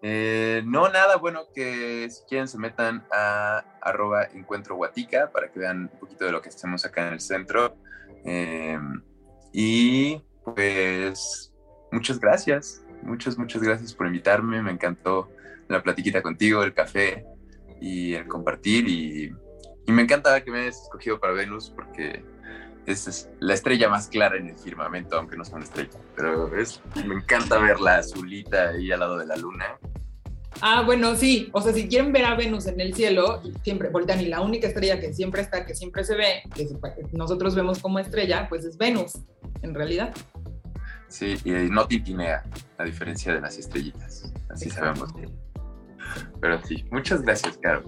Eh, 0.02 0.62
no, 0.66 0.90
nada, 0.90 1.18
bueno, 1.18 1.48
que 1.54 2.10
si 2.10 2.24
quieren 2.26 2.48
se 2.48 2.58
metan 2.58 3.06
a 3.12 3.66
arroba 3.82 4.26
encuentro 4.34 4.76
guatica 4.76 5.30
para 5.32 5.52
que 5.52 5.60
vean 5.60 5.90
un 5.94 6.00
poquito 6.00 6.26
de 6.26 6.32
lo 6.32 6.42
que 6.42 6.50
hacemos 6.50 6.86
acá 6.86 7.08
en 7.08 7.14
el 7.14 7.20
centro. 7.20 7.76
Eh, 8.26 8.80
y 9.52 10.22
pues 10.44 11.54
muchas 11.92 12.20
gracias. 12.20 12.84
Muchas, 13.02 13.38
muchas 13.38 13.62
gracias 13.62 13.94
por 13.94 14.08
invitarme. 14.08 14.62
Me 14.62 14.72
encantó 14.72 15.30
la 15.68 15.82
platiquita 15.82 16.22
contigo, 16.22 16.64
el 16.64 16.74
café 16.74 17.26
y 17.80 18.14
el 18.14 18.28
compartir. 18.28 18.88
Y, 18.88 19.32
me 19.88 20.04
encanta 20.04 20.44
que 20.44 20.52
me 20.52 20.60
hayas 20.60 20.84
escogido 20.84 21.20
para 21.20 21.34
Venus 21.34 21.72
porque 21.76 22.24
es, 22.86 23.30
la 23.40 23.54
estrella 23.54 23.90
más 23.90 24.08
clara 24.08 24.38
en 24.38 24.50
el 24.50 24.58
firmamento, 24.58 25.18
aunque 25.18 25.38
no 25.38 25.46
sea 25.46 25.56
una 25.56 25.66
estrella. 25.66 26.00
Pero 26.16 26.56
es, 26.58 26.82
me 27.06 27.16
encanta 27.16 27.58
ver 27.60 27.80
la 27.80 27.98
azulita 27.98 28.70
ahí 28.70 28.92
al 28.92 29.00
lado 29.00 29.18
de 29.18 29.26
la 29.26 29.36
luna. 29.36 29.78
Ah, 30.62 30.82
bueno, 30.86 31.16
sí. 31.16 31.50
O 31.54 31.62
sea, 31.62 31.74
si 31.74 31.88
quieren 31.88 32.12
ver 32.12 32.26
a 32.26 32.36
Venus 32.36 32.68
en 32.68 32.80
el 32.82 32.94
cielo, 32.94 33.42
siempre 33.64 33.90
voltean 33.90 34.22
y 34.22 34.26
la 34.26 34.42
única 34.42 34.68
estrella 34.68 35.00
que 35.00 35.14
siempre 35.14 35.42
está, 35.42 35.66
que 35.66 35.76
siempre 35.76 36.04
se 36.04 36.16
ve, 36.16 36.42
que 36.56 36.68
nosotros 37.14 37.56
vemos 37.56 37.80
como 37.80 38.00
estrella, 38.00 38.48
pues 38.50 38.66
es 38.66 38.78
Venus, 38.78 39.14
en 39.62 39.74
realidad. 39.74 40.14
Sí, 41.08 41.38
y 41.44 41.52
no 41.52 41.88
tintinea, 41.88 42.44
a 42.78 42.84
diferencia 42.84 43.34
de 43.34 43.42
las 43.42 43.58
estrellitas. 43.58 44.32
Así 44.50 44.70
sabemos. 44.70 45.14
Pero 46.42 46.62
sí, 46.64 46.86
muchas 46.92 47.22
gracias, 47.22 47.58
Caro. 47.58 47.84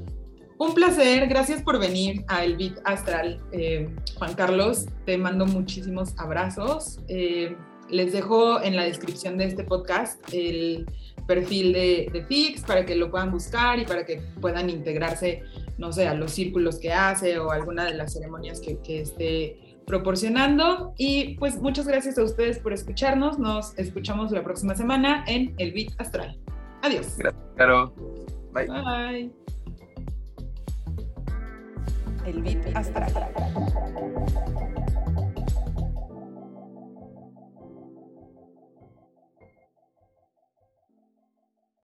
Un 0.61 0.75
placer, 0.75 1.27
gracias 1.27 1.63
por 1.63 1.79
venir 1.79 2.23
a 2.27 2.45
El 2.45 2.55
Beat 2.55 2.77
Astral. 2.83 3.39
Eh, 3.51 3.89
Juan 4.19 4.35
Carlos, 4.35 4.85
te 5.07 5.17
mando 5.17 5.47
muchísimos 5.47 6.13
abrazos. 6.19 6.99
Eh, 7.07 7.55
les 7.89 8.13
dejo 8.13 8.61
en 8.61 8.75
la 8.75 8.83
descripción 8.83 9.39
de 9.39 9.45
este 9.45 9.63
podcast 9.63 10.21
el 10.31 10.85
perfil 11.25 11.73
de, 11.73 12.25
Fix 12.29 12.61
para 12.61 12.85
que 12.85 12.95
lo 12.95 13.09
puedan 13.09 13.31
buscar 13.31 13.79
y 13.79 13.85
para 13.85 14.05
que 14.05 14.21
puedan 14.39 14.69
integrarse, 14.69 15.41
no 15.79 15.91
sé, 15.91 16.07
a 16.07 16.13
los 16.13 16.29
círculos 16.29 16.77
que 16.77 16.93
hace 16.93 17.39
o 17.39 17.49
alguna 17.49 17.85
de 17.85 17.95
las 17.95 18.13
ceremonias 18.13 18.61
que, 18.61 18.77
que 18.81 19.01
esté 19.01 19.79
proporcionando. 19.87 20.93
Y 20.95 21.37
pues 21.39 21.59
muchas 21.59 21.87
gracias 21.87 22.19
a 22.19 22.23
ustedes 22.23 22.59
por 22.59 22.71
escucharnos. 22.71 23.39
Nos 23.39 23.75
escuchamos 23.79 24.31
la 24.31 24.43
próxima 24.43 24.75
semana 24.75 25.25
en 25.27 25.55
El 25.57 25.71
Beat 25.71 25.99
Astral. 25.99 26.37
Adiós. 26.83 27.17
Gracias, 27.17 27.43
Caro. 27.57 27.95
Bye. 28.53 28.67
Bye 28.67 29.31
el 32.25 32.41
VIP 32.41 32.75
astral. 32.75 33.31